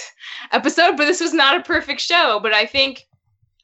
[0.50, 2.40] episode but this was not a perfect show.
[2.42, 3.06] But i think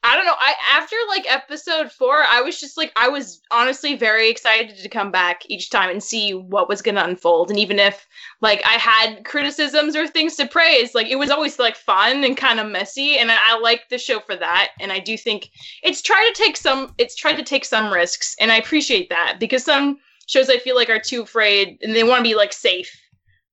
[0.01, 0.35] I don't know.
[0.39, 4.89] I after like episode four, I was just like I was honestly very excited to
[4.89, 7.49] come back each time and see what was gonna unfold.
[7.49, 8.07] And even if
[8.39, 12.37] like I had criticisms or things to praise, like it was always like fun and
[12.37, 13.17] kind of messy.
[13.17, 14.69] And I, I like the show for that.
[14.79, 15.49] And I do think
[15.83, 19.37] it's tried to take some it's tried to take some risks, and I appreciate that
[19.37, 22.53] because some shows I feel like are too afraid and they want to be like
[22.53, 22.98] safe.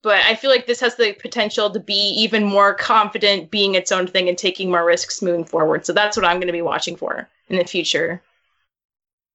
[0.07, 3.91] But I feel like this has the potential to be even more confident being its
[3.91, 5.85] own thing and taking more risks moving forward.
[5.85, 8.23] So that's what I'm going to be watching for in the future.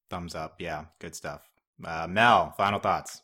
[0.10, 0.56] Thumbs up.
[0.60, 1.41] Yeah, good stuff.
[1.84, 3.22] Uh, Mel, final thoughts.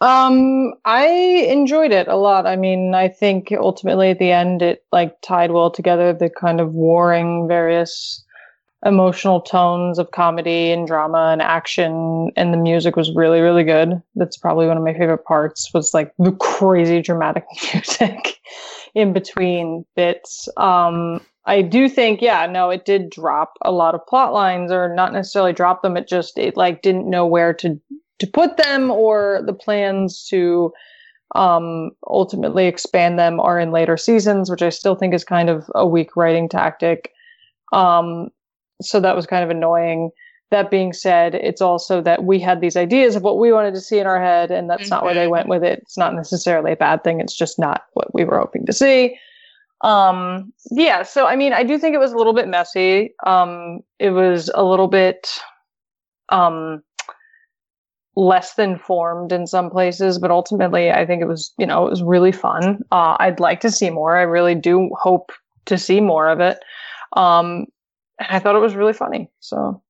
[0.00, 1.08] Um, I
[1.48, 2.46] enjoyed it a lot.
[2.46, 6.60] I mean, I think ultimately at the end it like tied well together the kind
[6.60, 8.22] of warring various
[8.84, 14.00] emotional tones of comedy and drama and action and the music was really really good.
[14.14, 18.38] That's probably one of my favorite parts was like the crazy dramatic music
[18.94, 20.48] in between bits.
[20.56, 24.92] Um I do think, yeah, no, it did drop a lot of plot lines, or
[24.92, 25.96] not necessarily drop them.
[25.96, 27.80] It just, it like didn't know where to
[28.18, 30.72] to put them, or the plans to
[31.34, 35.70] um, ultimately expand them are in later seasons, which I still think is kind of
[35.74, 37.12] a weak writing tactic.
[37.72, 38.30] Um,
[38.82, 40.10] so that was kind of annoying.
[40.50, 43.80] That being said, it's also that we had these ideas of what we wanted to
[43.80, 45.30] see in our head, and that's not where they Mhm.
[45.30, 45.80] went with it.
[45.80, 47.20] It's not necessarily a bad thing.
[47.20, 49.18] It's just not what we were hoping to see
[49.82, 53.80] um yeah so i mean i do think it was a little bit messy um
[53.98, 55.28] it was a little bit
[56.30, 56.82] um
[58.16, 61.90] less than formed in some places but ultimately i think it was you know it
[61.90, 65.30] was really fun uh i'd like to see more i really do hope
[65.66, 66.58] to see more of it
[67.12, 67.66] um
[68.18, 69.82] and i thought it was really funny so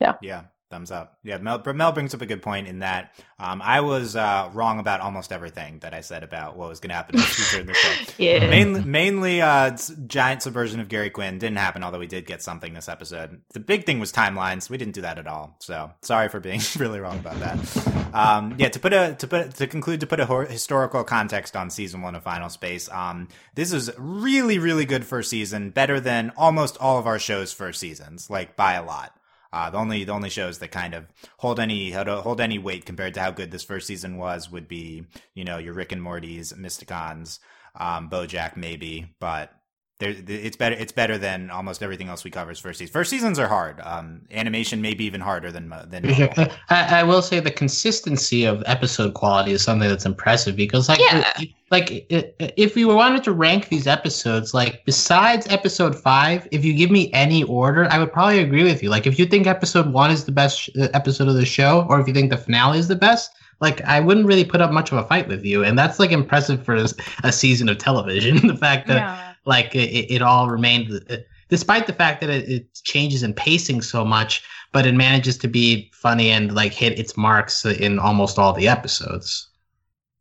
[0.00, 0.14] Yeah.
[0.20, 0.44] Yeah,
[0.74, 1.18] thumbs up.
[1.22, 4.80] Yeah, Mel, Mel brings up a good point in that um, I was uh, wrong
[4.80, 7.60] about almost everything that I said about what was going to happen in the future
[7.60, 7.94] in the show.
[8.18, 8.48] Yeah.
[8.48, 9.76] Mainly, mainly uh,
[10.06, 13.40] giant subversion of Gary Quinn didn't happen, although we did get something this episode.
[13.52, 14.70] The big thing was timelines.
[14.70, 15.56] We didn't do that at all.
[15.60, 18.14] So sorry for being really wrong about that.
[18.14, 21.56] Um, yeah, to put a to put to conclude to put a hor- historical context
[21.56, 22.88] on season one of Final Space.
[22.90, 27.52] Um, this is really really good first season, better than almost all of our shows'
[27.52, 29.16] first seasons, like by a lot.
[29.54, 31.06] Uh, the only the only shows that kind of
[31.38, 35.06] hold any hold any weight compared to how good this first season was would be
[35.34, 37.38] you know your Rick and Morty's, Mysticons,
[37.76, 39.52] um, BoJack maybe, but
[40.00, 42.92] there it's better it's better than almost everything else we covers first season.
[42.92, 43.80] First seasons are hard.
[43.84, 46.04] Um, animation may be even harder than than.
[46.68, 50.98] I, I will say the consistency of episode quality is something that's impressive because, like,
[50.98, 51.22] Yeah.
[51.36, 56.48] i- like i- i- if we wanted to rank these episodes, like besides episode five,
[56.50, 58.90] if you give me any order, I would probably agree with you.
[58.90, 61.86] Like, if you think episode one is the best sh- uh, episode of the show,
[61.88, 63.30] or if you think the finale is the best,
[63.60, 66.10] like I wouldn't really put up much of a fight with you, and that's like
[66.10, 66.88] impressive for a,
[67.22, 68.44] a season of television.
[68.48, 69.33] the fact that Yeah.
[69.44, 71.16] Like it, it all remained uh,
[71.48, 74.42] despite the fact that it, it changes in pacing so much
[74.72, 78.68] but it manages to be funny and like hit its marks in almost all the
[78.68, 79.48] episodes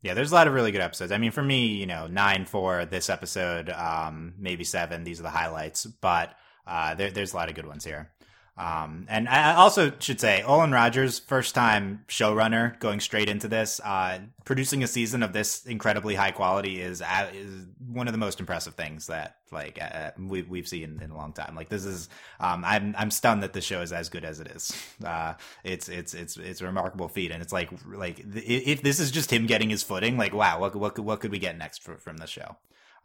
[0.03, 1.13] Yeah, there's a lot of really good episodes.
[1.13, 5.05] I mean, for me, you know, nine for this episode, um, maybe seven.
[5.05, 6.35] These are the highlights, but
[6.67, 8.11] uh, there, there's a lot of good ones here.
[8.55, 13.81] Um, and I also should say, Olan Rogers, first time showrunner, going straight into this,
[13.84, 18.19] uh, producing a season of this incredibly high quality is uh, is one of the
[18.19, 21.55] most impressive things that like uh, we we've seen in a long time.
[21.55, 22.09] Like this is,
[22.39, 24.71] um, I'm I'm stunned that the show is as good as it is.
[25.03, 29.09] Uh, it's it's it's it's a remarkable feat, and it's like like if this is
[29.09, 31.97] just him getting his footing, like wow, what what what could we get next for,
[31.97, 32.55] from the show?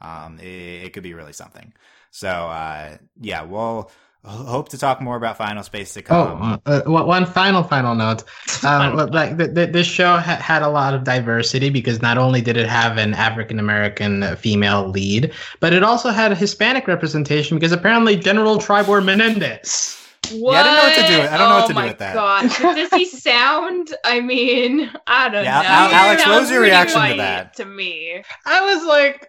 [0.03, 1.73] Um, it, it could be really something.
[2.11, 3.91] So uh, yeah, we'll
[4.29, 6.61] hope to talk more about Final Space to come.
[6.67, 8.23] oh uh, uh, one final final note
[8.65, 12.19] um, Final like the, the, this show ha- had a lot of diversity because not
[12.19, 16.87] only did it have an african american female lead but it also had a hispanic
[16.87, 19.95] representation because apparently general tribor menendez
[20.33, 20.57] What?
[20.57, 21.99] I don't know what to do with- I don't know what oh to do with
[21.99, 22.15] that.
[22.15, 22.59] gosh.
[22.59, 23.95] Does he sound?
[24.05, 25.69] I mean, I don't Yeah, know.
[25.69, 27.55] Al- Alex, what was your pretty reaction to that?
[27.57, 28.23] To me.
[28.45, 29.29] i was like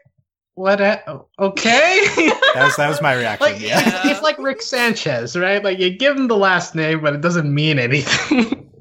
[0.59, 2.01] what a- okay
[2.53, 3.45] That was that was my reaction.
[3.53, 3.79] like yeah.
[3.81, 5.63] it's, it's like Rick Sanchez, right?
[5.63, 8.65] Like you give him the last name, but it doesn't mean anything.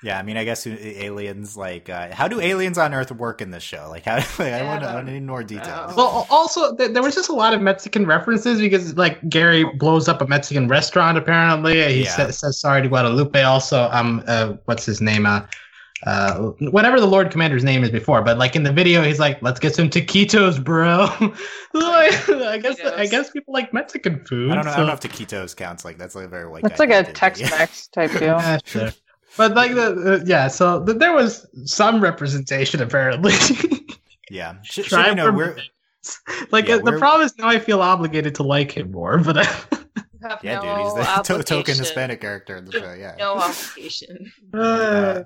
[0.00, 3.50] Yeah, I mean, I guess aliens like uh, how do aliens on Earth work in
[3.50, 3.88] this show?
[3.90, 4.14] Like, how?
[4.38, 5.96] Like, I want I to don't need more details.
[5.96, 10.06] Well, also th- there was just a lot of Mexican references because like Gary blows
[10.08, 11.18] up a Mexican restaurant.
[11.18, 12.10] Apparently, he Yeah.
[12.16, 13.42] sa- says sorry to Guadalupe.
[13.42, 15.26] Also, um, uh, what's his name?
[15.26, 15.40] Uh,
[16.06, 16.38] uh,
[16.70, 19.58] whatever the Lord Commander's name is before, but like in the video, he's like, "Let's
[19.60, 21.08] get some taquitos, bro."
[21.74, 24.52] I guess I guess people like Mexican food.
[24.52, 24.70] I don't know.
[24.72, 25.84] I don't know if taquitos counts.
[25.84, 26.62] Like that's like a very white.
[26.62, 27.14] That's like a thing to do.
[27.18, 28.20] Tex-Mex type deal.
[28.20, 28.90] Yeah, sure.
[29.36, 33.32] But like the uh, yeah, so th- there was some representation apparently.
[34.30, 35.56] Yeah, Sh- should Try know we're
[36.50, 39.16] like Yeah, uh, the we're- problem is now I feel obligated to like him more,
[39.18, 40.84] but uh, You have yeah, no dude.
[40.84, 40.94] He's
[41.26, 41.76] the to- token.
[41.78, 42.92] Hispanic character in the show.
[42.92, 43.14] Yeah.
[43.18, 44.30] No obligation.
[44.52, 45.22] Uh,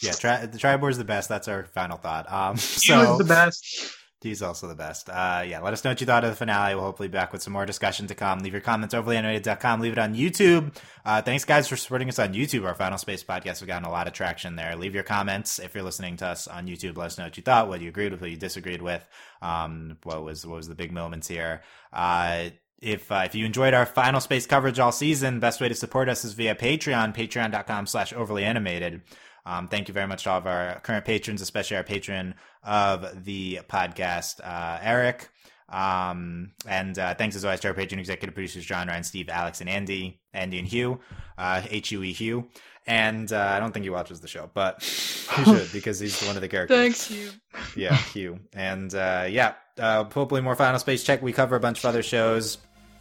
[0.00, 1.28] yeah, tri- the Tribor's the best.
[1.28, 2.30] That's our final thought.
[2.32, 3.96] Um, so was the best.
[4.24, 5.10] He's also the best.
[5.10, 6.74] Uh, yeah, let us know what you thought of the finale.
[6.74, 8.38] We'll hopefully be back with some more discussion to come.
[8.38, 9.80] Leave your comments overlyanimated.com.
[9.80, 10.74] Leave it on YouTube.
[11.04, 12.64] Uh, thanks, guys, for supporting us on YouTube.
[12.64, 14.76] Our Final Space podcast has gotten a lot of traction there.
[14.76, 16.96] Leave your comments if you're listening to us on YouTube.
[16.96, 19.06] Let us know what you thought, what you agreed with, what you disagreed with.
[19.42, 21.60] Um, what was what was the big moments here?
[21.92, 22.48] Uh,
[22.80, 26.08] if uh, if you enjoyed our Final Space coverage all season, best way to support
[26.08, 29.02] us is via Patreon, patreon.com slash overly animated.
[29.46, 33.24] Um, thank you very much to all of our current patrons, especially our patron of
[33.24, 35.28] the podcast, uh, Eric.
[35.68, 39.60] Um, and uh, thanks as always to our patron executive producers, John, Ryan, Steve, Alex,
[39.60, 41.00] and Andy, Andy and Hugh,
[41.36, 42.48] uh, H-U-E Hugh.
[42.86, 46.36] And uh, I don't think he watches the show, but he should because he's one
[46.36, 46.76] of the characters.
[46.76, 47.30] Thanks, Hugh.
[47.76, 48.40] Yeah, Hugh.
[48.52, 51.22] And uh, yeah, uh, hopefully more Final Space Check.
[51.22, 52.58] We cover a bunch of other shows.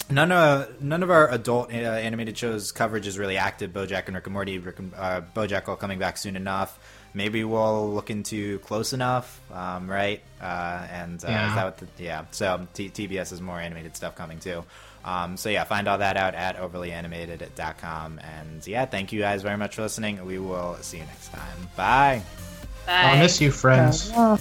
[0.09, 3.71] None of none of our adult uh, animated shows coverage is really active.
[3.71, 6.77] BoJack and Rick and Morty, Rick and, uh, BoJack all coming back soon enough.
[7.15, 10.21] Maybe we'll look into Close Enough, um, right?
[10.41, 11.49] Uh, and uh, Yeah.
[11.49, 12.25] is that what the, yeah?
[12.31, 14.63] So T- TBS has more animated stuff coming too.
[15.05, 18.19] Um, so yeah, find all that out at overlyanimated.com.
[18.19, 20.25] And yeah, thank you guys very much for listening.
[20.25, 21.69] We will see you next time.
[21.75, 22.23] Bye.
[22.85, 22.93] Bye.
[22.93, 24.09] I'll miss you, friends.
[24.09, 24.37] Yeah.